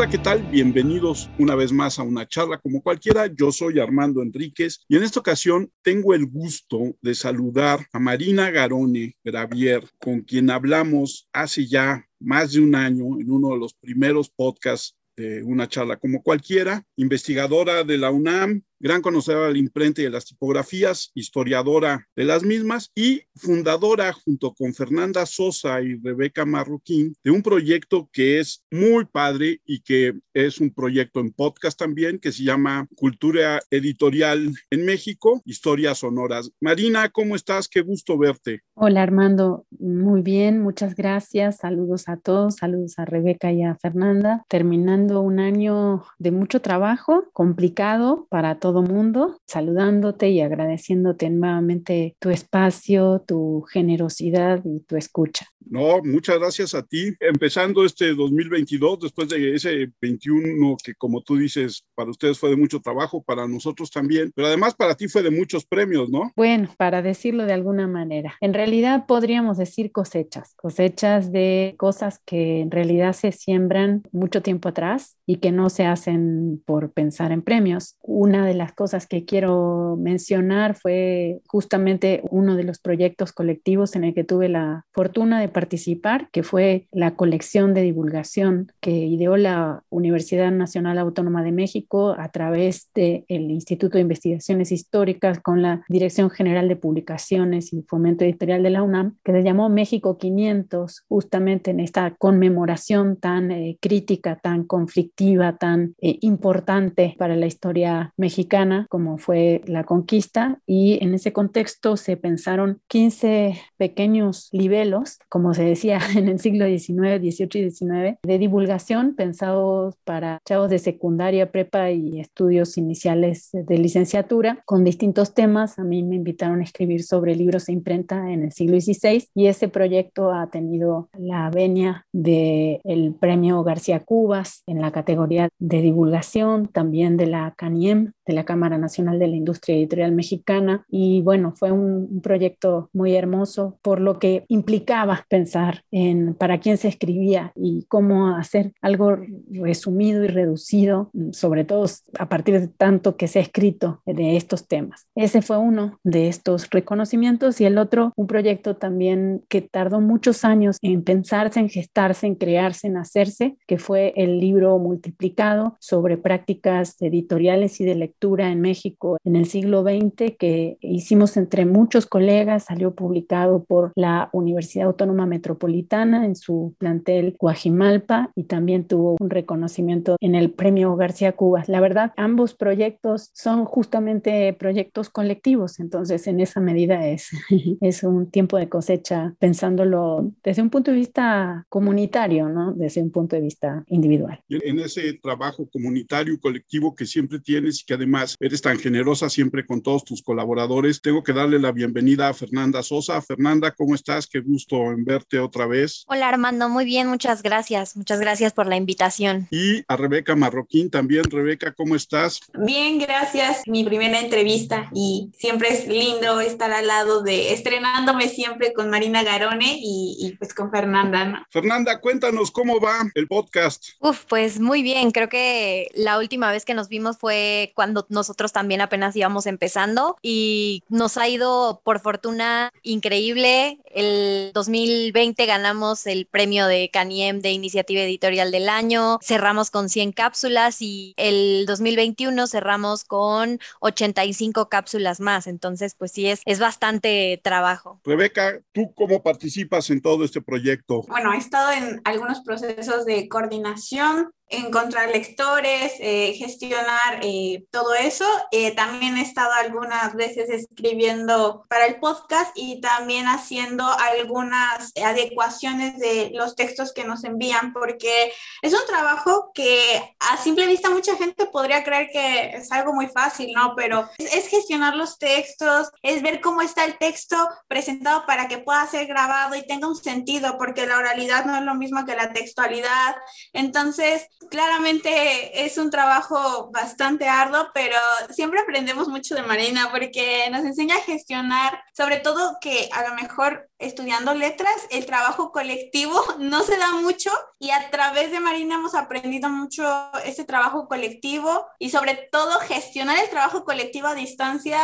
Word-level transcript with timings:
Hola, 0.00 0.08
¿qué 0.08 0.16
tal? 0.16 0.42
Bienvenidos 0.44 1.28
una 1.38 1.54
vez 1.54 1.72
más 1.72 1.98
a 1.98 2.02
una 2.04 2.26
charla 2.26 2.56
como 2.56 2.80
cualquiera. 2.80 3.26
Yo 3.26 3.52
soy 3.52 3.80
Armando 3.80 4.22
Enríquez 4.22 4.80
y 4.88 4.96
en 4.96 5.02
esta 5.02 5.20
ocasión 5.20 5.70
tengo 5.82 6.14
el 6.14 6.24
gusto 6.24 6.96
de 7.02 7.14
saludar 7.14 7.86
a 7.92 7.98
Marina 7.98 8.50
Garone 8.50 9.14
Gravier, 9.22 9.86
con 9.98 10.22
quien 10.22 10.48
hablamos 10.48 11.28
hace 11.34 11.66
ya 11.66 12.02
más 12.18 12.52
de 12.52 12.60
un 12.60 12.74
año 12.74 13.20
en 13.20 13.30
uno 13.30 13.50
de 13.50 13.58
los 13.58 13.74
primeros 13.74 14.30
podcasts 14.30 14.96
de 15.18 15.42
una 15.42 15.68
charla 15.68 15.98
como 15.98 16.22
cualquiera, 16.22 16.82
investigadora 16.96 17.84
de 17.84 17.98
la 17.98 18.10
UNAM, 18.10 18.62
gran 18.80 19.02
conocedora 19.02 19.48
de 19.48 19.52
la 19.52 19.58
imprenta 19.58 20.00
y 20.00 20.04
de 20.04 20.10
las 20.10 20.24
tipografías, 20.24 21.10
historiadora 21.14 22.08
de 22.16 22.24
las 22.24 22.42
mismas 22.42 22.90
y 22.94 23.22
fundadora 23.34 24.12
junto 24.14 24.54
con 24.54 24.72
Fernanda 24.72 25.26
Sosa 25.26 25.82
y 25.82 25.96
Rebeca 25.96 26.46
Marroquín 26.46 27.14
de 27.22 27.30
un 27.30 27.42
proyecto 27.42 28.08
que 28.10 28.40
es 28.40 28.64
muy 28.70 29.04
padre 29.04 29.60
y 29.66 29.82
que 29.82 30.14
es 30.32 30.60
un 30.60 30.72
proyecto 30.72 31.20
en 31.20 31.30
podcast 31.30 31.78
también 31.78 32.18
que 32.18 32.32
se 32.32 32.42
llama 32.44 32.88
Cultura 32.96 33.60
Editorial 33.70 34.50
en 34.70 34.84
México, 34.86 35.42
Historias 35.44 35.98
Sonoras. 35.98 36.50
Marina, 36.58 37.10
¿cómo 37.10 37.36
estás? 37.36 37.68
Qué 37.68 37.82
gusto 37.82 38.16
verte. 38.16 38.62
Hola 38.74 39.02
Armando, 39.02 39.66
muy 39.78 40.22
bien, 40.22 40.62
muchas 40.62 40.94
gracias. 40.94 41.58
Saludos 41.58 42.08
a 42.08 42.16
todos, 42.16 42.56
saludos 42.56 42.98
a 42.98 43.04
Rebeca 43.04 43.52
y 43.52 43.62
a 43.62 43.76
Fernanda. 43.76 44.46
Terminando 44.48 45.20
un 45.20 45.38
año 45.38 46.02
de 46.18 46.30
mucho 46.30 46.62
trabajo, 46.62 47.24
complicado 47.34 48.26
para 48.30 48.58
todos 48.58 48.69
todo 48.70 48.82
mundo, 48.82 49.40
saludándote 49.48 50.30
y 50.30 50.40
agradeciéndote 50.40 51.28
nuevamente 51.28 52.14
tu 52.20 52.30
espacio, 52.30 53.24
tu 53.26 53.62
generosidad 53.62 54.62
y 54.64 54.78
tu 54.86 54.96
escucha. 54.96 55.46
No, 55.58 56.00
muchas 56.02 56.38
gracias 56.38 56.74
a 56.74 56.82
ti. 56.82 57.12
Empezando 57.20 57.84
este 57.84 58.14
2022, 58.14 59.00
después 59.00 59.28
de 59.28 59.54
ese 59.54 59.90
21 60.00 60.76
que 60.82 60.94
como 60.94 61.20
tú 61.22 61.36
dices, 61.36 61.84
para 61.94 62.10
ustedes 62.10 62.38
fue 62.38 62.50
de 62.50 62.56
mucho 62.56 62.80
trabajo, 62.80 63.22
para 63.22 63.46
nosotros 63.46 63.90
también, 63.90 64.32
pero 64.34 64.46
además 64.48 64.74
para 64.74 64.94
ti 64.94 65.08
fue 65.08 65.22
de 65.22 65.30
muchos 65.30 65.66
premios, 65.66 66.08
¿no? 66.08 66.32
Bueno, 66.36 66.68
para 66.78 67.02
decirlo 67.02 67.46
de 67.46 67.52
alguna 67.52 67.86
manera. 67.88 68.36
En 68.40 68.54
realidad 68.54 69.06
podríamos 69.06 69.58
decir 69.58 69.92
cosechas, 69.92 70.54
cosechas 70.54 71.32
de 71.32 71.74
cosas 71.76 72.20
que 72.24 72.60
en 72.60 72.70
realidad 72.70 73.12
se 73.14 73.32
siembran 73.32 74.02
mucho 74.12 74.42
tiempo 74.42 74.68
atrás 74.68 75.16
y 75.26 75.36
que 75.36 75.52
no 75.52 75.70
se 75.70 75.86
hacen 75.86 76.62
por 76.64 76.92
pensar 76.92 77.32
en 77.32 77.42
premios. 77.42 77.96
Una 78.02 78.46
de 78.46 78.54
las 78.60 78.74
cosas 78.74 79.06
que 79.06 79.24
quiero 79.24 79.96
mencionar 79.98 80.74
fue 80.74 81.40
justamente 81.46 82.20
uno 82.30 82.56
de 82.56 82.64
los 82.64 82.78
proyectos 82.78 83.32
colectivos 83.32 83.96
en 83.96 84.04
el 84.04 84.12
que 84.12 84.22
tuve 84.22 84.50
la 84.50 84.84
fortuna 84.92 85.40
de 85.40 85.48
participar, 85.48 86.28
que 86.30 86.42
fue 86.42 86.86
la 86.92 87.14
colección 87.16 87.72
de 87.72 87.80
divulgación 87.80 88.70
que 88.80 88.90
ideó 88.90 89.38
la 89.38 89.82
Universidad 89.88 90.50
Nacional 90.50 90.98
Autónoma 90.98 91.42
de 91.42 91.52
México 91.52 92.14
a 92.18 92.28
través 92.28 92.90
del 92.94 93.24
Instituto 93.50 93.96
de 93.96 94.02
Investigaciones 94.02 94.72
Históricas 94.72 95.40
con 95.40 95.62
la 95.62 95.82
Dirección 95.88 96.28
General 96.28 96.68
de 96.68 96.76
Publicaciones 96.76 97.72
y 97.72 97.80
Fomento 97.88 98.24
Editorial 98.24 98.62
de 98.62 98.70
la 98.70 98.82
UNAM, 98.82 99.16
que 99.24 99.32
se 99.32 99.42
llamó 99.42 99.70
México 99.70 100.18
500, 100.18 101.04
justamente 101.08 101.70
en 101.70 101.80
esta 101.80 102.14
conmemoración 102.18 103.16
tan 103.16 103.52
eh, 103.52 103.78
crítica, 103.80 104.36
tan 104.36 104.64
conflictiva, 104.64 105.56
tan 105.56 105.94
eh, 106.02 106.18
importante 106.20 107.14
para 107.16 107.36
la 107.36 107.46
historia 107.46 108.12
mexicana 108.18 108.49
como 108.88 109.18
fue 109.18 109.62
la 109.66 109.84
conquista, 109.84 110.60
y 110.66 111.02
en 111.02 111.14
ese 111.14 111.32
contexto 111.32 111.96
se 111.96 112.16
pensaron 112.16 112.80
15 112.88 113.54
pequeños 113.76 114.48
libelos, 114.52 115.18
como 115.28 115.54
se 115.54 115.64
decía 115.64 115.98
en 116.16 116.28
el 116.28 116.38
siglo 116.38 116.66
XIX, 116.66 117.20
XVIII 117.20 117.66
y 117.66 117.70
XIX, 117.70 118.18
de 118.22 118.38
divulgación 118.38 119.14
pensados 119.14 119.96
para 120.04 120.40
chavos 120.44 120.70
de 120.70 120.78
secundaria, 120.78 121.50
prepa 121.50 121.90
y 121.90 122.20
estudios 122.20 122.76
iniciales 122.76 123.50
de 123.52 123.78
licenciatura 123.78 124.62
con 124.64 124.84
distintos 124.84 125.34
temas. 125.34 125.78
A 125.78 125.84
mí 125.84 126.02
me 126.02 126.16
invitaron 126.16 126.60
a 126.60 126.64
escribir 126.64 127.02
sobre 127.02 127.34
libros 127.34 127.68
e 127.68 127.72
imprenta 127.72 128.30
en 128.30 128.44
el 128.44 128.52
siglo 128.52 128.80
XVI 128.80 129.28
y 129.34 129.46
ese 129.46 129.68
proyecto 129.68 130.32
ha 130.32 130.50
tenido 130.50 131.08
la 131.16 131.50
venia 131.50 132.06
del 132.12 132.80
el 132.84 133.14
premio 133.14 133.62
García 133.62 134.00
Cubas 134.00 134.62
en 134.66 134.80
la 134.80 134.90
categoría 134.90 135.48
de 135.58 135.80
divulgación, 135.80 136.68
también 136.68 137.16
de 137.16 137.26
la 137.26 137.54
CANIEM, 137.56 138.12
de 138.26 138.32
la 138.32 138.39
Cámara 138.44 138.78
Nacional 138.78 139.18
de 139.18 139.28
la 139.28 139.36
Industria 139.36 139.76
Editorial 139.76 140.12
Mexicana 140.12 140.84
y 140.88 141.22
bueno, 141.22 141.52
fue 141.54 141.72
un, 141.72 142.20
proyecto 142.22 142.90
muy 142.92 143.14
hermoso 143.14 143.78
por 143.82 144.00
lo 144.00 144.18
que 144.18 144.44
implicaba 144.48 145.24
pensar 145.28 145.84
en 145.90 146.34
para 146.34 146.60
quién 146.60 146.76
se 146.76 146.88
escribía 146.88 147.52
y 147.54 147.86
cómo 147.88 148.36
hacer 148.36 148.72
algo 148.82 149.16
resumido 149.50 150.24
y 150.24 150.28
reducido, 150.28 151.10
sobre 151.32 151.64
todo 151.64 151.86
a 152.18 152.28
partir 152.28 152.60
de 152.60 152.68
tanto 152.68 153.16
que 153.16 153.28
se 153.28 153.38
ha 153.38 153.42
escrito 153.42 154.02
de 154.06 154.36
estos 154.36 154.68
temas. 154.68 155.06
Ese 155.14 155.42
fue 155.42 155.58
uno 155.58 155.98
de 156.04 156.28
estos 156.28 156.68
reconocimientos 156.70 157.60
y 157.60 157.64
el 157.64 157.78
otro, 157.78 158.12
un 158.16 158.26
proyecto 158.26 158.76
también 158.76 159.42
que 159.48 159.62
tardó 159.62 160.00
muchos 160.00 160.44
años 160.44 160.76
en 160.82 161.02
pensarse, 161.02 161.60
en 161.60 161.68
gestarse, 161.68 162.26
en 162.26 162.34
crearse, 162.34 162.86
en 162.86 162.96
hacerse, 162.96 163.56
que 163.66 163.78
fue 163.78 164.12
el 164.16 164.40
libro 164.40 164.78
multiplicado 164.78 165.76
sobre 165.80 166.16
prácticas 166.16 167.00
editoriales 167.00 167.80
y 167.80 167.84
de 167.84 167.94
lectura 167.94 168.29
en 168.38 168.60
México 168.60 169.18
en 169.24 169.36
el 169.36 169.46
siglo 169.46 169.82
XX 169.82 170.36
que 170.38 170.78
hicimos 170.80 171.36
entre 171.36 171.66
muchos 171.66 172.06
colegas, 172.06 172.66
salió 172.66 172.94
publicado 172.94 173.64
por 173.64 173.92
la 173.96 174.30
Universidad 174.32 174.86
Autónoma 174.86 175.26
Metropolitana 175.26 176.24
en 176.24 176.36
su 176.36 176.74
plantel 176.78 177.36
Guajimalpa 177.38 178.30
y 178.36 178.44
también 178.44 178.86
tuvo 178.86 179.16
un 179.20 179.30
reconocimiento 179.30 180.16
en 180.20 180.34
el 180.34 180.52
Premio 180.52 180.94
García 180.96 181.32
Cubas. 181.32 181.68
La 181.68 181.80
verdad, 181.80 182.12
ambos 182.16 182.54
proyectos 182.54 183.30
son 183.34 183.64
justamente 183.64 184.52
proyectos 184.54 185.08
colectivos, 185.08 185.80
entonces 185.80 186.26
en 186.26 186.40
esa 186.40 186.60
medida 186.60 187.08
es, 187.08 187.30
es 187.80 188.02
un 188.04 188.30
tiempo 188.30 188.56
de 188.56 188.68
cosecha 188.68 189.34
pensándolo 189.38 190.30
desde 190.44 190.62
un 190.62 190.70
punto 190.70 190.90
de 190.90 190.98
vista 190.98 191.66
comunitario, 191.68 192.48
¿no? 192.48 192.72
Desde 192.72 193.02
un 193.02 193.10
punto 193.10 193.36
de 193.36 193.42
vista 193.42 193.84
individual. 193.88 194.40
En 194.48 194.78
ese 194.78 195.14
trabajo 195.14 195.68
comunitario 195.70 196.38
colectivo 196.38 196.94
que 196.94 197.06
siempre 197.06 197.38
tienes 197.38 197.80
y 197.80 197.84
que 197.86 197.94
además 197.94 198.09
eres 198.38 198.62
tan 198.62 198.78
generosa 198.78 199.28
siempre 199.28 199.64
con 199.64 199.82
todos 199.82 200.04
tus 200.04 200.22
colaboradores. 200.22 201.00
Tengo 201.00 201.22
que 201.22 201.32
darle 201.32 201.58
la 201.58 201.72
bienvenida 201.72 202.28
a 202.28 202.34
Fernanda 202.34 202.82
Sosa. 202.82 203.20
Fernanda, 203.22 203.70
¿cómo 203.70 203.94
estás? 203.94 204.26
Qué 204.26 204.40
gusto 204.40 204.90
en 204.92 205.04
verte 205.04 205.38
otra 205.38 205.66
vez. 205.66 206.04
Hola 206.08 206.28
Armando, 206.28 206.68
muy 206.68 206.84
bien, 206.84 207.06
muchas 207.08 207.42
gracias. 207.42 207.96
Muchas 207.96 208.20
gracias 208.20 208.52
por 208.52 208.66
la 208.66 208.76
invitación. 208.76 209.48
Y 209.50 209.82
a 209.88 209.96
Rebeca 209.96 210.34
Marroquín 210.36 210.90
también. 210.90 211.24
Rebeca, 211.24 211.72
¿cómo 211.72 211.94
estás? 211.96 212.40
Bien, 212.58 212.98
gracias. 212.98 213.62
Mi 213.66 213.84
primera 213.84 214.20
entrevista 214.20 214.90
y 214.94 215.30
siempre 215.36 215.68
es 215.68 215.86
lindo 215.86 216.40
estar 216.40 216.70
al 216.72 216.86
lado 216.86 217.22
de 217.22 217.52
estrenándome 217.52 218.28
siempre 218.28 218.72
con 218.72 218.90
Marina 218.90 219.22
Garone 219.22 219.78
y, 219.80 220.34
pues 220.38 220.54
con 220.54 220.70
Fernanda. 220.70 221.46
Fernanda, 221.50 222.00
cuéntanos 222.00 222.50
cómo 222.50 222.80
va 222.80 223.10
el 223.14 223.26
podcast. 223.26 223.90
Uf, 224.00 224.24
pues 224.28 224.60
muy 224.60 224.82
bien. 224.82 225.10
Creo 225.10 225.28
que 225.28 225.90
la 225.94 226.18
última 226.18 226.50
vez 226.50 226.64
que 226.64 226.74
nos 226.74 226.88
vimos 226.88 227.18
fue 227.18 227.72
cuando 227.74 227.99
nosotros 228.08 228.52
también 228.52 228.80
apenas 228.80 229.16
íbamos 229.16 229.46
empezando 229.46 230.16
y 230.22 230.82
nos 230.88 231.16
ha 231.16 231.28
ido 231.28 231.80
por 231.84 232.00
fortuna 232.00 232.72
increíble. 232.82 233.78
El 233.86 234.52
2020 234.54 235.46
ganamos 235.46 236.06
el 236.06 236.26
premio 236.26 236.66
de 236.66 236.90
Caniem 236.92 237.40
de 237.40 237.52
Iniciativa 237.52 238.02
Editorial 238.02 238.50
del 238.50 238.68
Año, 238.68 239.18
cerramos 239.22 239.70
con 239.70 239.88
100 239.88 240.12
cápsulas 240.12 240.80
y 240.80 241.14
el 241.16 241.64
2021 241.66 242.46
cerramos 242.46 243.04
con 243.04 243.58
85 243.80 244.68
cápsulas 244.68 245.20
más. 245.20 245.46
Entonces, 245.46 245.94
pues 245.94 246.12
sí, 246.12 246.26
es, 246.26 246.40
es 246.44 246.58
bastante 246.58 247.40
trabajo. 247.42 248.00
Rebeca, 248.04 248.60
¿tú 248.72 248.92
cómo 248.94 249.22
participas 249.22 249.90
en 249.90 250.00
todo 250.00 250.24
este 250.24 250.40
proyecto? 250.40 251.02
Bueno, 251.08 251.32
he 251.32 251.38
estado 251.38 251.72
en 251.72 252.00
algunos 252.04 252.40
procesos 252.40 253.04
de 253.04 253.28
coordinación 253.28 254.30
encontrar 254.50 255.10
lectores, 255.10 255.92
eh, 256.00 256.34
gestionar 256.36 257.20
eh, 257.22 257.64
todo 257.70 257.94
eso. 257.94 258.26
Eh, 258.50 258.72
también 258.72 259.16
he 259.16 259.22
estado 259.22 259.52
algunas 259.52 260.14
veces 260.14 260.50
escribiendo 260.50 261.64
para 261.68 261.86
el 261.86 262.00
podcast 262.00 262.50
y 262.56 262.80
también 262.80 263.26
haciendo 263.26 263.86
algunas 263.86 264.92
adecuaciones 265.02 265.98
de 265.98 266.32
los 266.34 266.56
textos 266.56 266.92
que 266.92 267.04
nos 267.04 267.22
envían, 267.24 267.72
porque 267.72 268.32
es 268.60 268.72
un 268.72 268.84
trabajo 268.88 269.52
que 269.54 270.16
a 270.18 270.36
simple 270.36 270.66
vista 270.66 270.90
mucha 270.90 271.16
gente 271.16 271.46
podría 271.46 271.84
creer 271.84 272.10
que 272.12 272.56
es 272.56 272.72
algo 272.72 272.92
muy 272.92 273.06
fácil, 273.06 273.52
¿no? 273.54 273.74
Pero 273.76 274.08
es, 274.18 274.34
es 274.34 274.48
gestionar 274.48 274.96
los 274.96 275.18
textos, 275.18 275.90
es 276.02 276.22
ver 276.22 276.40
cómo 276.40 276.60
está 276.60 276.84
el 276.84 276.98
texto 276.98 277.36
presentado 277.68 278.26
para 278.26 278.48
que 278.48 278.58
pueda 278.58 278.84
ser 278.88 279.06
grabado 279.06 279.54
y 279.54 279.66
tenga 279.66 279.86
un 279.86 279.96
sentido, 279.96 280.58
porque 280.58 280.86
la 280.86 280.98
oralidad 280.98 281.44
no 281.44 281.56
es 281.56 281.62
lo 281.62 281.74
mismo 281.74 282.04
que 282.04 282.16
la 282.16 282.32
textualidad. 282.32 283.14
Entonces, 283.52 284.26
claramente 284.48 285.64
es 285.64 285.76
un 285.78 285.90
trabajo 285.90 286.70
bastante 286.72 287.28
arduo, 287.28 287.68
pero 287.74 287.96
siempre 288.30 288.60
aprendemos 288.60 289.08
mucho 289.08 289.34
de 289.34 289.42
Marina 289.42 289.90
porque 289.90 290.48
nos 290.50 290.64
enseña 290.64 290.96
a 290.96 291.02
gestionar, 291.02 291.82
sobre 291.96 292.18
todo 292.18 292.56
que 292.60 292.88
a 292.92 293.08
lo 293.08 293.14
mejor 293.14 293.68
estudiando 293.78 294.34
letras, 294.34 294.74
el 294.90 295.06
trabajo 295.06 295.52
colectivo 295.52 296.20
no 296.38 296.62
se 296.62 296.78
da 296.78 296.92
mucho 296.92 297.30
y 297.58 297.70
a 297.70 297.90
través 297.90 298.30
de 298.30 298.40
Marina 298.40 298.76
hemos 298.76 298.94
aprendido 298.94 299.48
mucho 299.48 299.84
ese 300.24 300.44
trabajo 300.44 300.88
colectivo 300.88 301.66
y 301.78 301.90
sobre 301.90 302.14
todo 302.32 302.58
gestionar 302.60 303.18
el 303.18 303.30
trabajo 303.30 303.64
colectivo 303.64 304.08
a 304.08 304.14
distancia 304.14 304.80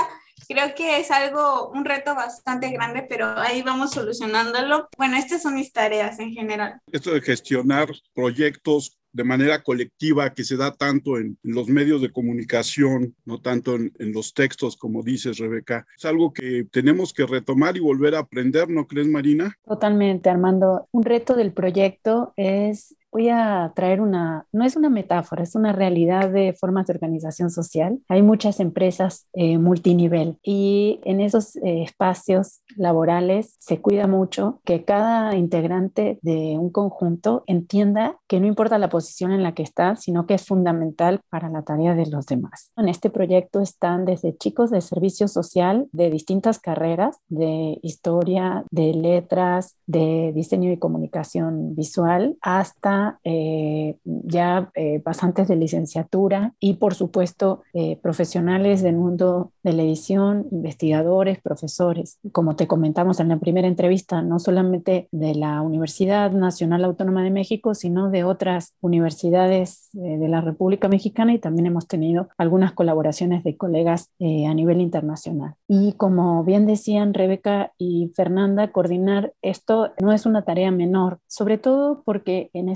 creo 0.48 0.74
que 0.74 1.00
es 1.00 1.10
algo, 1.10 1.70
un 1.70 1.84
reto 1.84 2.14
bastante 2.14 2.70
grande, 2.70 3.02
pero 3.08 3.26
ahí 3.38 3.62
vamos 3.62 3.92
solucionándolo. 3.92 4.88
Bueno, 4.96 5.16
estas 5.16 5.42
son 5.42 5.54
mis 5.54 5.72
tareas 5.72 6.18
en 6.18 6.32
general. 6.32 6.80
Esto 6.92 7.12
de 7.12 7.20
gestionar 7.20 7.88
proyectos 8.14 8.98
de 9.16 9.24
manera 9.24 9.62
colectiva 9.62 10.34
que 10.34 10.44
se 10.44 10.58
da 10.58 10.72
tanto 10.72 11.16
en, 11.16 11.38
los 11.42 11.68
medios 11.68 12.02
de 12.02 12.12
comunicación, 12.12 13.14
no 13.24 13.40
tanto 13.40 13.76
en, 13.76 13.92
en, 13.98 14.12
los 14.12 14.34
textos, 14.34 14.76
como 14.76 15.02
dices, 15.02 15.38
Rebeca. 15.38 15.86
Es 15.96 16.04
algo 16.04 16.34
que 16.34 16.64
tenemos 16.70 17.14
que 17.14 17.24
retomar 17.24 17.78
y 17.78 17.80
volver 17.80 18.14
a 18.14 18.20
aprender, 18.20 18.68
¿no 18.68 18.86
crees, 18.86 19.08
Marina? 19.08 19.56
Totalmente, 19.64 20.28
Armando. 20.28 20.86
Un 20.92 21.04
reto 21.04 21.34
del 21.34 21.52
proyecto 21.52 22.34
es 22.36 22.94
voy 23.16 23.30
a 23.30 23.72
traer 23.74 24.02
una, 24.02 24.44
no 24.52 24.62
es 24.62 24.76
una 24.76 24.90
metáfora, 24.90 25.42
es 25.42 25.54
una 25.54 25.72
realidad 25.72 26.28
de 26.28 26.52
formas 26.52 26.86
de 26.86 26.92
organización 26.92 27.50
social. 27.50 27.98
Hay 28.08 28.20
muchas 28.20 28.60
empresas 28.60 29.26
eh, 29.32 29.56
multinivel 29.56 30.36
y 30.42 31.00
en 31.02 31.22
esos 31.22 31.56
eh, 31.56 31.82
espacios 31.82 32.60
laborales 32.76 33.56
se 33.58 33.80
cuida 33.80 34.06
mucho 34.06 34.60
que 34.66 34.84
cada 34.84 35.34
integrante 35.34 36.18
de 36.20 36.58
un 36.58 36.68
conjunto 36.68 37.42
entienda 37.46 38.18
que 38.28 38.38
no 38.38 38.48
importa 38.48 38.76
la 38.76 38.90
posición 38.90 39.32
en 39.32 39.42
la 39.42 39.54
que 39.54 39.62
está, 39.62 39.96
sino 39.96 40.26
que 40.26 40.34
es 40.34 40.44
fundamental 40.44 41.20
para 41.30 41.48
la 41.48 41.62
tarea 41.62 41.94
de 41.94 42.04
los 42.04 42.26
demás. 42.26 42.70
En 42.76 42.86
este 42.86 43.08
proyecto 43.08 43.60
están 43.60 44.04
desde 44.04 44.36
chicos 44.36 44.70
de 44.70 44.82
servicio 44.82 45.26
social 45.26 45.88
de 45.92 46.10
distintas 46.10 46.58
carreras, 46.58 47.16
de 47.28 47.78
historia, 47.82 48.66
de 48.70 48.92
letras, 48.92 49.78
de 49.86 50.32
diseño 50.34 50.70
y 50.70 50.76
comunicación 50.76 51.74
visual, 51.74 52.36
hasta 52.42 53.05
eh, 53.24 53.96
ya 54.04 54.70
eh, 54.74 55.02
de 55.48 55.56
licenciatura 55.56 56.54
y 56.60 56.74
por 56.74 56.94
supuesto 56.94 57.62
eh, 57.72 57.98
profesionales 58.02 58.82
del 58.82 58.96
mundo 58.96 59.52
de 59.62 59.72
la 59.72 59.82
edición, 59.82 60.46
investigadores, 60.50 61.40
profesores. 61.40 62.18
Como 62.32 62.56
te 62.56 62.66
comentamos 62.66 63.20
en 63.20 63.28
la 63.28 63.38
primera 63.38 63.68
entrevista, 63.68 64.22
no 64.22 64.38
solamente 64.38 65.08
de 65.12 65.34
la 65.34 65.60
Universidad 65.60 66.30
Nacional 66.32 66.84
Autónoma 66.84 67.22
de 67.22 67.30
México, 67.30 67.74
sino 67.74 68.10
de 68.10 68.24
otras 68.24 68.74
universidades 68.80 69.88
de 69.92 70.28
la 70.28 70.40
República 70.40 70.88
Mexicana 70.88 71.34
y 71.34 71.38
también 71.38 71.66
hemos 71.66 71.86
tenido 71.86 72.28
algunas 72.38 72.72
colaboraciones 72.72 73.44
de 73.44 73.56
colegas 73.56 74.10
a 74.20 74.54
nivel 74.54 74.80
internacional. 74.80 75.54
Y 75.68 75.92
como 75.92 76.44
bien 76.44 76.66
decían 76.66 77.14
Rebeca 77.14 77.72
y 77.78 78.12
Fernanda, 78.14 78.72
coordinar 78.72 79.32
esto 79.42 79.92
no 80.00 80.12
es 80.12 80.26
una 80.26 80.42
tarea 80.42 80.70
menor, 80.70 81.18
sobre 81.26 81.58
todo 81.58 82.02
porque 82.04 82.50
en 82.52 82.68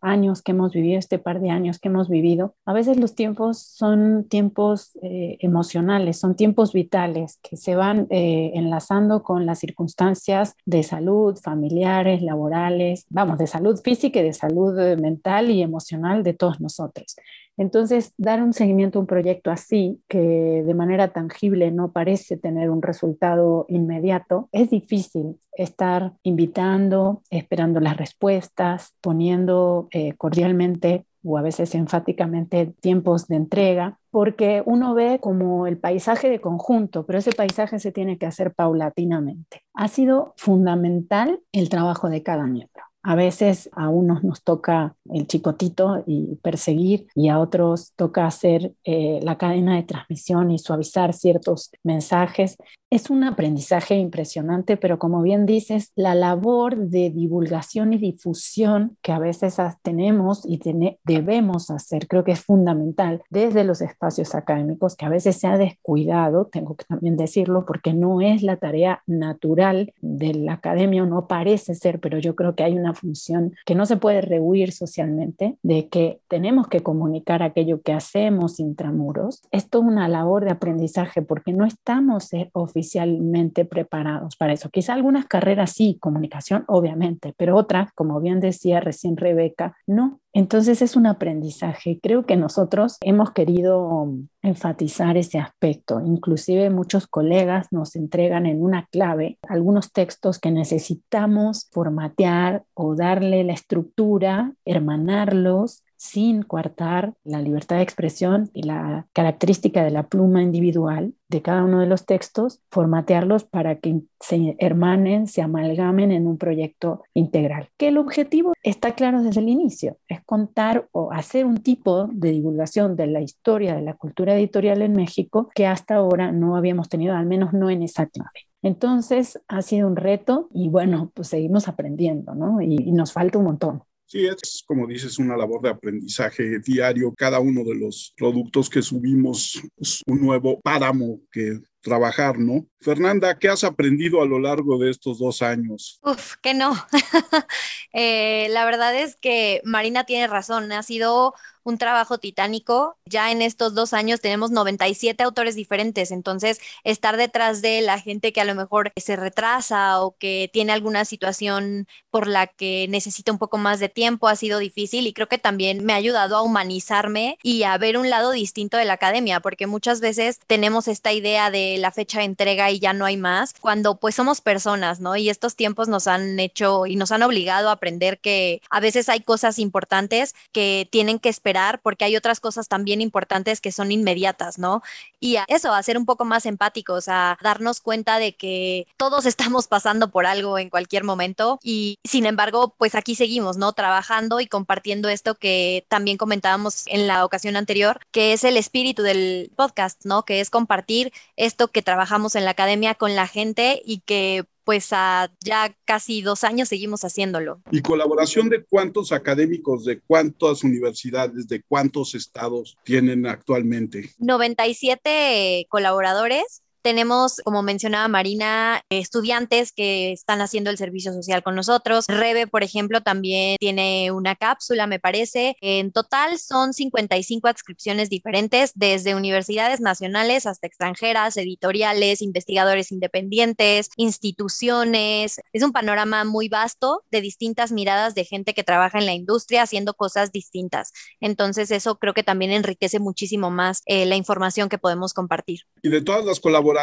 años 0.00 0.42
que 0.42 0.52
hemos 0.52 0.72
vivido, 0.72 0.98
este 0.98 1.18
par 1.18 1.40
de 1.40 1.50
años 1.50 1.78
que 1.78 1.88
hemos 1.88 2.08
vivido, 2.08 2.54
a 2.64 2.72
veces 2.72 2.98
los 2.98 3.14
tiempos 3.14 3.58
son 3.58 4.24
tiempos 4.28 4.98
eh, 5.02 5.36
emocionales, 5.40 6.18
son 6.18 6.34
tiempos 6.34 6.72
vitales 6.72 7.38
que 7.42 7.56
se 7.56 7.74
van 7.74 8.06
eh, 8.10 8.52
enlazando 8.54 9.22
con 9.22 9.46
las 9.46 9.58
circunstancias 9.58 10.54
de 10.64 10.82
salud, 10.82 11.36
familiares, 11.36 12.22
laborales, 12.22 13.06
vamos, 13.08 13.38
de 13.38 13.46
salud 13.46 13.80
física 13.82 14.20
y 14.20 14.24
de 14.24 14.32
salud 14.32 14.78
eh, 14.78 14.96
mental 14.96 15.50
y 15.50 15.62
emocional 15.62 16.22
de 16.22 16.34
todos 16.34 16.60
nosotros. 16.60 17.16
Entonces, 17.56 18.12
dar 18.18 18.42
un 18.42 18.52
seguimiento 18.52 18.98
a 18.98 19.02
un 19.02 19.06
proyecto 19.06 19.50
así, 19.50 20.00
que 20.08 20.62
de 20.66 20.74
manera 20.74 21.12
tangible 21.12 21.70
no 21.70 21.92
parece 21.92 22.36
tener 22.36 22.70
un 22.70 22.82
resultado 22.82 23.66
inmediato, 23.68 24.48
es 24.52 24.70
difícil 24.70 25.38
estar 25.56 26.14
invitando, 26.22 27.22
esperando 27.30 27.80
las 27.80 27.96
respuestas, 27.96 28.94
poniendo 29.00 29.88
eh, 29.92 30.14
cordialmente 30.14 31.06
o 31.24 31.38
a 31.38 31.42
veces 31.42 31.74
enfáticamente 31.74 32.74
tiempos 32.80 33.28
de 33.28 33.36
entrega, 33.36 33.98
porque 34.10 34.62
uno 34.66 34.94
ve 34.94 35.18
como 35.20 35.66
el 35.66 35.78
paisaje 35.78 36.28
de 36.28 36.40
conjunto, 36.40 37.06
pero 37.06 37.18
ese 37.18 37.32
paisaje 37.32 37.78
se 37.78 37.92
tiene 37.92 38.18
que 38.18 38.26
hacer 38.26 38.54
paulatinamente. 38.54 39.62
Ha 39.72 39.88
sido 39.88 40.34
fundamental 40.36 41.40
el 41.52 41.68
trabajo 41.70 42.10
de 42.10 42.22
cada 42.22 42.46
miembro. 42.46 42.84
A 43.06 43.14
veces 43.16 43.68
a 43.72 43.90
unos 43.90 44.24
nos 44.24 44.42
toca 44.42 44.96
el 45.10 45.26
chicotito 45.26 46.02
y 46.06 46.36
perseguir 46.36 47.06
y 47.14 47.28
a 47.28 47.38
otros 47.38 47.92
toca 47.96 48.26
hacer 48.26 48.72
eh, 48.84 49.20
la 49.22 49.36
cadena 49.36 49.76
de 49.76 49.82
transmisión 49.82 50.50
y 50.50 50.58
suavizar 50.58 51.12
ciertos 51.12 51.70
mensajes. 51.82 52.56
Es 52.90 53.10
un 53.10 53.24
aprendizaje 53.24 53.96
impresionante, 53.96 54.78
pero 54.78 54.98
como 54.98 55.20
bien 55.20 55.44
dices, 55.44 55.92
la 55.96 56.14
labor 56.14 56.76
de 56.76 57.10
divulgación 57.10 57.92
y 57.92 57.98
difusión 57.98 58.96
que 59.02 59.12
a 59.12 59.18
veces 59.18 59.56
tenemos 59.82 60.46
y 60.46 60.60
debemos 61.04 61.70
hacer, 61.70 62.06
creo 62.08 62.24
que 62.24 62.32
es 62.32 62.40
fundamental 62.40 63.22
desde 63.30 63.64
los 63.64 63.82
espacios 63.82 64.34
académicos, 64.34 64.96
que 64.96 65.04
a 65.04 65.10
veces 65.10 65.36
se 65.36 65.46
ha 65.46 65.58
descuidado, 65.58 66.46
tengo 66.46 66.76
que 66.76 66.84
también 66.84 67.16
decirlo, 67.16 67.66
porque 67.66 67.92
no 67.92 68.20
es 68.20 68.42
la 68.42 68.56
tarea 68.56 69.02
natural 69.06 69.92
de 70.00 70.34
la 70.34 70.54
academia, 70.54 71.04
no 71.04 71.26
parece 71.26 71.74
ser, 71.74 72.00
pero 72.00 72.18
yo 72.18 72.34
creo 72.36 72.54
que 72.54 72.62
hay 72.62 72.78
una 72.78 72.93
función 72.94 73.54
que 73.64 73.74
no 73.74 73.86
se 73.86 73.96
puede 73.96 74.20
rehuir 74.20 74.72
socialmente, 74.72 75.56
de 75.62 75.88
que 75.88 76.20
tenemos 76.28 76.68
que 76.68 76.80
comunicar 76.80 77.42
aquello 77.42 77.82
que 77.82 77.92
hacemos 77.92 78.60
intramuros. 78.60 79.42
Esto 79.50 79.78
es 79.80 79.84
una 79.84 80.08
labor 80.08 80.44
de 80.44 80.50
aprendizaje 80.52 81.22
porque 81.22 81.52
no 81.52 81.64
estamos 81.64 82.32
eh, 82.32 82.50
oficialmente 82.52 83.64
preparados 83.64 84.36
para 84.36 84.52
eso. 84.52 84.70
Quizá 84.70 84.94
algunas 84.94 85.26
carreras 85.26 85.72
sí, 85.72 85.98
comunicación, 86.00 86.64
obviamente, 86.68 87.34
pero 87.36 87.56
otras, 87.56 87.92
como 87.92 88.20
bien 88.20 88.40
decía 88.40 88.80
recién 88.80 89.16
Rebeca, 89.16 89.76
no. 89.86 90.20
Entonces 90.34 90.82
es 90.82 90.96
un 90.96 91.06
aprendizaje. 91.06 92.00
Creo 92.02 92.26
que 92.26 92.36
nosotros 92.36 92.96
hemos 93.02 93.30
querido 93.30 94.08
enfatizar 94.42 95.16
ese 95.16 95.38
aspecto. 95.38 96.00
Inclusive 96.04 96.70
muchos 96.70 97.06
colegas 97.06 97.68
nos 97.70 97.94
entregan 97.94 98.44
en 98.44 98.60
una 98.60 98.88
clave 98.90 99.38
algunos 99.48 99.92
textos 99.92 100.40
que 100.40 100.50
necesitamos 100.50 101.68
formatear 101.70 102.64
o 102.74 102.96
darle 102.96 103.44
la 103.44 103.52
estructura, 103.52 104.52
hermanarlos 104.64 105.83
sin 106.04 106.42
coartar 106.42 107.14
la 107.24 107.40
libertad 107.40 107.76
de 107.76 107.82
expresión 107.82 108.50
y 108.52 108.64
la 108.64 109.06
característica 109.14 109.82
de 109.82 109.90
la 109.90 110.06
pluma 110.06 110.42
individual 110.42 111.14
de 111.28 111.40
cada 111.40 111.64
uno 111.64 111.80
de 111.80 111.86
los 111.86 112.04
textos, 112.04 112.60
formatearlos 112.70 113.44
para 113.44 113.76
que 113.76 114.02
se 114.20 114.54
hermanen, 114.58 115.26
se 115.26 115.40
amalgamen 115.40 116.12
en 116.12 116.26
un 116.26 116.36
proyecto 116.36 117.02
integral. 117.14 117.70
Que 117.78 117.88
el 117.88 117.96
objetivo 117.96 118.52
está 118.62 118.94
claro 118.94 119.22
desde 119.22 119.40
el 119.40 119.48
inicio, 119.48 119.96
es 120.06 120.22
contar 120.26 120.88
o 120.92 121.10
hacer 121.10 121.46
un 121.46 121.62
tipo 121.62 122.06
de 122.12 122.32
divulgación 122.32 122.96
de 122.96 123.06
la 123.06 123.22
historia 123.22 123.74
de 123.74 123.82
la 123.82 123.94
cultura 123.94 124.36
editorial 124.36 124.82
en 124.82 124.92
México 124.92 125.48
que 125.54 125.66
hasta 125.66 125.94
ahora 125.94 126.32
no 126.32 126.54
habíamos 126.54 126.90
tenido, 126.90 127.16
al 127.16 127.24
menos 127.24 127.54
no 127.54 127.70
en 127.70 127.82
esa 127.82 128.04
clave. 128.06 128.46
Entonces 128.60 129.42
ha 129.48 129.62
sido 129.62 129.88
un 129.88 129.96
reto 129.96 130.50
y 130.52 130.68
bueno, 130.68 131.10
pues 131.14 131.28
seguimos 131.28 131.66
aprendiendo, 131.66 132.34
¿no? 132.34 132.60
Y, 132.60 132.76
y 132.76 132.92
nos 132.92 133.14
falta 133.14 133.38
un 133.38 133.44
montón. 133.44 133.82
Sí, 134.14 134.26
es 134.26 134.62
como 134.64 134.86
dices, 134.86 135.18
una 135.18 135.36
labor 135.36 135.60
de 135.60 135.70
aprendizaje 135.70 136.60
diario. 136.60 137.12
Cada 137.16 137.40
uno 137.40 137.64
de 137.64 137.74
los 137.74 138.14
productos 138.16 138.70
que 138.70 138.80
subimos 138.80 139.60
es 139.76 140.02
un 140.06 140.20
nuevo 140.20 140.60
páramo 140.60 141.20
que 141.32 141.58
trabajar, 141.84 142.38
¿no? 142.38 142.66
Fernanda, 142.80 143.38
¿qué 143.38 143.48
has 143.48 143.62
aprendido 143.62 144.20
a 144.20 144.26
lo 144.26 144.40
largo 144.40 144.78
de 144.78 144.90
estos 144.90 145.18
dos 145.18 145.42
años? 145.42 146.00
Uf, 146.02 146.34
que 146.42 146.54
no. 146.54 146.74
Eh, 147.96 148.48
la 148.50 148.64
verdad 148.64 148.92
es 148.92 149.14
que 149.14 149.60
Marina 149.62 150.02
tiene 150.02 150.26
razón, 150.26 150.72
ha 150.72 150.82
sido 150.82 151.32
un 151.64 151.78
trabajo 151.78 152.18
titánico. 152.18 152.98
Ya 153.06 153.32
en 153.32 153.42
estos 153.42 153.74
dos 153.74 153.92
años 153.92 154.20
tenemos 154.20 154.50
97 154.50 155.22
autores 155.24 155.56
diferentes, 155.56 156.10
entonces 156.10 156.60
estar 156.84 157.16
detrás 157.16 157.62
de 157.62 157.80
la 157.80 157.98
gente 157.98 158.32
que 158.32 158.40
a 158.40 158.44
lo 158.44 158.54
mejor 158.54 158.92
se 158.96 159.16
retrasa 159.16 160.00
o 160.00 160.16
que 160.16 160.50
tiene 160.52 160.72
alguna 160.72 161.04
situación 161.04 161.86
por 162.10 162.28
la 162.28 162.46
que 162.46 162.86
necesita 162.88 163.32
un 163.32 163.38
poco 163.38 163.58
más 163.58 163.80
de 163.80 163.88
tiempo 163.88 164.28
ha 164.28 164.36
sido 164.36 164.58
difícil 164.58 165.06
y 165.06 165.12
creo 165.12 165.28
que 165.28 165.38
también 165.38 165.84
me 165.84 165.92
ha 165.92 165.96
ayudado 165.96 166.36
a 166.36 166.42
humanizarme 166.42 167.38
y 167.42 167.64
a 167.64 167.76
ver 167.78 167.96
un 167.96 168.10
lado 168.10 168.30
distinto 168.30 168.76
de 168.76 168.84
la 168.84 168.94
academia, 168.94 169.40
porque 169.40 169.66
muchas 169.66 170.00
veces 170.00 170.38
tenemos 170.46 170.86
esta 170.86 171.12
idea 171.12 171.50
de 171.50 171.73
la 171.78 171.90
fecha 171.90 172.18
de 172.18 172.24
entrega 172.24 172.70
y 172.70 172.78
ya 172.78 172.92
no 172.92 173.04
hay 173.04 173.16
más, 173.16 173.54
cuando 173.60 173.96
pues 173.96 174.14
somos 174.14 174.40
personas, 174.40 175.00
¿no? 175.00 175.16
Y 175.16 175.28
estos 175.28 175.56
tiempos 175.56 175.88
nos 175.88 176.06
han 176.06 176.38
hecho 176.40 176.86
y 176.86 176.96
nos 176.96 177.12
han 177.12 177.22
obligado 177.22 177.68
a 177.68 177.72
aprender 177.72 178.18
que 178.18 178.60
a 178.70 178.80
veces 178.80 179.08
hay 179.08 179.20
cosas 179.20 179.58
importantes 179.58 180.34
que 180.52 180.88
tienen 180.90 181.18
que 181.18 181.28
esperar 181.28 181.80
porque 181.82 182.04
hay 182.04 182.16
otras 182.16 182.40
cosas 182.40 182.68
también 182.68 183.00
importantes 183.00 183.60
que 183.60 183.72
son 183.72 183.92
inmediatas, 183.92 184.58
¿no? 184.58 184.82
Y 185.20 185.36
a 185.36 185.44
eso, 185.48 185.72
a 185.72 185.82
ser 185.82 185.96
un 185.96 186.06
poco 186.06 186.24
más 186.24 186.46
empáticos, 186.46 187.08
a 187.08 187.38
darnos 187.42 187.80
cuenta 187.80 188.18
de 188.18 188.36
que 188.36 188.86
todos 188.96 189.26
estamos 189.26 189.66
pasando 189.68 190.10
por 190.10 190.26
algo 190.26 190.58
en 190.58 190.70
cualquier 190.70 191.04
momento 191.04 191.58
y 191.62 191.98
sin 192.04 192.26
embargo, 192.26 192.74
pues 192.78 192.94
aquí 192.94 193.14
seguimos, 193.14 193.56
¿no? 193.56 193.72
Trabajando 193.72 194.40
y 194.40 194.46
compartiendo 194.46 195.08
esto 195.08 195.34
que 195.34 195.86
también 195.88 196.16
comentábamos 196.16 196.86
en 196.86 197.06
la 197.06 197.24
ocasión 197.24 197.56
anterior, 197.56 198.00
que 198.10 198.32
es 198.32 198.44
el 198.44 198.56
espíritu 198.56 199.02
del 199.02 199.52
podcast, 199.56 200.04
¿no? 200.04 200.24
Que 200.24 200.40
es 200.40 200.50
compartir 200.50 201.12
esto 201.36 201.63
que 201.68 201.82
trabajamos 201.82 202.34
en 202.36 202.44
la 202.44 202.52
academia 202.52 202.94
con 202.94 203.14
la 203.14 203.26
gente 203.26 203.80
y 203.84 204.00
que 204.00 204.44
pues 204.64 204.88
a 204.92 205.30
ya 205.44 205.76
casi 205.84 206.22
dos 206.22 206.42
años 206.42 206.68
seguimos 206.68 207.02
haciéndolo. 207.02 207.60
¿Y 207.70 207.82
colaboración 207.82 208.48
de 208.48 208.64
cuántos 208.64 209.12
académicos, 209.12 209.84
de 209.84 210.00
cuántas 210.00 210.64
universidades, 210.64 211.46
de 211.48 211.62
cuántos 211.62 212.14
estados 212.14 212.76
tienen 212.82 213.26
actualmente? 213.26 214.10
97 214.18 215.66
colaboradores 215.68 216.62
tenemos, 216.84 217.40
como 217.44 217.62
mencionaba 217.62 218.06
Marina, 218.08 218.82
estudiantes 218.90 219.72
que 219.72 220.12
están 220.12 220.42
haciendo 220.42 220.68
el 220.68 220.76
servicio 220.76 221.14
social 221.14 221.42
con 221.42 221.54
nosotros. 221.54 222.04
Rebe, 222.08 222.46
por 222.46 222.62
ejemplo, 222.62 223.00
también 223.00 223.56
tiene 223.58 224.12
una 224.12 224.36
cápsula, 224.36 224.86
me 224.86 225.00
parece. 225.00 225.56
En 225.62 225.92
total 225.92 226.38
son 226.38 226.74
55 226.74 227.48
adscripciones 227.48 228.10
diferentes, 228.10 228.72
desde 228.74 229.14
universidades 229.14 229.80
nacionales 229.80 230.44
hasta 230.44 230.66
extranjeras, 230.66 231.38
editoriales, 231.38 232.20
investigadores 232.20 232.92
independientes, 232.92 233.88
instituciones. 233.96 235.40
Es 235.54 235.62
un 235.62 235.72
panorama 235.72 236.24
muy 236.24 236.50
vasto 236.50 237.02
de 237.10 237.22
distintas 237.22 237.72
miradas 237.72 238.14
de 238.14 238.26
gente 238.26 238.52
que 238.52 238.62
trabaja 238.62 238.98
en 238.98 239.06
la 239.06 239.14
industria 239.14 239.62
haciendo 239.62 239.94
cosas 239.94 240.32
distintas. 240.32 240.92
Entonces, 241.18 241.70
eso 241.70 241.98
creo 241.98 242.12
que 242.12 242.22
también 242.22 242.52
enriquece 242.52 242.98
muchísimo 242.98 243.50
más 243.50 243.80
eh, 243.86 244.04
la 244.04 244.16
información 244.16 244.68
que 244.68 244.76
podemos 244.76 245.14
compartir. 245.14 245.60
Y 245.82 245.88
de 245.88 246.02
todas 246.02 246.26
las 246.26 246.40
colaboraciones, 246.40 246.73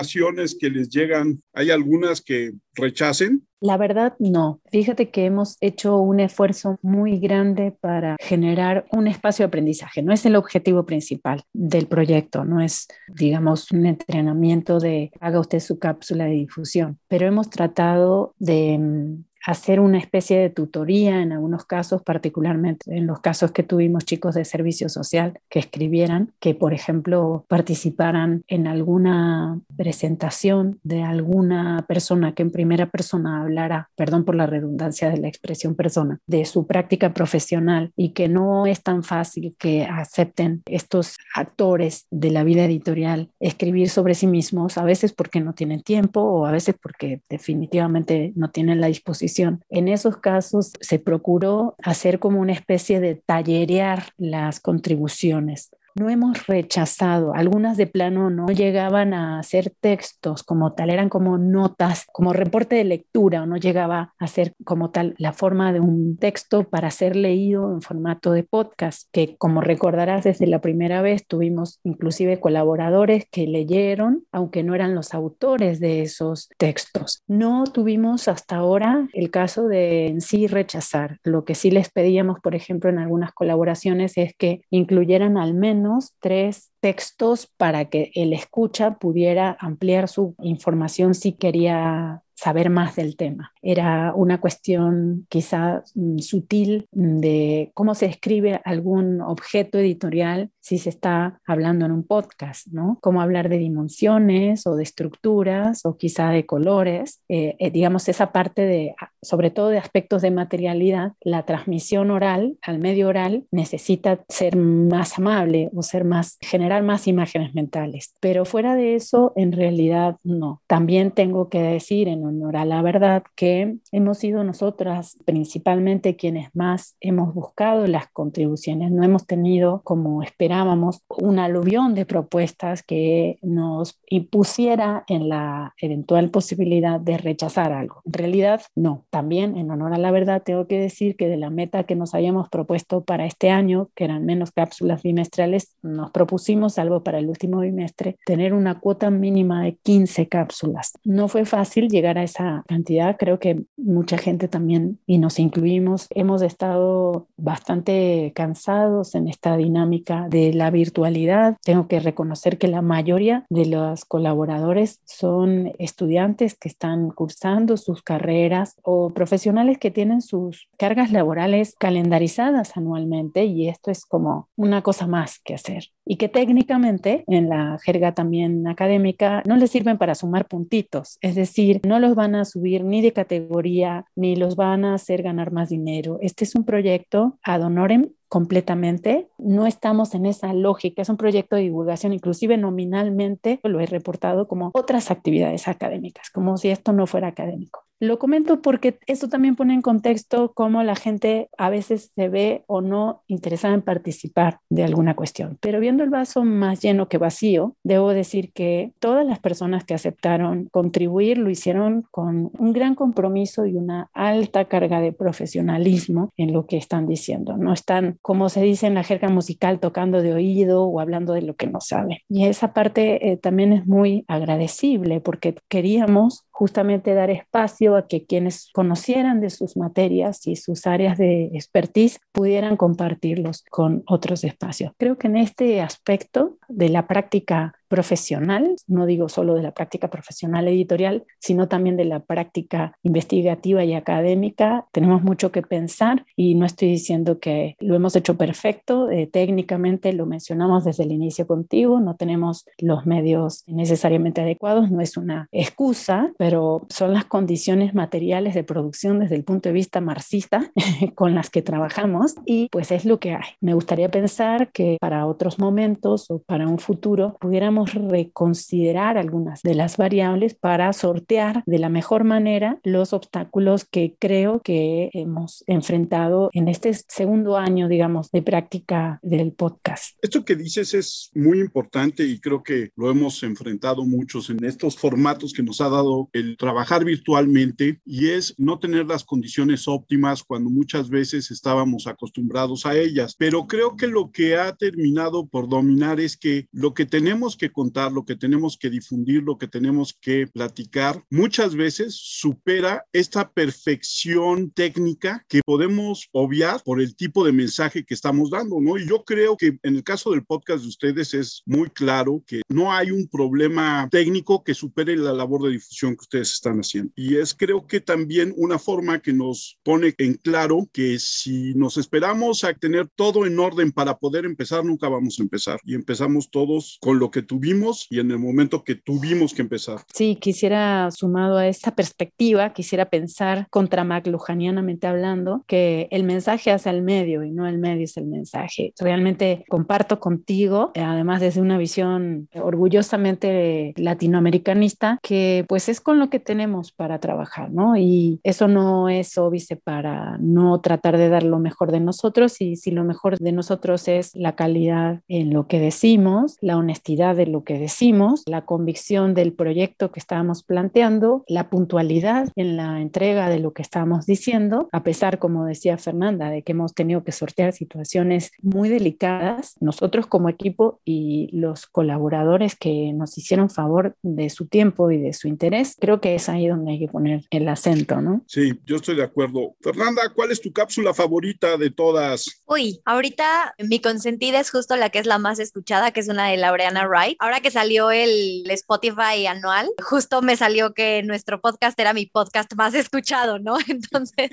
que 0.59 0.69
les 0.69 0.89
llegan, 0.89 1.41
¿hay 1.53 1.71
algunas 1.71 2.21
que 2.21 2.51
rechacen? 2.73 3.45
La 3.59 3.77
verdad, 3.77 4.15
no. 4.17 4.59
Fíjate 4.71 5.11
que 5.11 5.25
hemos 5.25 5.57
hecho 5.61 5.97
un 5.97 6.19
esfuerzo 6.19 6.79
muy 6.81 7.19
grande 7.19 7.71
para 7.79 8.17
generar 8.19 8.85
un 8.91 9.07
espacio 9.07 9.43
de 9.43 9.47
aprendizaje. 9.47 10.01
No 10.01 10.13
es 10.13 10.25
el 10.25 10.35
objetivo 10.35 10.85
principal 10.85 11.43
del 11.53 11.85
proyecto, 11.85 12.43
no 12.43 12.59
es, 12.59 12.87
digamos, 13.07 13.71
un 13.71 13.85
entrenamiento 13.85 14.79
de 14.79 15.11
haga 15.19 15.39
usted 15.39 15.59
su 15.59 15.77
cápsula 15.77 16.25
de 16.25 16.31
difusión, 16.31 16.97
pero 17.07 17.27
hemos 17.27 17.51
tratado 17.51 18.33
de 18.39 18.79
mm, 18.79 19.25
hacer 19.45 19.79
una 19.79 19.97
especie 19.97 20.39
de 20.39 20.49
tutoría 20.49 21.21
en 21.21 21.31
algunos 21.31 21.65
casos, 21.65 22.03
particularmente 22.03 22.95
en 22.95 23.07
los 23.07 23.19
casos 23.19 23.51
que 23.51 23.63
tuvimos 23.63 24.05
chicos 24.05 24.35
de 24.35 24.45
servicio 24.45 24.89
social 24.89 25.39
que 25.49 25.59
escribieran, 25.59 26.31
que 26.39 26.53
por 26.53 26.73
ejemplo 26.73 27.45
participaran 27.47 28.43
en 28.47 28.67
alguna 28.67 29.59
presentación 29.75 30.79
de 30.83 31.03
alguna 31.03 31.85
persona 31.87 32.33
que 32.33 32.43
en 32.43 32.51
primera 32.51 32.89
persona 32.89 33.41
hablara, 33.41 33.89
perdón 33.95 34.25
por 34.25 34.35
la 34.35 34.45
redundancia 34.45 35.09
de 35.09 35.17
la 35.17 35.27
expresión 35.27 35.75
persona, 35.75 36.19
de 36.27 36.45
su 36.45 36.67
práctica 36.67 37.13
profesional 37.13 37.91
y 37.95 38.09
que 38.09 38.27
no 38.29 38.65
es 38.65 38.83
tan 38.83 39.03
fácil 39.03 39.55
que 39.57 39.85
acepten 39.85 40.61
estos 40.65 41.17
actores 41.35 42.05
de 42.11 42.31
la 42.31 42.43
vida 42.43 42.65
editorial 42.65 43.29
escribir 43.39 43.89
sobre 43.89 44.13
sí 44.13 44.27
mismos, 44.27 44.77
a 44.77 44.83
veces 44.83 45.13
porque 45.13 45.39
no 45.39 45.53
tienen 45.53 45.81
tiempo 45.81 46.21
o 46.21 46.45
a 46.45 46.51
veces 46.51 46.75
porque 46.81 47.21
definitivamente 47.29 48.33
no 48.35 48.49
tienen 48.51 48.81
la 48.81 48.87
disposición 48.87 49.30
en 49.39 49.87
esos 49.87 50.17
casos 50.17 50.73
se 50.79 50.99
procuró 50.99 51.75
hacer 51.83 52.19
como 52.19 52.39
una 52.39 52.53
especie 52.53 52.99
de 52.99 53.15
tallerear 53.15 54.13
las 54.17 54.59
contribuciones 54.59 55.71
no 55.95 56.09
hemos 56.09 56.47
rechazado. 56.47 57.33
Algunas 57.33 57.77
de 57.77 57.87
plano 57.87 58.29
no 58.29 58.47
llegaban 58.47 59.13
a 59.13 59.41
ser 59.43 59.73
textos 59.79 60.43
como 60.43 60.73
tal, 60.73 60.89
eran 60.89 61.09
como 61.09 61.37
notas, 61.37 62.05
como 62.11 62.33
reporte 62.33 62.75
de 62.75 62.83
lectura, 62.83 63.43
o 63.43 63.45
no 63.45 63.57
llegaba 63.57 64.13
a 64.17 64.27
ser 64.27 64.53
como 64.63 64.91
tal 64.91 65.15
la 65.17 65.33
forma 65.33 65.73
de 65.73 65.79
un 65.79 66.17
texto 66.17 66.63
para 66.63 66.91
ser 66.91 67.15
leído 67.15 67.73
en 67.73 67.81
formato 67.81 68.31
de 68.31 68.43
podcast, 68.43 69.07
que 69.11 69.35
como 69.37 69.61
recordarás 69.61 70.23
desde 70.23 70.47
la 70.47 70.61
primera 70.61 71.01
vez 71.01 71.25
tuvimos 71.27 71.79
inclusive 71.83 72.39
colaboradores 72.39 73.25
que 73.31 73.47
leyeron, 73.47 74.23
aunque 74.31 74.63
no 74.63 74.75
eran 74.75 74.95
los 74.95 75.13
autores 75.13 75.79
de 75.79 76.01
esos 76.01 76.49
textos. 76.57 77.23
No 77.27 77.63
tuvimos 77.65 78.27
hasta 78.27 78.57
ahora 78.57 79.07
el 79.13 79.29
caso 79.31 79.67
de 79.67 80.07
en 80.07 80.21
sí 80.21 80.47
rechazar. 80.47 81.19
Lo 81.23 81.45
que 81.45 81.55
sí 81.55 81.71
les 81.71 81.89
pedíamos, 81.89 82.39
por 82.39 82.55
ejemplo, 82.55 82.89
en 82.89 82.99
algunas 82.99 83.31
colaboraciones 83.33 84.17
es 84.17 84.33
que 84.35 84.61
incluyeran 84.69 85.37
al 85.37 85.53
menos 85.53 85.80
tres 86.19 86.71
textos 86.79 87.47
para 87.57 87.85
que 87.85 88.11
el 88.15 88.33
escucha 88.33 88.97
pudiera 88.99 89.57
ampliar 89.59 90.07
su 90.07 90.35
información 90.41 91.13
si 91.15 91.33
quería 91.33 92.23
saber 92.41 92.71
más 92.71 92.95
del 92.95 93.17
tema. 93.17 93.53
Era 93.61 94.13
una 94.15 94.41
cuestión 94.41 95.27
quizá 95.29 95.83
mm, 95.93 96.17
sutil 96.17 96.87
de 96.91 97.69
cómo 97.75 97.93
se 97.93 98.07
escribe 98.07 98.59
algún 98.65 99.21
objeto 99.21 99.77
editorial 99.77 100.49
si 100.59 100.79
se 100.79 100.89
está 100.89 101.39
hablando 101.45 101.85
en 101.85 101.91
un 101.91 102.03
podcast, 102.03 102.65
¿no? 102.67 102.97
Cómo 103.01 103.21
hablar 103.21 103.47
de 103.47 103.59
dimensiones 103.59 104.65
o 104.65 104.75
de 104.75 104.81
estructuras 104.81 105.85
o 105.85 105.97
quizá 105.97 106.31
de 106.31 106.47
colores. 106.47 107.21
Eh, 107.29 107.55
eh, 107.59 107.69
digamos, 107.69 108.09
esa 108.09 108.31
parte 108.31 108.63
de, 108.63 108.95
sobre 109.21 109.51
todo 109.51 109.69
de 109.69 109.77
aspectos 109.77 110.23
de 110.23 110.31
materialidad, 110.31 111.13
la 111.21 111.45
transmisión 111.45 112.09
oral 112.09 112.57
al 112.63 112.79
medio 112.79 113.07
oral 113.07 113.45
necesita 113.51 114.23
ser 114.29 114.55
más 114.55 115.19
amable 115.19 115.69
o 115.75 115.83
ser 115.83 116.05
más, 116.05 116.37
generar 116.41 116.81
más 116.81 117.07
imágenes 117.07 117.53
mentales. 117.53 118.15
Pero 118.19 118.45
fuera 118.45 118.75
de 118.75 118.95
eso, 118.95 119.31
en 119.35 119.51
realidad 119.51 120.17
no. 120.23 120.63
También 120.65 121.11
tengo 121.11 121.49
que 121.49 121.61
decir 121.61 122.07
en 122.07 122.30
honor 122.31 122.57
a 122.57 122.65
la 122.65 122.81
verdad 122.81 123.23
que 123.35 123.77
hemos 123.91 124.17
sido 124.17 124.43
nosotras 124.43 125.17
principalmente 125.25 126.15
quienes 126.15 126.49
más 126.55 126.95
hemos 126.99 127.33
buscado 127.33 127.87
las 127.87 128.07
contribuciones. 128.09 128.91
No 128.91 129.03
hemos 129.03 129.25
tenido, 129.25 129.81
como 129.83 130.23
esperábamos, 130.23 131.01
un 131.09 131.39
aluvión 131.39 131.95
de 131.95 132.05
propuestas 132.05 132.83
que 132.83 133.37
nos 133.41 133.99
impusiera 134.07 135.03
en 135.07 135.29
la 135.29 135.73
eventual 135.77 136.29
posibilidad 136.29 136.99
de 136.99 137.17
rechazar 137.17 137.71
algo. 137.71 138.01
En 138.05 138.13
realidad, 138.13 138.61
no. 138.75 139.05
También, 139.09 139.57
en 139.57 139.71
honor 139.71 139.93
a 139.93 139.97
la 139.97 140.11
verdad, 140.11 140.41
tengo 140.43 140.67
que 140.67 140.79
decir 140.79 141.15
que 141.15 141.27
de 141.27 141.37
la 141.37 141.49
meta 141.49 141.83
que 141.83 141.95
nos 141.95 142.13
habíamos 142.13 142.49
propuesto 142.49 143.03
para 143.03 143.25
este 143.25 143.49
año, 143.49 143.89
que 143.95 144.05
eran 144.05 144.25
menos 144.25 144.51
cápsulas 144.51 145.03
bimestrales, 145.03 145.75
nos 145.81 146.11
propusimos, 146.11 146.73
salvo 146.73 147.03
para 147.03 147.19
el 147.19 147.27
último 147.27 147.59
bimestre, 147.59 148.17
tener 148.25 148.53
una 148.53 148.79
cuota 148.79 149.09
mínima 149.09 149.63
de 149.63 149.77
15 149.83 150.27
cápsulas. 150.27 150.93
No 151.03 151.27
fue 151.27 151.45
fácil 151.45 151.89
llegar 151.89 152.17
a 152.17 152.20
esa 152.23 152.63
cantidad. 152.67 153.17
Creo 153.17 153.39
que 153.39 153.63
mucha 153.77 154.17
gente 154.17 154.47
también, 154.47 154.99
y 155.05 155.17
nos 155.17 155.39
incluimos, 155.39 156.07
hemos 156.11 156.41
estado 156.41 157.27
bastante 157.37 158.31
cansados 158.35 159.15
en 159.15 159.27
esta 159.27 159.57
dinámica 159.57 160.27
de 160.29 160.53
la 160.53 160.69
virtualidad. 160.71 161.57
Tengo 161.63 161.87
que 161.87 161.99
reconocer 161.99 162.57
que 162.57 162.67
la 162.67 162.81
mayoría 162.81 163.45
de 163.49 163.65
los 163.65 164.05
colaboradores 164.05 165.01
son 165.05 165.71
estudiantes 165.79 166.55
que 166.55 166.69
están 166.69 167.09
cursando 167.09 167.77
sus 167.77 168.01
carreras 168.01 168.75
o 168.83 169.11
profesionales 169.11 169.77
que 169.77 169.91
tienen 169.91 170.21
sus 170.21 170.67
cargas 170.77 171.11
laborales 171.11 171.75
calendarizadas 171.79 172.77
anualmente 172.77 173.45
y 173.45 173.67
esto 173.67 173.91
es 173.91 174.05
como 174.05 174.49
una 174.55 174.81
cosa 174.81 175.07
más 175.07 175.39
que 175.43 175.55
hacer 175.55 175.85
y 176.05 176.17
que 176.17 176.29
técnicamente 176.29 177.23
en 177.27 177.49
la 177.49 177.77
jerga 177.83 178.13
también 178.13 178.67
académica 178.67 179.43
no 179.45 179.55
les 179.57 179.71
sirven 179.71 179.97
para 179.97 180.15
sumar 180.15 180.47
puntitos, 180.47 181.17
es 181.21 181.35
decir, 181.35 181.81
no 181.85 181.99
los 181.99 182.10
van 182.15 182.35
a 182.35 182.45
subir 182.45 182.83
ni 182.83 183.01
de 183.01 183.13
categoría 183.13 184.05
ni 184.15 184.35
los 184.35 184.55
van 184.55 184.85
a 184.85 184.95
hacer 184.95 185.23
ganar 185.23 185.51
más 185.51 185.69
dinero. 185.69 186.17
Este 186.21 186.43
es 186.43 186.55
un 186.55 186.65
proyecto 186.65 187.37
ad 187.43 187.63
honorem 187.63 188.11
completamente. 188.27 189.29
No 189.37 189.67
estamos 189.67 190.13
en 190.15 190.25
esa 190.25 190.53
lógica, 190.53 191.01
es 191.01 191.09
un 191.09 191.17
proyecto 191.17 191.55
de 191.55 191.63
divulgación, 191.63 192.13
inclusive 192.13 192.57
nominalmente 192.57 193.59
lo 193.63 193.79
he 193.79 193.85
reportado 193.85 194.47
como 194.47 194.71
otras 194.73 195.11
actividades 195.11 195.67
académicas, 195.67 196.29
como 196.29 196.57
si 196.57 196.69
esto 196.69 196.93
no 196.93 197.07
fuera 197.07 197.27
académico. 197.27 197.85
Lo 198.01 198.17
comento 198.17 198.63
porque 198.63 198.97
esto 199.05 199.29
también 199.29 199.55
pone 199.55 199.75
en 199.75 199.83
contexto 199.83 200.53
cómo 200.55 200.81
la 200.81 200.95
gente 200.95 201.49
a 201.55 201.69
veces 201.69 202.11
se 202.15 202.29
ve 202.29 202.63
o 202.65 202.81
no 202.81 203.21
interesada 203.27 203.75
en 203.75 203.83
participar 203.83 204.57
de 204.71 204.83
alguna 204.83 205.15
cuestión. 205.15 205.59
Pero 205.61 205.79
viendo 205.79 206.03
el 206.03 206.09
vaso 206.09 206.43
más 206.43 206.81
lleno 206.81 207.07
que 207.07 207.19
vacío, 207.19 207.75
debo 207.83 208.11
decir 208.11 208.53
que 208.53 208.91
todas 208.97 209.23
las 209.23 209.37
personas 209.37 209.83
que 209.83 209.93
aceptaron 209.93 210.67
contribuir 210.71 211.37
lo 211.37 211.51
hicieron 211.51 212.03
con 212.09 212.49
un 212.57 212.73
gran 212.73 212.95
compromiso 212.95 213.67
y 213.67 213.75
una 213.75 214.09
alta 214.13 214.65
carga 214.65 214.99
de 214.99 215.13
profesionalismo 215.13 216.33
en 216.37 216.53
lo 216.53 216.65
que 216.65 216.77
están 216.77 217.05
diciendo. 217.05 217.55
No 217.55 217.71
están, 217.71 218.17
como 218.23 218.49
se 218.49 218.63
dice 218.63 218.87
en 218.87 218.95
la 218.95 219.03
jerga 219.03 219.29
musical, 219.29 219.79
tocando 219.79 220.23
de 220.23 220.33
oído 220.33 220.85
o 220.85 220.99
hablando 220.99 221.33
de 221.33 221.43
lo 221.43 221.53
que 221.53 221.67
no 221.67 221.79
saben. 221.81 222.17
Y 222.27 222.45
esa 222.45 222.73
parte 222.73 223.31
eh, 223.31 223.37
también 223.37 223.73
es 223.73 223.85
muy 223.85 224.25
agradecible 224.27 225.21
porque 225.21 225.53
queríamos 225.69 226.45
justamente 226.61 227.15
dar 227.15 227.31
espacio 227.31 227.95
a 227.95 228.05
que 228.05 228.27
quienes 228.27 228.69
conocieran 228.71 229.41
de 229.41 229.49
sus 229.49 229.77
materias 229.77 230.45
y 230.45 230.57
sus 230.57 230.85
áreas 230.85 231.17
de 231.17 231.45
expertise 231.55 232.19
pudieran 232.31 232.77
compartirlos 232.77 233.63
con 233.71 234.03
otros 234.05 234.43
espacios. 234.43 234.91
Creo 234.99 235.17
que 235.17 235.25
en 235.25 235.37
este 235.37 235.81
aspecto 235.81 236.59
de 236.67 236.89
la 236.89 237.07
práctica 237.07 237.73
profesional, 237.91 238.77
no 238.87 239.05
digo 239.05 239.27
solo 239.27 239.53
de 239.53 239.63
la 239.63 239.73
práctica 239.73 240.09
profesional 240.09 240.65
editorial, 240.69 241.25
sino 241.39 241.67
también 241.67 241.97
de 241.97 242.05
la 242.05 242.21
práctica 242.21 242.93
investigativa 243.03 243.83
y 243.83 243.93
académica. 243.93 244.85
Tenemos 244.93 245.23
mucho 245.23 245.51
que 245.51 245.61
pensar 245.61 246.25
y 246.37 246.55
no 246.55 246.65
estoy 246.65 246.87
diciendo 246.87 247.39
que 247.39 247.75
lo 247.81 247.93
hemos 247.93 248.15
hecho 248.15 248.37
perfecto, 248.37 249.11
eh, 249.11 249.27
técnicamente 249.27 250.13
lo 250.13 250.25
mencionamos 250.25 250.85
desde 250.85 251.03
el 251.03 251.11
inicio 251.11 251.45
contigo, 251.45 251.99
no 251.99 252.15
tenemos 252.15 252.65
los 252.77 253.05
medios 253.05 253.65
necesariamente 253.67 254.39
adecuados, 254.39 254.89
no 254.89 255.01
es 255.01 255.17
una 255.17 255.49
excusa, 255.51 256.31
pero 256.37 256.85
son 256.87 257.13
las 257.13 257.25
condiciones 257.25 257.93
materiales 257.93 258.53
de 258.53 258.63
producción 258.63 259.19
desde 259.19 259.35
el 259.35 259.43
punto 259.43 259.67
de 259.67 259.73
vista 259.73 259.99
marxista 259.99 260.71
con 261.15 261.35
las 261.35 261.49
que 261.49 261.61
trabajamos 261.61 262.35
y 262.45 262.69
pues 262.71 262.91
es 262.91 263.03
lo 263.03 263.19
que 263.19 263.33
hay. 263.33 263.49
Me 263.59 263.73
gustaría 263.73 264.09
pensar 264.09 264.71
que 264.71 264.97
para 265.01 265.25
otros 265.25 265.59
momentos 265.59 266.31
o 266.31 266.39
para 266.39 266.69
un 266.69 266.79
futuro 266.79 267.35
pudiéramos 267.41 267.80
reconsiderar 267.85 269.17
algunas 269.17 269.61
de 269.61 269.75
las 269.75 269.97
variables 269.97 270.55
para 270.55 270.93
sortear 270.93 271.63
de 271.65 271.79
la 271.79 271.89
mejor 271.89 272.23
manera 272.23 272.79
los 272.83 273.13
obstáculos 273.13 273.85
que 273.85 274.15
creo 274.19 274.61
que 274.61 275.09
hemos 275.13 275.63
enfrentado 275.67 276.49
en 276.53 276.67
este 276.67 276.93
segundo 276.93 277.57
año, 277.57 277.87
digamos, 277.87 278.31
de 278.31 278.41
práctica 278.41 279.19
del 279.21 279.51
podcast. 279.53 280.17
Esto 280.21 280.45
que 280.45 280.55
dices 280.55 280.93
es 280.93 281.31
muy 281.33 281.59
importante 281.59 282.23
y 282.25 282.39
creo 282.39 282.63
que 282.63 282.89
lo 282.95 283.09
hemos 283.09 283.41
enfrentado 283.43 284.03
muchos 284.05 284.49
en 284.49 284.63
estos 284.63 284.97
formatos 284.97 285.53
que 285.53 285.63
nos 285.63 285.81
ha 285.81 285.89
dado 285.89 286.29
el 286.33 286.57
trabajar 286.57 287.05
virtualmente 287.05 287.99
y 288.05 288.29
es 288.29 288.53
no 288.57 288.79
tener 288.79 289.05
las 289.05 289.23
condiciones 289.23 289.87
óptimas 289.87 290.43
cuando 290.43 290.69
muchas 290.69 291.09
veces 291.09 291.51
estábamos 291.51 292.07
acostumbrados 292.07 292.85
a 292.85 292.97
ellas. 292.97 293.35
Pero 293.37 293.67
creo 293.67 293.95
que 293.95 294.07
lo 294.07 294.31
que 294.31 294.57
ha 294.57 294.75
terminado 294.75 295.47
por 295.47 295.69
dominar 295.69 296.19
es 296.19 296.37
que 296.37 296.67
lo 296.71 296.93
que 296.93 297.05
tenemos 297.05 297.57
que 297.57 297.70
contar, 297.71 298.11
lo 298.11 298.25
que 298.25 298.35
tenemos 298.35 298.77
que 298.77 298.89
difundir, 298.89 299.43
lo 299.43 299.57
que 299.57 299.67
tenemos 299.67 300.17
que 300.19 300.47
platicar, 300.47 301.23
muchas 301.29 301.75
veces 301.75 302.15
supera 302.15 303.05
esta 303.13 303.51
perfección 303.51 304.71
técnica 304.71 305.45
que 305.47 305.61
podemos 305.65 306.27
obviar 306.31 306.81
por 306.83 307.01
el 307.01 307.15
tipo 307.15 307.45
de 307.45 307.51
mensaje 307.51 308.03
que 308.03 308.13
estamos 308.13 308.49
dando, 308.49 308.79
¿no? 308.79 308.97
Y 308.97 309.07
yo 309.07 309.23
creo 309.23 309.57
que 309.57 309.77
en 309.83 309.95
el 309.95 310.03
caso 310.03 310.31
del 310.31 310.45
podcast 310.45 310.83
de 310.83 310.89
ustedes 310.89 311.33
es 311.33 311.63
muy 311.65 311.89
claro 311.89 312.43
que 312.45 312.61
no 312.69 312.91
hay 312.91 313.11
un 313.11 313.27
problema 313.27 314.07
técnico 314.11 314.63
que 314.63 314.73
supere 314.73 315.15
la 315.15 315.33
labor 315.33 315.63
de 315.63 315.71
difusión 315.71 316.15
que 316.15 316.21
ustedes 316.21 316.53
están 316.53 316.79
haciendo. 316.79 317.11
Y 317.15 317.37
es 317.37 317.53
creo 317.53 317.87
que 317.87 318.01
también 318.01 318.53
una 318.57 318.79
forma 318.79 319.19
que 319.19 319.33
nos 319.33 319.79
pone 319.83 320.13
en 320.17 320.35
claro 320.35 320.89
que 320.91 321.19
si 321.19 321.73
nos 321.75 321.97
esperamos 321.97 322.63
a 322.63 322.73
tener 322.73 323.07
todo 323.15 323.45
en 323.45 323.59
orden 323.59 323.91
para 323.91 324.17
poder 324.17 324.45
empezar, 324.45 324.83
nunca 324.83 325.09
vamos 325.09 325.39
a 325.39 325.43
empezar. 325.43 325.79
Y 325.83 325.95
empezamos 325.95 326.49
todos 326.49 326.97
con 327.01 327.19
lo 327.19 327.31
que 327.31 327.41
tuvimos 327.41 327.60
y 328.09 328.19
en 328.19 328.31
el 328.31 328.39
momento 328.39 328.83
que 328.83 328.95
tuvimos 328.95 329.53
que 329.53 329.61
empezar. 329.61 329.99
Sí, 330.13 330.35
quisiera, 330.35 331.09
sumado 331.11 331.57
a 331.57 331.67
esta 331.67 331.95
perspectiva, 331.95 332.73
quisiera 332.73 333.09
pensar 333.09 333.67
contra 333.69 334.03
McLuhanianamente 334.03 335.07
hablando, 335.07 335.63
que 335.67 336.07
el 336.11 336.23
mensaje 336.23 336.71
hace 336.71 336.89
al 336.89 337.01
medio 337.01 337.43
y 337.43 337.51
no 337.51 337.67
el 337.67 337.77
medio 337.77 338.05
es 338.05 338.17
el 338.17 338.25
mensaje. 338.25 338.93
Realmente 338.99 339.63
comparto 339.69 340.19
contigo, 340.19 340.91
además 340.95 341.41
desde 341.41 341.61
una 341.61 341.77
visión 341.77 342.49
orgullosamente 342.55 343.93
latinoamericanista, 343.95 345.19
que 345.21 345.65
pues 345.67 345.89
es 345.89 346.01
con 346.01 346.19
lo 346.19 346.29
que 346.29 346.39
tenemos 346.39 346.91
para 346.91 347.19
trabajar, 347.19 347.71
¿no? 347.71 347.95
Y 347.95 348.39
eso 348.43 348.67
no 348.67 349.09
es 349.09 349.37
óbice 349.37 349.75
para 349.75 350.37
no 350.39 350.81
tratar 350.81 351.17
de 351.17 351.29
dar 351.29 351.43
lo 351.43 351.59
mejor 351.59 351.91
de 351.91 351.99
nosotros 351.99 352.59
y 352.61 352.75
si 352.75 352.91
lo 352.91 353.03
mejor 353.03 353.37
de 353.37 353.51
nosotros 353.51 354.07
es 354.07 354.35
la 354.35 354.55
calidad 354.55 355.21
en 355.27 355.53
lo 355.53 355.67
que 355.67 355.79
decimos, 355.79 356.57
la 356.61 356.77
honestidad 356.77 357.35
de 357.35 357.50
lo 357.51 357.63
que 357.63 357.77
decimos, 357.77 358.43
la 358.45 358.65
convicción 358.65 359.33
del 359.33 359.53
proyecto 359.53 360.11
que 360.11 360.19
estábamos 360.19 360.63
planteando, 360.63 361.43
la 361.47 361.69
puntualidad 361.69 362.49
en 362.55 362.77
la 362.77 363.01
entrega 363.01 363.49
de 363.49 363.59
lo 363.59 363.73
que 363.73 363.81
estábamos 363.81 364.25
diciendo, 364.25 364.89
a 364.91 365.03
pesar, 365.03 365.39
como 365.39 365.65
decía 365.65 365.97
Fernanda, 365.97 366.49
de 366.49 366.63
que 366.63 366.71
hemos 366.71 366.93
tenido 366.93 367.23
que 367.23 367.31
sortear 367.31 367.73
situaciones 367.73 368.51
muy 368.61 368.89
delicadas, 368.89 369.75
nosotros 369.79 370.27
como 370.27 370.49
equipo 370.49 370.99
y 371.05 371.49
los 371.51 371.85
colaboradores 371.87 372.75
que 372.75 373.11
nos 373.13 373.37
hicieron 373.37 373.69
favor 373.69 374.15
de 374.21 374.49
su 374.49 374.67
tiempo 374.67 375.11
y 375.11 375.17
de 375.17 375.33
su 375.33 375.47
interés, 375.47 375.97
creo 375.99 376.21
que 376.21 376.35
es 376.35 376.49
ahí 376.49 376.67
donde 376.67 376.93
hay 376.93 376.99
que 376.99 377.07
poner 377.07 377.43
el 377.49 377.67
acento, 377.67 378.21
¿no? 378.21 378.43
Sí, 378.47 378.73
yo 378.85 378.97
estoy 378.97 379.15
de 379.15 379.23
acuerdo. 379.23 379.75
Fernanda, 379.81 380.21
¿cuál 380.33 380.51
es 380.51 380.61
tu 380.61 380.71
cápsula 380.71 381.13
favorita 381.13 381.77
de 381.77 381.91
todas? 381.91 382.61
Uy, 382.65 383.01
ahorita 383.05 383.75
mi 383.79 383.99
consentida 383.99 384.59
es 384.59 384.71
justo 384.71 384.95
la 384.95 385.09
que 385.09 385.19
es 385.19 385.25
la 385.25 385.37
más 385.37 385.59
escuchada, 385.59 386.11
que 386.11 386.19
es 386.19 386.29
una 386.29 386.47
de 386.47 386.57
Laureana 386.57 387.07
Wright 387.07 387.30
ahora 387.39 387.59
que 387.61 387.71
salió 387.71 388.11
el 388.11 388.69
Spotify 388.71 389.45
anual, 389.47 389.89
justo 390.03 390.41
me 390.41 390.55
salió 390.55 390.93
que 390.93 391.23
nuestro 391.23 391.61
podcast 391.61 391.99
era 391.99 392.13
mi 392.13 392.25
podcast 392.25 392.73
más 392.75 392.93
escuchado, 392.93 393.59
¿no? 393.59 393.77
Entonces, 393.87 394.51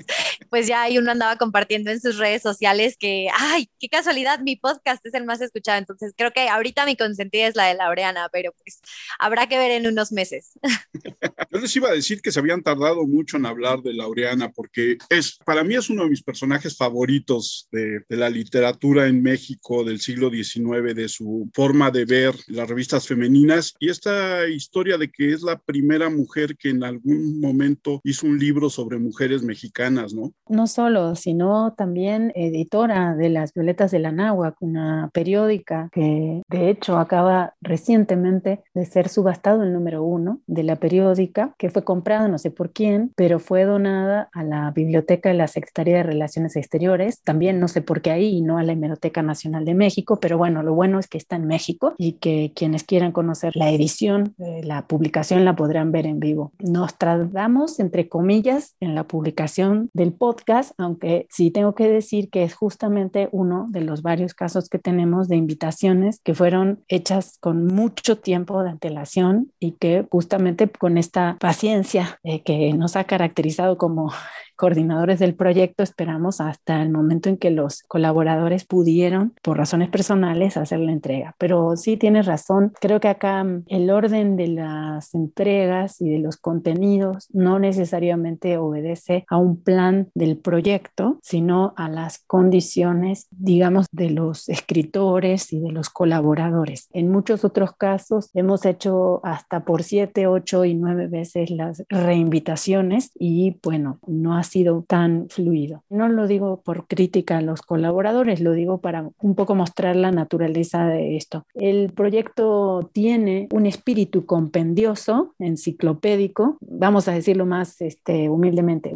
pues 0.49 0.67
ya 0.67 0.83
ahí 0.83 0.97
uno 0.97 1.11
andaba 1.11 1.37
compartiendo 1.37 1.91
en 1.91 2.01
sus 2.01 2.17
redes 2.17 2.41
sociales 2.41 2.97
que, 2.97 3.27
ay, 3.37 3.69
qué 3.79 3.89
casualidad, 3.89 4.39
mi 4.39 4.55
podcast 4.55 5.05
es 5.05 5.13
el 5.13 5.25
más 5.25 5.41
escuchado. 5.41 5.77
Entonces, 5.77 6.13
creo 6.15 6.31
que 6.31 6.49
ahorita 6.49 6.85
mi 6.85 6.95
consentida 6.95 7.47
es 7.47 7.55
la 7.55 7.65
de 7.65 7.75
Laureana, 7.75 8.29
pero 8.31 8.51
pues 8.53 8.81
habrá 9.19 9.47
que 9.47 9.57
ver 9.57 9.71
en 9.71 9.87
unos 9.87 10.11
meses. 10.11 10.53
Yo 11.59 11.63
les 11.63 11.75
iba 11.75 11.89
a 11.89 11.93
decir 11.93 12.21
que 12.21 12.31
se 12.31 12.39
habían 12.39 12.63
tardado 12.63 13.05
mucho 13.05 13.35
en 13.35 13.45
hablar 13.45 13.81
de 13.81 13.93
Laureana 13.93 14.49
porque 14.49 14.97
es, 15.09 15.37
para 15.45 15.61
mí 15.65 15.75
es 15.75 15.89
uno 15.89 16.03
de 16.03 16.09
mis 16.09 16.23
personajes 16.23 16.77
favoritos 16.77 17.67
de, 17.69 17.99
de 18.07 18.15
la 18.15 18.29
literatura 18.29 19.07
en 19.07 19.21
México 19.21 19.83
del 19.83 19.99
siglo 19.99 20.29
XIX, 20.29 20.95
de 20.95 21.09
su 21.09 21.49
forma 21.53 21.91
de 21.91 22.05
ver 22.05 22.33
la 22.47 22.65
revistas 22.65 23.05
femeninas 23.05 23.73
y 23.77 23.89
esta 23.89 24.47
historia 24.47 24.97
de 24.97 25.11
que 25.11 25.33
es 25.33 25.41
la 25.41 25.59
primera 25.59 26.09
mujer 26.09 26.55
que 26.55 26.69
en 26.69 26.81
algún 26.81 27.41
momento 27.41 27.99
hizo 28.05 28.25
un 28.25 28.39
libro 28.39 28.69
sobre 28.69 28.97
mujeres 28.97 29.43
mexicanas, 29.43 30.13
¿no? 30.13 30.31
No 30.47 30.65
solo, 30.65 31.15
sino 31.15 31.73
también 31.73 32.31
editora 32.35 33.15
de 33.15 33.27
Las 33.27 33.53
Violetas 33.53 33.91
de 33.91 33.99
la 33.99 34.13
Náhuac, 34.13 34.55
una 34.61 35.09
periódica 35.13 35.89
que 35.91 36.41
de 36.47 36.69
hecho 36.69 36.97
acaba 36.97 37.55
recientemente 37.59 38.63
de 38.73 38.85
ser 38.85 39.09
subastado 39.09 39.63
el 39.63 39.73
número 39.73 40.03
uno 40.03 40.41
de 40.47 40.63
la 40.63 40.77
periódica, 40.77 41.48
que 41.57 41.69
fue 41.69 41.83
comprada 41.83 42.27
no 42.27 42.37
sé 42.37 42.51
por 42.51 42.71
quién, 42.71 43.11
pero 43.15 43.39
fue 43.39 43.65
donada 43.65 44.29
a 44.33 44.43
la 44.43 44.71
Biblioteca 44.71 45.29
de 45.29 45.35
la 45.35 45.47
Secretaría 45.47 45.97
de 45.97 46.03
Relaciones 46.03 46.55
Exteriores, 46.55 47.21
también 47.23 47.59
no 47.59 47.67
sé 47.67 47.81
por 47.81 48.01
qué 48.01 48.11
ahí 48.11 48.37
y 48.37 48.41
no 48.41 48.57
a 48.57 48.63
la 48.63 48.71
Hemeroteca 48.71 49.21
Nacional 49.21 49.65
de 49.65 49.73
México, 49.73 50.19
pero 50.21 50.37
bueno, 50.37 50.63
lo 50.63 50.73
bueno 50.73 50.99
es 50.99 51.07
que 51.07 51.17
está 51.17 51.35
en 51.35 51.47
México 51.47 51.93
y 51.97 52.13
que 52.13 52.53
quien 52.55 52.69
quienes 52.69 52.83
quieran 52.83 53.11
conocer 53.11 53.55
la 53.55 53.71
edición, 53.71 54.35
la 54.37 54.85
publicación 54.85 55.43
la 55.43 55.55
podrán 55.55 55.91
ver 55.91 56.05
en 56.05 56.19
vivo. 56.19 56.51
Nos 56.59 56.95
tratamos, 56.99 57.79
entre 57.79 58.07
comillas, 58.07 58.75
en 58.79 58.93
la 58.93 59.05
publicación 59.05 59.89
del 59.93 60.13
podcast, 60.13 60.73
aunque 60.77 61.25
sí 61.31 61.49
tengo 61.49 61.73
que 61.73 61.89
decir 61.89 62.29
que 62.29 62.43
es 62.43 62.53
justamente 62.53 63.27
uno 63.31 63.65
de 63.69 63.81
los 63.81 64.03
varios 64.03 64.35
casos 64.35 64.69
que 64.69 64.77
tenemos 64.77 65.27
de 65.29 65.35
invitaciones 65.35 66.21
que 66.23 66.35
fueron 66.35 66.83
hechas 66.89 67.39
con 67.39 67.65
mucho 67.65 68.19
tiempo 68.19 68.61
de 68.61 68.69
antelación 68.69 69.51
y 69.59 69.71
que 69.71 70.05
justamente 70.11 70.69
con 70.69 70.99
esta 70.99 71.37
paciencia 71.39 72.19
eh, 72.23 72.43
que 72.43 72.73
nos 72.73 72.95
ha 72.95 73.05
caracterizado 73.05 73.77
como 73.77 74.11
coordinadores 74.59 75.19
del 75.19 75.35
proyecto 75.35 75.83
esperamos 75.83 76.41
hasta 76.41 76.81
el 76.81 76.89
momento 76.89 77.29
en 77.29 77.37
que 77.37 77.49
los 77.49 77.83
colaboradores 77.83 78.65
pudieron, 78.65 79.33
por 79.41 79.57
razones 79.57 79.87
personales, 79.87 80.57
hacer 80.57 80.79
la 80.79 80.91
entrega. 80.91 81.33
Pero 81.37 81.77
sí 81.77 81.95
tienes 81.95 82.25
razón, 82.25 82.73
creo 82.81 82.99
que 82.99 83.07
acá 83.07 83.41
mm, 83.41 83.63
el 83.67 83.89
orden 83.89 84.35
de 84.35 84.49
las 84.49 85.15
entregas 85.15 86.01
y 86.01 86.09
de 86.09 86.19
los 86.19 86.35
contenidos 86.35 87.29
no 87.31 87.57
necesariamente 87.57 88.57
obedece 88.57 89.23
a 89.29 89.37
un 89.37 89.63
plan 89.63 90.09
del 90.13 90.37
proyecto, 90.37 91.19
sino 91.23 91.73
a 91.77 91.87
las 91.87 92.19
condiciones, 92.19 93.27
digamos, 93.31 93.85
de 93.93 94.09
los 94.09 94.49
escritores 94.49 95.53
y 95.53 95.61
de 95.61 95.71
los 95.71 95.89
colaboradores. 95.89 96.89
En 96.91 97.09
muchos 97.09 97.45
otros 97.45 97.77
casos 97.77 98.29
hemos 98.33 98.65
hecho 98.65 99.21
hasta 99.23 99.63
por 99.63 99.83
siete, 99.83 100.27
ocho 100.27 100.65
y 100.65 100.73
nueve 100.73 101.07
veces 101.07 101.49
las 101.49 101.85
reinvitaciones 101.87 103.11
y 103.17 103.57
bueno, 103.63 103.99
no 104.05 104.35
ha 104.35 104.43
sido 104.49 104.83
tan 104.87 105.27
fluido. 105.29 105.83
No 105.89 106.09
lo 106.09 106.27
digo 106.27 106.61
por 106.63 106.87
crítica 106.87 107.37
a 107.37 107.41
los 107.41 107.61
colaboradores, 107.61 108.41
lo 108.41 108.53
digo 108.53 108.79
para 108.79 109.09
un 109.21 109.35
poco 109.35 109.55
mostrar 109.55 109.95
la 109.95 110.11
naturaleza 110.11 110.85
de 110.87 111.17
esto. 111.17 111.43
El 111.53 111.91
proyecto 111.93 112.89
tiene 112.93 113.47
un 113.51 113.65
espíritu 113.65 114.25
compendioso, 114.25 115.33
enciclopédico, 115.39 116.57
vamos 116.61 117.07
a 117.07 117.13
decirlo 117.13 117.45
más 117.45 117.81
este, 117.81 118.29
humildemente, 118.29 118.93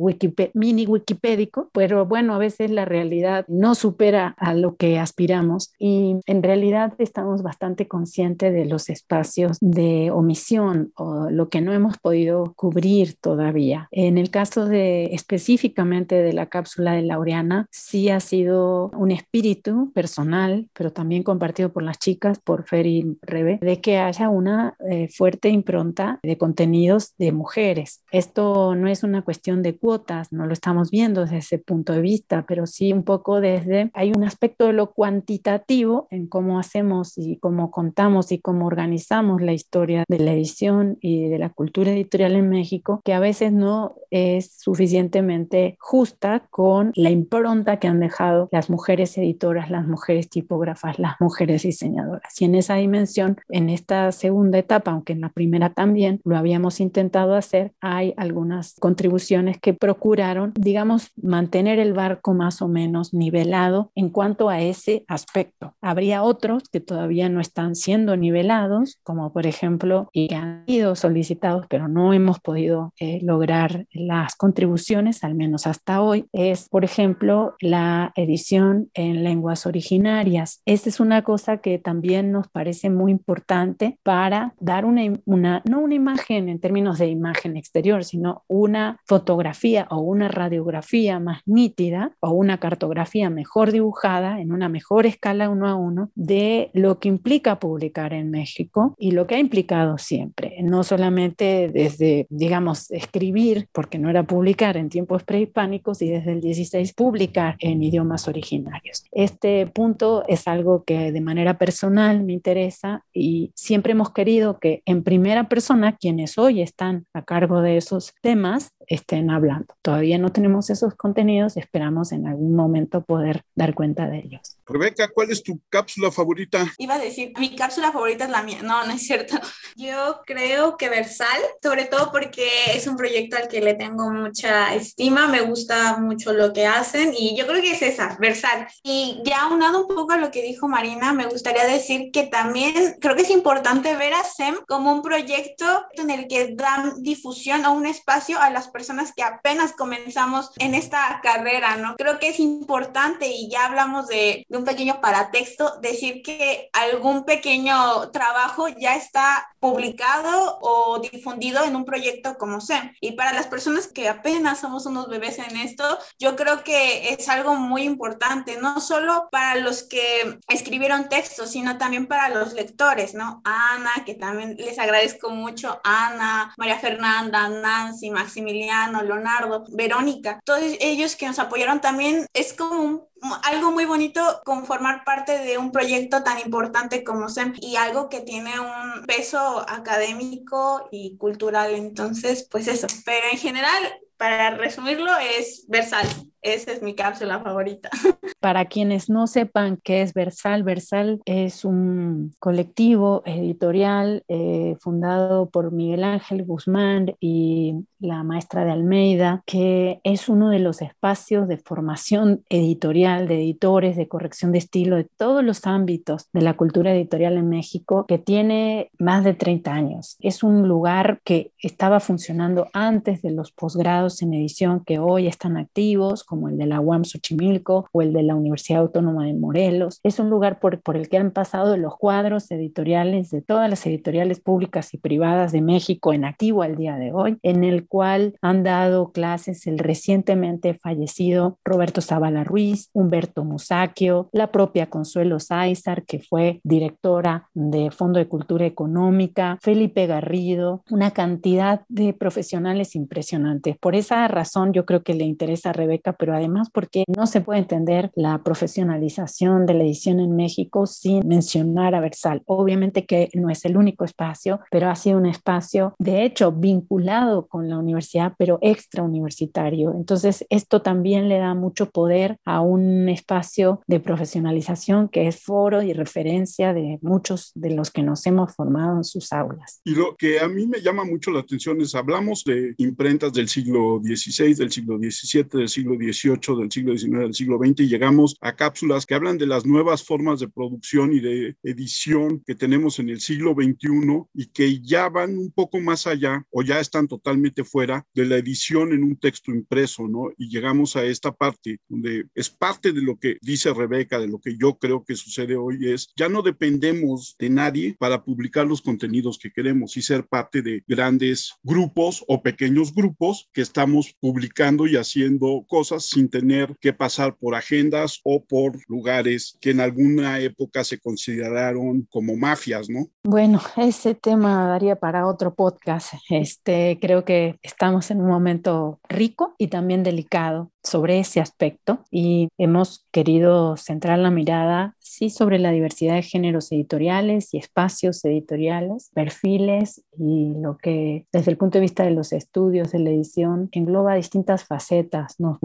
mini 0.54 0.86
wikipédico, 0.86 1.70
pero 1.74 2.06
bueno, 2.06 2.34
a 2.36 2.38
veces 2.38 2.72
la 2.72 2.86
realidad 2.86 3.46
no 3.48 3.76
supera 3.76 4.36
a 4.38 4.54
lo 4.54 4.76
que 4.76 5.00
aspiramos 5.00 5.74
y 5.80 6.18
en 6.26 6.44
realidad 6.44 6.94
estamos 6.98 7.44
bastante 7.44 7.88
conscientes 7.88 8.54
de 8.54 8.66
los 8.66 8.90
espacios 8.90 9.58
de 9.62 10.12
omisión 10.12 10.92
o 10.96 11.30
lo 11.30 11.50
que 11.50 11.62
no 11.62 11.74
hemos 11.74 11.98
podido 11.98 12.54
cubrir 12.56 13.16
todavía. 13.16 13.88
En 13.92 14.18
el 14.18 14.30
caso 14.30 14.66
de 14.66 15.06
específicamente 15.44 16.16
de 16.16 16.32
la 16.32 16.46
cápsula 16.46 16.94
de 16.94 17.02
Laureana, 17.02 17.68
sí 17.70 18.08
ha 18.10 18.22
sido 18.22 18.92
un 18.96 19.12
espíritu 19.12 19.92
personal, 19.94 20.70
pero 20.74 20.94
también 20.94 21.24
compartido 21.24 21.74
por 21.74 21.84
las 21.84 22.00
chicas, 22.00 22.40
por 22.40 22.64
Fer 22.64 22.88
y 22.88 23.18
Rebe, 23.22 23.60
de 23.62 23.82
que 23.82 23.98
haya 23.98 24.30
una 24.30 24.78
eh, 24.90 25.10
fuerte 25.10 25.50
impronta 25.50 26.22
de 26.24 26.38
contenidos 26.38 27.14
de 27.18 27.34
mujeres. 27.34 28.04
Esto 28.12 28.74
no 28.76 28.88
es 28.88 29.04
una 29.04 29.24
cuestión 29.24 29.64
de 29.64 29.76
cuotas, 29.76 30.32
no 30.32 30.46
lo 30.46 30.54
estamos 30.54 30.92
viendo 30.92 31.22
desde 31.22 31.40
ese 31.40 31.58
punto 31.58 31.92
de 31.92 32.02
vista, 32.02 32.46
pero 32.48 32.66
sí 32.66 32.94
un 32.94 33.04
poco 33.04 33.42
desde, 33.42 33.92
hay 33.94 34.14
un 34.16 34.24
aspecto 34.24 34.68
de 34.68 34.74
lo 34.74 34.94
cuantitativo 34.94 36.08
en 36.10 36.28
cómo 36.28 36.58
hacemos 36.58 37.18
y 37.18 37.36
cómo 37.36 37.70
contamos 37.70 38.32
y 38.32 38.40
cómo 38.40 38.66
organizamos 38.66 39.42
la 39.42 39.52
historia 39.52 40.06
de 40.08 40.20
la 40.20 40.32
edición 40.32 40.98
y 41.02 41.28
de 41.28 41.38
la 41.38 41.50
cultura 41.50 41.92
editorial 41.92 42.38
en 42.38 42.48
México, 42.48 43.02
que 43.04 43.14
a 43.14 43.20
veces 43.20 43.52
no 43.52 43.96
es 44.10 44.54
suficientemente 44.58 45.33
justa 45.80 46.48
con 46.50 46.92
la 46.96 47.10
impronta 47.10 47.78
que 47.78 47.88
han 47.88 48.00
dejado 48.00 48.50
las 48.52 48.70
mujeres 48.70 49.18
editoras, 49.18 49.70
las 49.70 49.86
mujeres 49.88 50.30
tipógrafas, 50.30 51.00
las 51.00 51.16
mujeres 51.20 51.64
diseñadoras. 51.64 52.42
Y 52.42 52.46
en 52.46 52.56
esa 52.56 52.76
dimensión, 52.76 53.38
en 53.50 53.70
esta 53.70 54.12
segunda 54.12 54.58
etapa, 54.58 54.92
aunque 54.92 55.14
en 55.14 55.22
la 55.22 55.30
primera 55.30 55.70
también 55.72 56.22
lo 56.24 56.38
habíamos 56.38 56.80
intentado 56.80 57.36
hacer, 57.36 57.74
hay 57.82 58.14
algunas 58.18 58.76
contribuciones 58.80 59.60
que 59.60 59.74
procuraron, 59.74 60.54
digamos, 60.56 61.12
mantener 61.22 61.80
el 61.80 61.94
barco 61.94 62.34
más 62.34 62.62
o 62.62 62.68
menos 62.68 63.14
nivelado 63.14 63.92
en 63.96 64.10
cuanto 64.10 64.50
a 64.50 64.62
ese 64.62 65.06
aspecto. 65.08 65.76
Habría 65.82 66.24
otros 66.24 66.64
que 66.70 66.80
todavía 66.80 67.30
no 67.30 67.40
están 67.40 67.76
siendo 67.76 68.16
nivelados, 68.18 69.00
como 69.04 69.32
por 69.32 69.48
ejemplo, 69.48 70.10
y 70.12 70.28
que 70.28 70.36
han 70.36 70.66
sido 70.66 70.96
solicitados, 70.96 71.66
pero 71.70 71.88
no 71.88 72.14
hemos 72.14 72.40
podido 72.40 72.94
eh, 73.00 73.20
lograr 73.22 73.86
las 73.92 74.36
contribuciones, 74.36 75.23
al 75.24 75.36
menos 75.36 75.68
hasta 75.68 76.02
hoy, 76.02 76.26
es, 76.32 76.70
por 76.70 76.84
ejemplo, 76.84 77.56
la 77.60 78.12
edición 78.16 78.90
en 78.94 79.24
lenguas 79.24 79.66
originarias. 79.66 80.62
Esta 80.66 80.90
es 80.90 81.00
una 81.00 81.24
cosa 81.24 81.58
que 81.58 81.80
también 81.80 82.32
nos 82.32 82.48
parece 82.48 82.90
muy 82.90 83.12
importante 83.12 83.98
para 84.04 84.54
dar 84.60 84.86
una, 84.86 85.02
una, 85.26 85.62
no 85.70 85.80
una 85.80 85.96
imagen 85.96 86.50
en 86.50 86.60
términos 86.60 87.00
de 87.00 87.08
imagen 87.08 87.58
exterior, 87.58 88.04
sino 88.04 88.44
una 88.48 89.00
fotografía 89.06 89.88
o 89.90 90.00
una 90.00 90.28
radiografía 90.28 91.20
más 91.20 91.42
nítida 91.46 92.16
o 92.20 92.32
una 92.32 92.60
cartografía 92.60 93.30
mejor 93.30 93.72
dibujada 93.72 94.40
en 94.40 94.52
una 94.52 94.70
mejor 94.70 95.06
escala 95.06 95.50
uno 95.50 95.68
a 95.68 95.76
uno 95.76 96.10
de 96.16 96.70
lo 96.74 97.00
que 97.00 97.10
implica 97.10 97.60
publicar 97.60 98.14
en 98.14 98.32
México 98.32 98.96
y 98.98 99.12
lo 99.12 99.28
que 99.28 99.36
ha 99.36 99.40
implicado 99.40 99.98
siempre, 99.98 100.58
no 100.64 100.84
solamente 100.84 101.70
desde, 101.74 102.28
digamos, 102.30 102.92
escribir, 102.92 103.68
porque 103.72 104.00
no 104.00 104.10
era 104.10 104.24
publicar 104.24 104.78
en 104.78 104.90
tiempos 105.04 105.24
prehispánicos 105.24 106.02
y 106.02 106.10
desde 106.10 106.32
el 106.32 106.40
16 106.40 106.94
publicar 106.94 107.56
en 107.60 107.84
idiomas 107.84 108.30
originarios. 108.30 109.04
Este 109.12 109.68
punto 109.68 110.24
es 110.30 110.48
algo 110.48 110.84
que 110.86 111.12
de 111.12 111.22
manera 111.22 111.58
personal 111.58 112.24
me 112.24 112.32
interesa 112.32 113.04
y 113.14 113.52
siempre 113.54 113.92
hemos 113.92 114.12
querido 114.12 114.60
que 114.60 114.82
en 114.86 115.04
primera 115.04 115.50
persona 115.50 115.98
quienes 115.98 116.38
hoy 116.38 116.62
están 116.62 117.06
a 117.14 117.24
cargo 117.24 117.62
de 117.62 117.76
esos 117.76 118.14
temas 118.22 118.72
estén 118.88 119.30
hablando. 119.30 119.76
Todavía 119.82 120.18
no 120.18 120.32
tenemos 120.32 120.70
esos 120.70 120.96
contenidos, 120.96 121.58
esperamos 121.58 122.12
en 122.12 122.28
algún 122.28 122.56
momento 122.56 123.04
poder 123.04 123.44
dar 123.56 123.74
cuenta 123.74 124.08
de 124.08 124.20
ellos. 124.20 124.58
Rebeca, 124.66 125.10
¿cuál 125.10 125.32
es 125.32 125.44
tu 125.44 125.60
cápsula 125.70 126.12
favorita? 126.12 126.66
Iba 126.78 126.96
a 126.96 127.00
decir, 127.00 127.34
mi 127.38 127.56
cápsula 127.56 127.92
favorita 127.92 128.26
es 128.26 128.30
la 128.30 128.44
mía. 128.44 128.60
No, 128.64 128.86
no 128.86 128.94
es 128.94 129.06
cierto. 129.06 129.38
Yo 129.76 130.22
creo 130.26 130.78
que 130.78 130.90
Versal, 130.90 131.28
sobre 131.62 131.86
todo 131.86 132.12
porque 132.12 132.48
es 132.74 132.88
un 132.88 132.96
proyecto 132.96 133.36
al 133.38 133.48
que 133.48 133.62
le 133.62 133.74
tengo 133.74 134.10
mucha 134.12 134.74
estima, 134.74 135.28
me 135.28 135.42
gusta 135.42 135.98
mucho 135.98 136.34
lo 136.34 136.54
que 136.54 136.66
hacen 136.66 137.14
y 137.18 137.36
yo 137.38 137.46
creo 137.46 137.62
que 137.62 137.72
es 137.72 137.82
esa, 137.82 138.18
Versal. 138.20 138.68
Y 138.84 139.22
ya 139.26 139.48
unado 139.48 139.82
un 139.82 139.96
poco 139.96 140.14
a 140.14 140.18
lo 140.18 140.32
que 140.32 140.42
dijo 140.42 140.68
Marina, 140.68 141.14
me 141.14 141.26
gustaría 141.26 141.66
decir 141.66 142.12
que 142.12 142.24
también 142.24 142.96
creo 143.00 143.16
que 143.16 143.24
es 143.24 143.30
importante 143.30 143.96
ver 143.96 144.14
a 144.14 144.24
SEM 144.24 144.56
como 144.68 144.94
un 144.94 145.02
proyecto 145.02 145.66
en 145.94 146.10
el 146.10 146.28
que 146.28 146.54
dan 146.56 147.02
difusión 147.02 147.66
o 147.66 147.74
un 147.74 147.86
espacio 147.86 148.40
a 148.40 148.50
las 148.50 148.70
personas 148.74 149.14
que 149.16 149.24
apenas 149.24 149.72
comenzamos 149.72 150.52
en 150.58 150.76
esta 150.76 151.22
carrera, 151.24 151.78
¿no? 151.78 151.96
Creo 151.96 152.20
que 152.20 152.28
es 152.28 152.40
importante 152.40 153.28
y 153.28 153.50
ya 153.50 153.68
hablamos 153.68 154.08
de 154.08 154.46
un 154.50 154.66
pequeño 154.66 155.00
paratexto, 155.00 155.80
decir 155.80 156.22
que 156.22 156.70
algún 156.74 157.24
pequeño 157.24 158.10
trabajo 158.12 158.68
ya 158.68 158.96
está 158.96 159.48
publicado 159.60 160.60
o 160.62 161.00
difundido 161.00 161.64
en 161.64 161.76
un 161.76 161.86
proyecto 161.86 162.38
como 162.38 162.60
SEM. 162.60 162.94
Y 163.00 163.14
para 163.14 163.32
las 163.32 163.48
personas 163.48 163.88
que 163.88 164.10
apenas 164.10 164.60
somos 164.60 164.86
unos 164.86 165.08
bebés 165.08 165.40
en 165.40 165.56
esto, 165.58 165.98
yo 166.20 166.36
creo 166.36 166.64
que 166.64 167.14
es 167.14 167.30
algo 167.30 167.56
muy 167.56 167.84
importante, 167.84 168.58
no 168.58 168.82
solo 168.82 169.30
para 169.32 169.56
los 169.56 169.84
que 169.84 170.40
escribieron 170.48 171.08
textos, 171.08 171.52
sino 171.52 171.78
también 171.78 172.08
para 172.08 172.30
los 172.30 172.54
lectores, 172.54 173.14
¿no? 173.14 173.42
Ana, 173.46 173.92
que 174.06 174.16
también 174.16 174.56
les 174.58 174.80
agradezco 174.80 175.30
mucho, 175.30 175.80
Ana, 175.84 176.54
María 176.58 176.80
Fernanda, 176.80 177.48
Nancy, 177.50 178.10
Maximiliano, 178.10 178.63
Leonardo, 179.04 179.66
Verónica, 179.70 180.40
todos 180.44 180.62
ellos 180.80 181.16
que 181.16 181.28
nos 181.28 181.40
apoyaron 181.40 181.82
también, 181.82 182.26
es 182.34 182.54
como 182.54 183.10
algo 183.44 183.72
muy 183.72 183.86
bonito 183.86 184.42
con 184.46 184.66
formar 184.66 185.04
parte 185.04 185.40
de 185.40 185.58
un 185.58 185.72
proyecto 185.72 186.24
tan 186.24 186.40
importante 186.40 187.04
como 187.04 187.30
SEM 187.30 187.54
y 187.62 187.76
algo 187.76 188.10
que 188.10 188.22
tiene 188.22 188.60
un 188.60 189.06
peso 189.06 189.66
académico 189.68 190.88
y 190.92 191.18
cultural. 191.18 191.74
Entonces, 191.74 192.48
pues 192.50 192.68
eso. 192.68 192.88
Pero 193.06 193.28
en 193.32 193.38
general, 193.38 193.84
para 194.18 194.52
resumirlo, 194.52 195.12
es 195.18 195.66
Versal. 195.68 196.08
Esa 196.44 196.74
es 196.74 196.82
mi 196.82 196.94
cápsula 196.94 197.40
favorita. 197.40 197.90
Para 198.40 198.66
quienes 198.66 199.10
no 199.10 199.28
sepan 199.28 199.80
qué 199.82 200.02
es 200.02 200.14
Versal, 200.14 200.64
Versal 200.64 201.22
es 201.26 201.64
un 201.64 202.34
colectivo 202.40 203.24
editorial 203.26 204.24
eh, 204.28 204.76
fundado 204.82 205.50
por 205.50 205.72
Miguel 205.72 206.04
Ángel 206.04 206.44
Guzmán 206.44 207.16
y 207.22 207.86
la 208.00 208.24
maestra 208.24 208.66
de 208.66 208.72
Almeida, 208.72 209.44
que 209.46 210.02
es 210.04 210.28
uno 210.28 210.50
de 210.50 210.60
los 210.60 210.82
espacios 210.82 211.48
de 211.48 211.58
formación 211.58 212.44
editorial, 212.50 213.30
de 213.30 213.36
editores, 213.36 213.96
de 213.96 214.10
corrección 214.10 214.52
de 214.52 214.58
estilo, 214.58 214.98
de 214.98 215.06
todos 215.06 215.44
los 215.44 215.66
ámbitos 215.66 216.28
de 216.34 216.42
la 216.42 216.56
cultura 216.56 216.94
editorial 216.94 217.38
en 217.38 217.48
México, 217.48 218.06
que 218.06 218.18
tiene 218.18 218.92
más 219.00 219.24
de 219.24 219.34
30 219.34 219.72
años. 219.72 220.18
Es 220.20 220.44
un 220.44 220.68
lugar 220.68 221.22
que 221.24 221.52
estaba 221.60 222.02
funcionando 222.02 222.68
antes 222.74 223.22
de 223.22 223.32
los 223.32 223.54
posgrados 223.54 224.22
en 224.22 224.34
edición 224.34 224.84
que 224.84 225.00
hoy 225.00 225.28
están 225.28 225.56
activos 225.56 226.26
como 226.34 226.50
el 226.50 226.58
de 226.58 226.66
la 226.66 226.80
UAM 226.80 227.04
Xochimilco 227.04 227.88
o 227.92 228.02
el 228.02 228.12
de 228.12 228.24
la 228.24 228.34
Universidad 228.34 228.82
Autónoma 228.82 229.28
de 229.28 229.36
Morelos. 229.36 230.00
Es 230.02 230.18
un 230.18 230.32
lugar 230.32 230.60
por, 230.60 230.82
por 230.82 230.98
el 230.98 231.08
que 231.08 231.20
han 231.20 231.30
pasado 231.30 231.78
los 231.78 231.96
cuadros 231.96 232.50
editoriales 232.50 233.30
de 233.30 233.44
todas 233.44 233.70
las 233.70 233.86
editoriales 233.86 234.40
públicas 234.40 234.96
y 234.96 234.98
privadas 234.98 235.52
de 235.52 235.62
México 235.62 236.12
en 236.12 236.26
activo 236.26 236.64
al 236.64 236.76
día 236.76 236.96
de 236.96 237.12
hoy, 237.14 237.38
en 237.44 237.64
el 237.64 237.88
cual 237.88 238.36
han 238.42 238.64
dado 238.64 239.12
clases 239.12 239.68
el 239.68 239.78
recientemente 239.78 240.74
fallecido 240.74 241.60
Roberto 241.64 242.02
Zavala 242.02 242.44
Ruiz, 242.44 242.90
Humberto 242.94 243.44
Musacchio, 243.44 244.30
la 244.32 244.52
propia 244.52 244.90
Consuelo 244.90 245.40
Sáizar, 245.40 246.04
que 246.04 246.18
fue 246.18 246.62
directora 246.64 247.48
de 247.54 247.92
Fondo 247.92 248.18
de 248.18 248.28
Cultura 248.28 248.66
Económica, 248.66 249.60
Felipe 249.62 250.08
Garrido, 250.08 250.84
una 250.90 251.12
cantidad 251.12 251.82
de 251.90 252.14
profesionales 252.14 252.96
impresionantes. 252.96 253.78
Por 253.78 253.94
esa 253.94 254.28
razón 254.28 254.74
yo 254.74 254.88
creo 254.88 255.04
que 255.04 255.14
le 255.14 255.26
interesa 255.26 255.70
a 255.70 255.74
Rebeca, 255.74 256.14
pero 256.24 256.38
además 256.38 256.70
porque 256.72 257.04
no 257.14 257.28
se 257.28 257.42
puede 257.42 257.60
entender 257.60 258.10
la 258.16 258.42
profesionalización 258.44 259.66
de 259.66 259.74
la 259.74 259.84
edición 259.84 260.22
en 260.22 260.38
México 260.38 260.88
sin 260.88 261.28
mencionar 261.28 261.96
a 261.96 262.00
Versal. 262.00 262.44
Obviamente 262.46 263.06
que 263.06 263.28
no 263.34 263.50
es 263.50 263.66
el 263.66 263.76
único 263.76 264.06
espacio, 264.06 264.62
pero 264.72 264.90
ha 264.90 264.96
sido 264.96 265.18
un 265.18 265.26
espacio, 265.26 265.96
de 266.00 266.24
hecho, 266.24 266.54
vinculado 266.54 267.48
con 267.48 267.68
la 267.68 267.78
universidad, 267.78 268.36
pero 268.38 268.58
extrauniversitario. 268.62 269.94
Entonces, 269.94 270.46
esto 270.50 270.82
también 270.82 271.28
le 271.28 271.40
da 271.40 271.56
mucho 271.56 271.90
poder 271.90 272.38
a 272.46 272.62
un 272.62 273.10
espacio 273.10 273.82
de 273.86 274.00
profesionalización 274.00 275.10
que 275.10 275.28
es 275.28 275.42
foro 275.42 275.82
y 275.82 275.92
referencia 275.92 276.74
de 276.74 277.00
muchos 277.02 277.52
de 277.54 277.72
los 277.72 277.92
que 277.92 278.02
nos 278.02 278.26
hemos 278.28 278.56
formado 278.56 278.96
en 278.96 279.04
sus 279.04 279.34
aulas. 279.34 279.82
Y 279.84 279.94
lo 279.94 280.16
que 280.16 280.40
a 280.40 280.48
mí 280.48 280.68
me 280.68 280.80
llama 280.80 281.04
mucho 281.04 281.32
la 281.32 281.42
atención 281.42 281.82
es, 281.82 281.94
hablamos 281.96 282.46
de 282.46 282.76
imprentas 282.78 283.34
del 283.34 283.50
siglo 283.50 284.00
XVI, 284.02 284.54
del 284.54 284.72
siglo 284.72 284.98
XVII, 284.98 285.44
del 285.52 285.68
siglo 285.68 285.96
XVIII, 285.96 286.13
del 286.14 286.72
siglo 286.72 286.98
XIX, 286.98 287.20
del 287.20 287.34
siglo 287.34 287.58
XX, 287.58 287.82
y 287.82 287.88
llegamos 287.88 288.38
a 288.42 288.56
cápsulas 288.56 289.06
que 289.06 289.16
hablan 289.16 289.38
de 289.38 289.48
las 289.48 289.66
nuevas 289.66 290.04
formas 290.04 290.40
de 290.40 290.48
producción 290.48 291.12
y 291.14 291.20
de 291.20 291.56
edición 291.64 292.42
que 292.46 292.56
tenemos 292.56 293.00
en 293.00 293.10
el 293.10 293.20
siglo 293.20 293.54
XXI 293.54 294.24
y 294.34 294.46
que 294.48 294.82
ya 294.82 295.10
van 295.10 295.38
un 295.38 295.52
poco 295.52 295.80
más 295.80 296.08
allá 296.08 296.46
o 296.52 296.62
ya 296.62 296.80
están 296.80 297.08
totalmente 297.08 297.64
fuera 297.64 298.06
de 298.14 298.26
la 298.26 298.38
edición 298.38 298.94
en 298.94 299.04
un 299.04 299.18
texto 299.18 299.52
impreso, 299.52 300.08
¿no? 300.08 300.32
Y 300.38 300.50
llegamos 300.50 300.96
a 300.96 301.04
esta 301.04 301.32
parte 301.32 301.80
donde 301.90 302.26
es 302.36 302.50
parte 302.50 302.92
de 302.92 303.02
lo 303.02 303.18
que 303.18 303.38
dice 303.42 303.74
Rebeca, 303.74 304.20
de 304.20 304.28
lo 304.28 304.40
que 304.40 304.56
yo 304.58 304.78
creo 304.78 305.04
que 305.04 305.16
sucede 305.16 305.56
hoy 305.56 305.90
es, 305.90 306.10
ya 306.16 306.30
no 306.30 306.42
dependemos 306.42 307.36
de 307.40 307.50
nadie 307.50 307.96
para 308.00 308.24
publicar 308.24 308.68
los 308.68 308.82
contenidos 308.82 309.38
que 309.38 309.52
queremos 309.52 309.98
y 309.98 310.02
ser 310.02 310.28
parte 310.28 310.62
de 310.62 310.84
grandes 310.88 311.54
grupos 311.64 312.24
o 312.28 312.42
pequeños 312.42 312.94
grupos 312.94 313.50
que 313.54 313.62
estamos 313.62 314.16
publicando 314.20 314.88
y 314.88 314.96
haciendo 314.96 315.66
cosas 315.68 316.03
sin 316.10 316.30
tener 316.30 316.76
que 316.80 316.94
pasar 316.94 317.36
por 317.36 317.56
agendas 317.56 318.20
o 318.24 318.44
por 318.44 318.74
lugares 318.88 319.58
que 319.62 319.72
en 319.72 319.80
alguna 319.80 320.40
época 320.40 320.84
se 320.84 321.00
consideraron 321.00 322.08
como 322.10 322.36
mafias, 322.36 322.90
¿no? 322.90 323.08
Bueno, 323.24 323.62
ese 323.78 324.16
tema 324.16 324.68
daría 324.68 324.96
para 324.96 325.28
otro 325.28 325.54
podcast. 325.54 326.14
Este, 326.30 326.98
creo 327.02 327.26
que 327.26 327.60
estamos 327.62 328.10
en 328.12 328.22
un 328.22 328.28
momento 328.28 329.00
rico 329.08 329.56
y 329.58 329.68
también 329.68 330.04
delicado 330.04 330.72
sobre 330.84 331.20
ese 331.20 331.40
aspecto 331.40 332.04
y 332.12 332.50
hemos 332.58 333.06
querido 333.12 333.78
centrar 333.78 334.20
la 334.20 334.32
mirada, 334.32 334.96
sí, 335.00 335.30
sobre 335.30 335.58
la 335.58 335.72
diversidad 335.72 336.16
de 336.16 336.24
géneros 336.24 336.72
editoriales 336.72 337.54
y 337.54 337.58
espacios 337.58 338.24
editoriales, 338.26 339.10
perfiles 339.14 340.04
y 340.18 340.54
lo 340.62 340.78
que 340.78 341.26
desde 341.32 341.52
el 341.52 341.58
punto 341.58 341.78
de 341.78 341.84
vista 341.84 342.04
de 342.04 342.12
los 342.12 342.34
estudios 342.34 342.92
de 342.92 343.00
la 343.00 343.12
edición 343.12 343.70
engloba 343.72 344.16
distintas 344.16 344.66
facetas. 344.66 345.40
Nos 345.40 345.60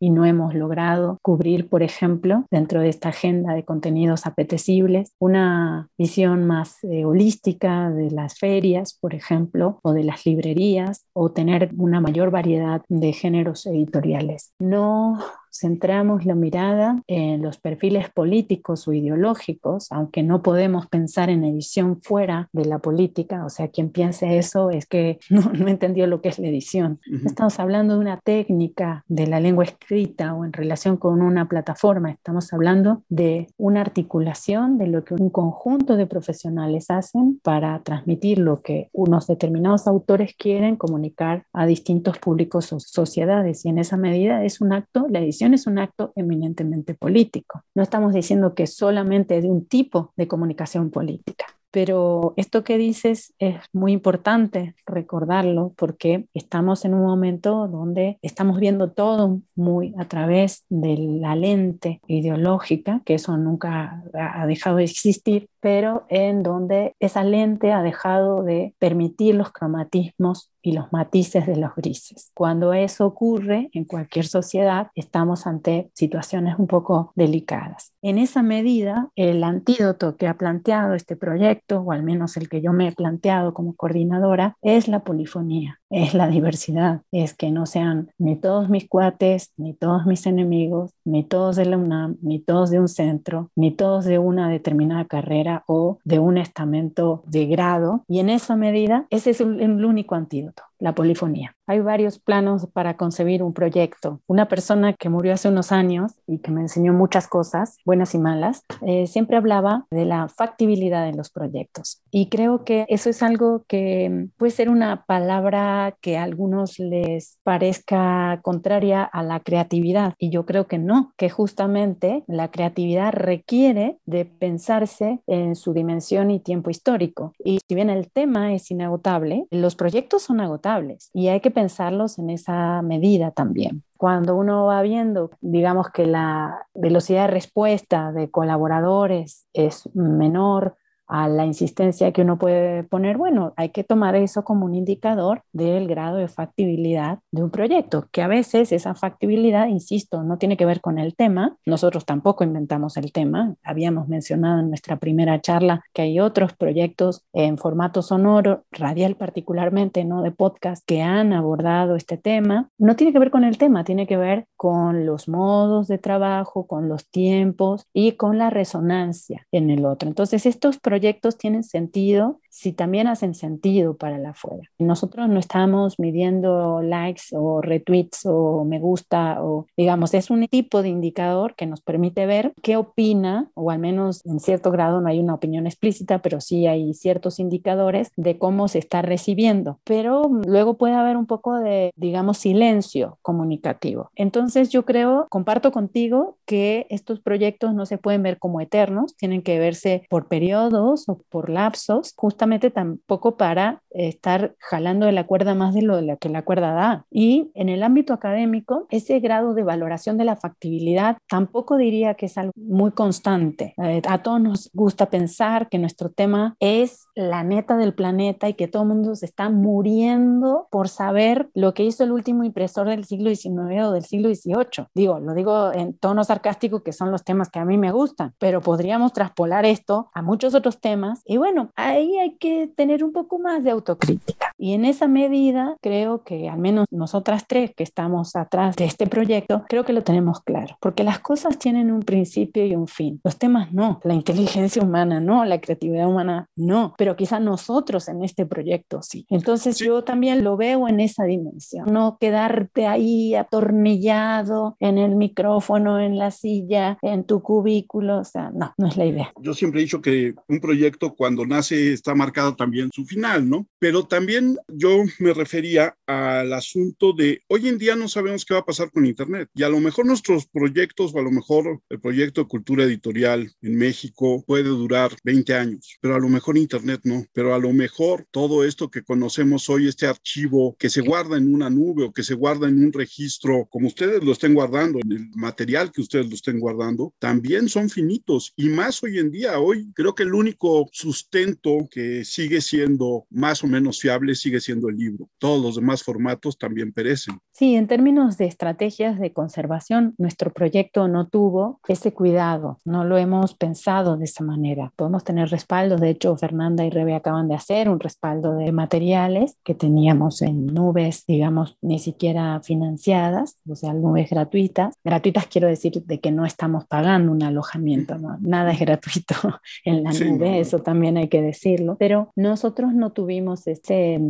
y 0.00 0.10
no 0.10 0.24
hemos 0.24 0.54
logrado 0.54 1.18
cubrir, 1.22 1.68
por 1.68 1.82
ejemplo, 1.82 2.44
dentro 2.50 2.80
de 2.80 2.88
esta 2.88 3.10
agenda 3.10 3.54
de 3.54 3.64
contenidos 3.64 4.26
apetecibles, 4.26 5.12
una 5.20 5.88
visión 5.96 6.44
más 6.44 6.82
eh, 6.82 7.04
holística 7.04 7.90
de 7.90 8.10
las 8.10 8.38
ferias, 8.38 8.98
por 9.00 9.14
ejemplo, 9.14 9.78
o 9.82 9.92
de 9.92 10.02
las 10.02 10.26
librerías, 10.26 11.04
o 11.12 11.30
tener 11.30 11.70
una 11.76 12.00
mayor 12.00 12.30
variedad 12.30 12.82
de 12.88 13.12
géneros 13.12 13.66
editoriales. 13.66 14.52
No 14.58 15.18
centramos 15.58 16.24
la 16.24 16.34
mirada 16.34 17.02
en 17.06 17.42
los 17.42 17.58
perfiles 17.58 18.10
políticos 18.10 18.86
o 18.88 18.92
ideológicos, 18.92 19.88
aunque 19.90 20.22
no 20.22 20.42
podemos 20.42 20.86
pensar 20.86 21.30
en 21.30 21.44
edición 21.44 22.00
fuera 22.02 22.48
de 22.52 22.64
la 22.64 22.78
política, 22.78 23.44
o 23.44 23.50
sea, 23.50 23.68
quien 23.68 23.90
piense 23.90 24.38
eso 24.38 24.70
es 24.70 24.86
que 24.86 25.18
no, 25.30 25.52
no 25.52 25.68
entendió 25.68 26.06
lo 26.06 26.20
que 26.20 26.28
es 26.28 26.38
la 26.38 26.48
edición. 26.48 27.00
Estamos 27.24 27.58
hablando 27.58 27.94
de 27.94 28.00
una 28.00 28.20
técnica 28.20 29.04
de 29.08 29.26
la 29.26 29.40
lengua 29.40 29.64
escrita 29.64 30.34
o 30.34 30.44
en 30.44 30.52
relación 30.52 30.96
con 30.96 31.22
una 31.22 31.48
plataforma, 31.48 32.10
estamos 32.10 32.52
hablando 32.52 33.02
de 33.08 33.48
una 33.56 33.80
articulación 33.80 34.78
de 34.78 34.86
lo 34.86 35.04
que 35.04 35.14
un 35.14 35.30
conjunto 35.30 35.96
de 35.96 36.06
profesionales 36.06 36.90
hacen 36.90 37.40
para 37.42 37.82
transmitir 37.82 38.38
lo 38.38 38.62
que 38.62 38.88
unos 38.92 39.26
determinados 39.26 39.86
autores 39.86 40.34
quieren 40.36 40.76
comunicar 40.76 41.44
a 41.52 41.66
distintos 41.66 42.18
públicos 42.18 42.72
o 42.72 42.80
sociedades. 42.80 43.64
Y 43.64 43.68
en 43.68 43.78
esa 43.78 43.96
medida 43.96 44.44
es 44.44 44.60
un 44.60 44.72
acto, 44.72 45.06
la 45.08 45.20
edición 45.20 45.47
es 45.54 45.66
un 45.66 45.78
acto 45.78 46.12
eminentemente 46.16 46.94
político. 46.94 47.62
No 47.74 47.82
estamos 47.82 48.12
diciendo 48.12 48.54
que 48.54 48.66
solamente 48.66 49.40
de 49.40 49.48
un 49.48 49.66
tipo 49.66 50.12
de 50.16 50.28
comunicación 50.28 50.90
política. 50.90 51.46
Pero 51.70 52.32
esto 52.36 52.64
que 52.64 52.78
dices 52.78 53.34
es 53.38 53.56
muy 53.72 53.92
importante 53.92 54.74
recordarlo 54.86 55.74
porque 55.76 56.26
estamos 56.32 56.84
en 56.84 56.94
un 56.94 57.02
momento 57.02 57.68
donde 57.68 58.18
estamos 58.22 58.58
viendo 58.58 58.90
todo 58.92 59.42
muy 59.54 59.94
a 59.98 60.06
través 60.06 60.64
de 60.70 60.96
la 60.96 61.36
lente 61.36 62.00
ideológica, 62.06 63.02
que 63.04 63.14
eso 63.14 63.36
nunca 63.36 64.02
ha 64.14 64.46
dejado 64.46 64.76
de 64.76 64.84
existir, 64.84 65.50
pero 65.60 66.06
en 66.08 66.42
donde 66.42 66.94
esa 67.00 67.22
lente 67.22 67.72
ha 67.72 67.82
dejado 67.82 68.42
de 68.42 68.74
permitir 68.78 69.34
los 69.34 69.52
cromatismos 69.52 70.50
y 70.68 70.72
los 70.72 70.92
matices 70.92 71.46
de 71.46 71.56
los 71.56 71.74
grises. 71.74 72.30
Cuando 72.34 72.74
eso 72.74 73.06
ocurre 73.06 73.70
en 73.72 73.84
cualquier 73.84 74.26
sociedad, 74.26 74.88
estamos 74.94 75.46
ante 75.46 75.90
situaciones 75.94 76.58
un 76.58 76.66
poco 76.66 77.12
delicadas. 77.16 77.94
En 78.02 78.18
esa 78.18 78.42
medida, 78.42 79.08
el 79.16 79.42
antídoto 79.44 80.16
que 80.16 80.26
ha 80.26 80.36
planteado 80.36 80.94
este 80.94 81.16
proyecto, 81.16 81.80
o 81.80 81.92
al 81.92 82.02
menos 82.02 82.36
el 82.36 82.50
que 82.50 82.60
yo 82.60 82.72
me 82.74 82.88
he 82.88 82.92
planteado 82.92 83.54
como 83.54 83.74
coordinadora, 83.74 84.56
es 84.60 84.88
la 84.88 85.04
polifonía, 85.04 85.80
es 85.90 86.14
la 86.14 86.28
diversidad, 86.28 87.02
es 87.12 87.34
que 87.34 87.50
no 87.50 87.66
sean 87.66 88.10
ni 88.18 88.36
todos 88.36 88.68
mis 88.68 88.88
cuates, 88.88 89.52
ni 89.56 89.74
todos 89.74 90.06
mis 90.06 90.26
enemigos, 90.26 90.92
ni 91.04 91.24
todos 91.24 91.56
de 91.56 91.64
la 91.64 91.76
UNAM, 91.76 92.16
ni 92.22 92.38
todos 92.38 92.70
de 92.70 92.80
un 92.80 92.88
centro, 92.88 93.50
ni 93.56 93.70
todos 93.70 94.04
de 94.04 94.18
una 94.18 94.48
determinada 94.48 95.06
carrera 95.06 95.64
o 95.66 95.98
de 96.04 96.18
un 96.18 96.38
estamento 96.38 97.22
de 97.26 97.46
grado. 97.46 98.04
Y 98.08 98.20
en 98.20 98.30
esa 98.30 98.56
medida, 98.56 99.06
ese 99.10 99.30
es 99.30 99.40
el 99.40 99.84
único 99.84 100.14
antídoto 100.14 100.67
la 100.78 100.94
polifonía. 100.94 101.54
Hay 101.66 101.80
varios 101.80 102.18
planos 102.18 102.66
para 102.72 102.96
concebir 102.96 103.42
un 103.42 103.52
proyecto. 103.52 104.20
Una 104.26 104.48
persona 104.48 104.92
que 104.94 105.08
murió 105.08 105.34
hace 105.34 105.48
unos 105.48 105.72
años 105.72 106.12
y 106.26 106.38
que 106.38 106.50
me 106.50 106.62
enseñó 106.62 106.92
muchas 106.92 107.28
cosas, 107.28 107.78
buenas 107.84 108.14
y 108.14 108.18
malas, 108.18 108.64
eh, 108.86 109.06
siempre 109.06 109.36
hablaba 109.36 109.86
de 109.90 110.04
la 110.04 110.28
factibilidad 110.28 111.04
de 111.04 111.16
los 111.16 111.30
proyectos. 111.30 112.00
Y 112.10 112.28
creo 112.28 112.64
que 112.64 112.86
eso 112.88 113.10
es 113.10 113.22
algo 113.22 113.64
que 113.68 114.28
puede 114.36 114.52
ser 114.52 114.70
una 114.70 115.04
palabra 115.04 115.96
que 116.00 116.16
a 116.16 116.22
algunos 116.22 116.78
les 116.78 117.38
parezca 117.42 118.40
contraria 118.42 119.02
a 119.02 119.22
la 119.22 119.40
creatividad. 119.40 120.14
Y 120.18 120.30
yo 120.30 120.46
creo 120.46 120.66
que 120.66 120.78
no, 120.78 121.12
que 121.16 121.28
justamente 121.28 122.24
la 122.26 122.50
creatividad 122.50 123.12
requiere 123.12 123.98
de 124.06 124.24
pensarse 124.24 125.20
en 125.26 125.54
su 125.56 125.74
dimensión 125.74 126.30
y 126.30 126.40
tiempo 126.40 126.70
histórico. 126.70 127.32
Y 127.44 127.58
si 127.66 127.74
bien 127.74 127.90
el 127.90 128.10
tema 128.10 128.54
es 128.54 128.70
inagotable, 128.70 129.46
los 129.50 129.76
proyectos 129.76 130.22
son 130.22 130.40
agotables 130.40 130.67
y 131.12 131.28
hay 131.28 131.40
que 131.40 131.50
pensarlos 131.50 132.18
en 132.18 132.30
esa 132.30 132.82
medida 132.82 133.30
también. 133.30 133.82
Cuando 133.96 134.36
uno 134.36 134.66
va 134.66 134.82
viendo, 134.82 135.30
digamos 135.40 135.90
que 135.90 136.06
la 136.06 136.66
velocidad 136.74 137.22
de 137.22 137.34
respuesta 137.34 138.12
de 138.12 138.30
colaboradores 138.30 139.46
es 139.52 139.88
menor 139.94 140.76
a 141.08 141.26
la 141.28 141.46
insistencia 141.46 142.12
que 142.12 142.22
uno 142.22 142.38
puede 142.38 142.84
poner, 142.84 143.16
bueno, 143.16 143.54
hay 143.56 143.70
que 143.70 143.82
tomar 143.82 144.14
eso 144.14 144.44
como 144.44 144.66
un 144.66 144.74
indicador 144.74 145.42
del 145.52 145.88
grado 145.88 146.18
de 146.18 146.28
factibilidad 146.28 147.18
de 147.32 147.42
un 147.42 147.50
proyecto, 147.50 148.06
que 148.12 148.22
a 148.22 148.28
veces 148.28 148.72
esa 148.72 148.94
factibilidad, 148.94 149.68
insisto, 149.68 150.22
no 150.22 150.38
tiene 150.38 150.56
que 150.56 150.66
ver 150.66 150.80
con 150.80 150.98
el 150.98 151.16
tema, 151.16 151.56
nosotros 151.64 152.04
tampoco 152.04 152.44
inventamos 152.44 152.96
el 152.98 153.10
tema, 153.12 153.54
habíamos 153.64 154.08
mencionado 154.08 154.60
en 154.60 154.68
nuestra 154.68 154.98
primera 154.98 155.40
charla 155.40 155.82
que 155.94 156.02
hay 156.02 156.20
otros 156.20 156.52
proyectos 156.52 157.24
en 157.32 157.56
formato 157.56 158.02
sonoro, 158.02 158.64
radial 158.70 159.16
particularmente, 159.16 160.04
no 160.04 160.22
de 160.22 160.30
podcast, 160.30 160.84
que 160.86 161.02
han 161.02 161.32
abordado 161.32 161.96
este 161.96 162.18
tema, 162.18 162.68
no 162.76 162.96
tiene 162.96 163.12
que 163.12 163.18
ver 163.18 163.30
con 163.30 163.44
el 163.44 163.56
tema, 163.56 163.82
tiene 163.84 164.06
que 164.06 164.18
ver 164.18 164.46
con 164.56 165.06
los 165.06 165.28
modos 165.28 165.88
de 165.88 165.96
trabajo, 165.98 166.66
con 166.66 166.88
los 166.88 167.08
tiempos 167.08 167.86
y 167.94 168.12
con 168.12 168.36
la 168.36 168.50
resonancia 168.50 169.46
en 169.52 169.70
el 169.70 169.86
otro. 169.86 170.08
Entonces, 170.08 170.44
estos 170.44 170.78
proyectos 170.78 170.97
proyectos 170.98 171.38
tienen 171.38 171.62
sentido 171.62 172.40
si 172.58 172.72
también 172.72 173.06
hacen 173.06 173.36
sentido 173.36 173.96
para 173.96 174.18
la 174.18 174.30
afuera. 174.30 174.68
Nosotros 174.80 175.28
no 175.28 175.38
estamos 175.38 176.00
midiendo 176.00 176.82
likes 176.82 177.22
o 177.30 177.60
retweets 177.60 178.22
o 178.24 178.64
me 178.64 178.80
gusta 178.80 179.44
o 179.44 179.66
digamos, 179.76 180.12
es 180.12 180.28
un 180.28 180.44
tipo 180.48 180.82
de 180.82 180.88
indicador 180.88 181.54
que 181.54 181.66
nos 181.66 181.80
permite 181.80 182.26
ver 182.26 182.52
qué 182.60 182.76
opina, 182.76 183.48
o 183.54 183.70
al 183.70 183.78
menos 183.78 184.26
en 184.26 184.40
cierto 184.40 184.72
grado 184.72 185.00
no 185.00 185.08
hay 185.08 185.20
una 185.20 185.34
opinión 185.34 185.68
explícita, 185.68 186.18
pero 186.18 186.40
sí 186.40 186.66
hay 186.66 186.94
ciertos 186.94 187.38
indicadores 187.38 188.10
de 188.16 188.38
cómo 188.38 188.66
se 188.66 188.80
está 188.80 189.02
recibiendo. 189.02 189.78
Pero 189.84 190.22
luego 190.44 190.78
puede 190.78 190.94
haber 190.94 191.16
un 191.16 191.26
poco 191.26 191.60
de, 191.60 191.92
digamos, 191.94 192.38
silencio 192.38 193.18
comunicativo. 193.22 194.10
Entonces 194.16 194.70
yo 194.70 194.84
creo, 194.84 195.28
comparto 195.30 195.70
contigo 195.70 196.38
que 196.44 196.88
estos 196.90 197.20
proyectos 197.20 197.72
no 197.72 197.86
se 197.86 197.98
pueden 197.98 198.24
ver 198.24 198.38
como 198.38 198.60
eternos, 198.60 199.14
tienen 199.14 199.42
que 199.42 199.60
verse 199.60 200.02
por 200.10 200.26
periodos 200.26 200.87
o 201.08 201.20
por 201.28 201.50
lapsos, 201.50 202.14
justamente 202.16 202.70
tampoco 202.70 203.36
para 203.36 203.82
estar 203.90 204.54
jalando 204.58 205.06
de 205.06 205.12
la 205.12 205.26
cuerda 205.26 205.54
más 205.54 205.74
de 205.74 205.82
lo 205.82 205.98
que 206.18 206.28
la 206.28 206.42
cuerda 206.42 206.72
da. 206.72 207.06
Y 207.10 207.50
en 207.54 207.68
el 207.68 207.82
ámbito 207.82 208.12
académico, 208.12 208.86
ese 208.90 209.20
grado 209.20 209.54
de 209.54 209.62
valoración 209.62 210.16
de 210.18 210.24
la 210.24 210.36
factibilidad 210.36 211.18
tampoco 211.28 211.76
diría 211.76 212.14
que 212.14 212.26
es 212.26 212.38
algo 212.38 212.52
muy 212.56 212.92
constante. 212.92 213.74
Eh, 213.82 214.02
a 214.08 214.22
todos 214.22 214.40
nos 214.40 214.70
gusta 214.72 215.10
pensar 215.10 215.68
que 215.68 215.78
nuestro 215.78 216.10
tema 216.10 216.56
es 216.60 217.06
la 217.14 217.42
neta 217.42 217.76
del 217.76 217.94
planeta 217.94 218.48
y 218.48 218.54
que 218.54 218.68
todo 218.68 218.82
el 218.82 218.88
mundo 218.88 219.14
se 219.14 219.26
está 219.26 219.50
muriendo 219.50 220.68
por 220.70 220.88
saber 220.88 221.48
lo 221.54 221.74
que 221.74 221.84
hizo 221.84 222.04
el 222.04 222.12
último 222.12 222.44
impresor 222.44 222.88
del 222.88 223.04
siglo 223.04 223.34
XIX 223.34 223.82
o 223.84 223.92
del 223.92 224.04
siglo 224.04 224.28
XVIII. 224.28 224.86
Digo, 224.94 225.18
lo 225.20 225.34
digo 225.34 225.72
en 225.72 225.96
tono 225.98 226.24
sarcástico, 226.24 226.82
que 226.82 226.92
son 226.92 227.10
los 227.10 227.24
temas 227.24 227.50
que 227.50 227.58
a 227.58 227.64
mí 227.64 227.76
me 227.78 227.92
gustan, 227.92 228.34
pero 228.38 228.60
podríamos 228.60 229.12
traspolar 229.12 229.64
esto 229.64 230.10
a 230.14 230.22
muchos 230.22 230.54
otros 230.54 230.77
temas. 230.80 231.22
Y 231.26 231.36
bueno, 231.36 231.70
ahí 231.76 232.18
hay 232.18 232.36
que 232.36 232.68
tener 232.74 233.04
un 233.04 233.12
poco 233.12 233.38
más 233.38 233.64
de 233.64 233.70
autocrítica. 233.70 234.52
Y 234.58 234.72
en 234.72 234.84
esa 234.84 235.06
medida, 235.06 235.76
creo 235.80 236.24
que 236.24 236.48
al 236.48 236.58
menos 236.58 236.86
nosotras 236.90 237.46
tres 237.46 237.72
que 237.74 237.84
estamos 237.84 238.34
atrás 238.34 238.76
de 238.76 238.84
este 238.84 239.06
proyecto, 239.06 239.64
creo 239.68 239.84
que 239.84 239.92
lo 239.92 240.02
tenemos 240.02 240.40
claro, 240.40 240.76
porque 240.80 241.04
las 241.04 241.20
cosas 241.20 241.58
tienen 241.58 241.92
un 241.92 242.02
principio 242.02 242.66
y 242.66 242.74
un 242.74 242.88
fin. 242.88 243.20
Los 243.22 243.38
temas 243.38 243.72
no, 243.72 244.00
la 244.02 244.14
inteligencia 244.14 244.82
humana 244.82 245.20
no, 245.20 245.44
la 245.44 245.60
creatividad 245.60 246.08
humana 246.08 246.48
no, 246.56 246.94
pero 246.98 247.16
quizás 247.16 247.40
nosotros 247.40 248.08
en 248.08 248.24
este 248.24 248.46
proyecto 248.46 249.02
sí. 249.02 249.26
Entonces 249.30 249.78
yo 249.78 250.02
también 250.02 250.42
lo 250.42 250.56
veo 250.56 250.88
en 250.88 251.00
esa 251.00 251.24
dimensión, 251.24 251.86
no 251.92 252.18
quedarte 252.20 252.86
ahí 252.86 253.34
atornillado 253.34 254.76
en 254.80 254.98
el 254.98 255.16
micrófono, 255.16 256.00
en 256.00 256.18
la 256.18 256.30
silla, 256.30 256.98
en 257.02 257.24
tu 257.24 257.42
cubículo, 257.42 258.18
o 258.18 258.24
sea, 258.24 258.50
no, 258.50 258.74
no 258.76 258.88
es 258.88 258.96
la 258.96 259.06
idea. 259.06 259.32
Yo 259.40 259.54
siempre 259.54 259.80
he 259.80 259.84
dicho 259.84 260.00
que 260.00 260.34
un 260.48 260.60
proyecto 260.68 261.14
cuando 261.14 261.46
nace 261.46 261.94
está 261.94 262.14
marcado 262.14 262.54
también 262.54 262.90
su 262.92 263.06
final, 263.06 263.48
¿no? 263.48 263.66
Pero 263.78 264.04
también 264.04 264.58
yo 264.68 265.02
me 265.18 265.32
refería 265.32 265.96
al 266.06 266.52
asunto 266.52 267.14
de 267.14 267.40
hoy 267.48 267.68
en 267.68 267.78
día 267.78 267.96
no 267.96 268.06
sabemos 268.06 268.44
qué 268.44 268.52
va 268.52 268.60
a 268.60 268.66
pasar 268.66 268.90
con 268.90 269.06
Internet 269.06 269.48
y 269.54 269.62
a 269.62 269.70
lo 269.70 269.80
mejor 269.80 270.04
nuestros 270.04 270.46
proyectos 270.46 271.14
o 271.14 271.18
a 271.18 271.22
lo 271.22 271.30
mejor 271.30 271.80
el 271.88 272.00
proyecto 272.00 272.42
de 272.42 272.48
cultura 272.48 272.84
editorial 272.84 273.50
en 273.62 273.76
México 273.76 274.44
puede 274.46 274.64
durar 274.64 275.12
20 275.24 275.54
años, 275.54 275.96
pero 276.02 276.16
a 276.16 276.18
lo 276.18 276.28
mejor 276.28 276.58
Internet 276.58 277.00
no, 277.04 277.24
pero 277.32 277.54
a 277.54 277.58
lo 277.58 277.72
mejor 277.72 278.26
todo 278.30 278.62
esto 278.62 278.90
que 278.90 279.02
conocemos 279.02 279.70
hoy, 279.70 279.88
este 279.88 280.06
archivo 280.06 280.76
que 280.78 280.90
se 280.90 281.00
guarda 281.00 281.38
en 281.38 281.54
una 281.54 281.70
nube 281.70 282.04
o 282.04 282.12
que 282.12 282.22
se 282.22 282.34
guarda 282.34 282.68
en 282.68 282.84
un 282.84 282.92
registro, 282.92 283.66
como 283.70 283.86
ustedes 283.86 284.22
lo 284.22 284.32
estén 284.32 284.52
guardando, 284.52 284.98
en 285.02 285.12
el 285.12 285.30
material 285.34 285.90
que 285.92 286.02
ustedes 286.02 286.28
lo 286.28 286.34
estén 286.34 286.60
guardando, 286.60 287.14
también 287.18 287.70
son 287.70 287.88
finitos 287.88 288.52
y 288.54 288.68
más 288.68 289.02
hoy 289.02 289.18
en 289.18 289.30
día. 289.30 289.58
Hoy 289.58 289.90
creo 289.94 290.14
que 290.14 290.24
el 290.24 290.34
único 290.34 290.47
sustento 290.92 291.88
que 291.90 292.24
sigue 292.24 292.60
siendo 292.60 293.26
más 293.30 293.62
o 293.64 293.66
menos 293.66 294.00
fiable 294.00 294.34
sigue 294.34 294.60
siendo 294.60 294.88
el 294.88 294.96
libro. 294.96 295.28
Todos 295.38 295.62
los 295.62 295.76
demás 295.76 296.02
formatos 296.02 296.58
también 296.58 296.92
perecen. 296.92 297.38
Sí, 297.52 297.74
en 297.74 297.88
términos 297.88 298.38
de 298.38 298.46
estrategias 298.46 299.18
de 299.18 299.32
conservación, 299.32 300.14
nuestro 300.18 300.52
proyecto 300.52 301.08
no 301.08 301.26
tuvo 301.26 301.80
ese 301.88 302.12
cuidado, 302.12 302.78
no 302.84 303.04
lo 303.04 303.18
hemos 303.18 303.54
pensado 303.54 304.16
de 304.16 304.24
esa 304.26 304.44
manera. 304.44 304.92
Podemos 304.96 305.24
tener 305.24 305.48
respaldos, 305.48 306.00
de 306.00 306.10
hecho 306.10 306.36
Fernanda 306.36 306.84
y 306.84 306.90
Rebe 306.90 307.14
acaban 307.14 307.48
de 307.48 307.54
hacer 307.54 307.88
un 307.88 308.00
respaldo 308.00 308.54
de 308.54 308.70
materiales 308.72 309.56
que 309.64 309.74
teníamos 309.74 310.42
en 310.42 310.66
nubes, 310.66 311.24
digamos, 311.26 311.76
ni 311.82 311.98
siquiera 311.98 312.60
financiadas, 312.62 313.58
o 313.68 313.74
sea, 313.74 313.92
nubes 313.92 314.30
gratuitas. 314.30 314.94
Gratuitas 315.02 315.46
quiero 315.46 315.68
decir 315.68 316.04
de 316.04 316.20
que 316.20 316.30
no 316.30 316.46
estamos 316.46 316.86
pagando 316.86 317.32
un 317.32 317.42
alojamiento, 317.42 318.18
¿no? 318.18 318.38
nada 318.40 318.72
es 318.72 318.80
gratuito 318.80 319.34
en 319.84 320.02
la 320.02 320.12
nube, 320.12 320.37
eso 320.46 320.80
también 320.80 321.16
hay 321.16 321.28
que 321.28 321.42
decirlo, 321.42 321.96
pero 321.98 322.32
nosotros 322.36 322.94
no 322.94 323.12
tuvimos 323.12 323.66
ese, 323.66 324.20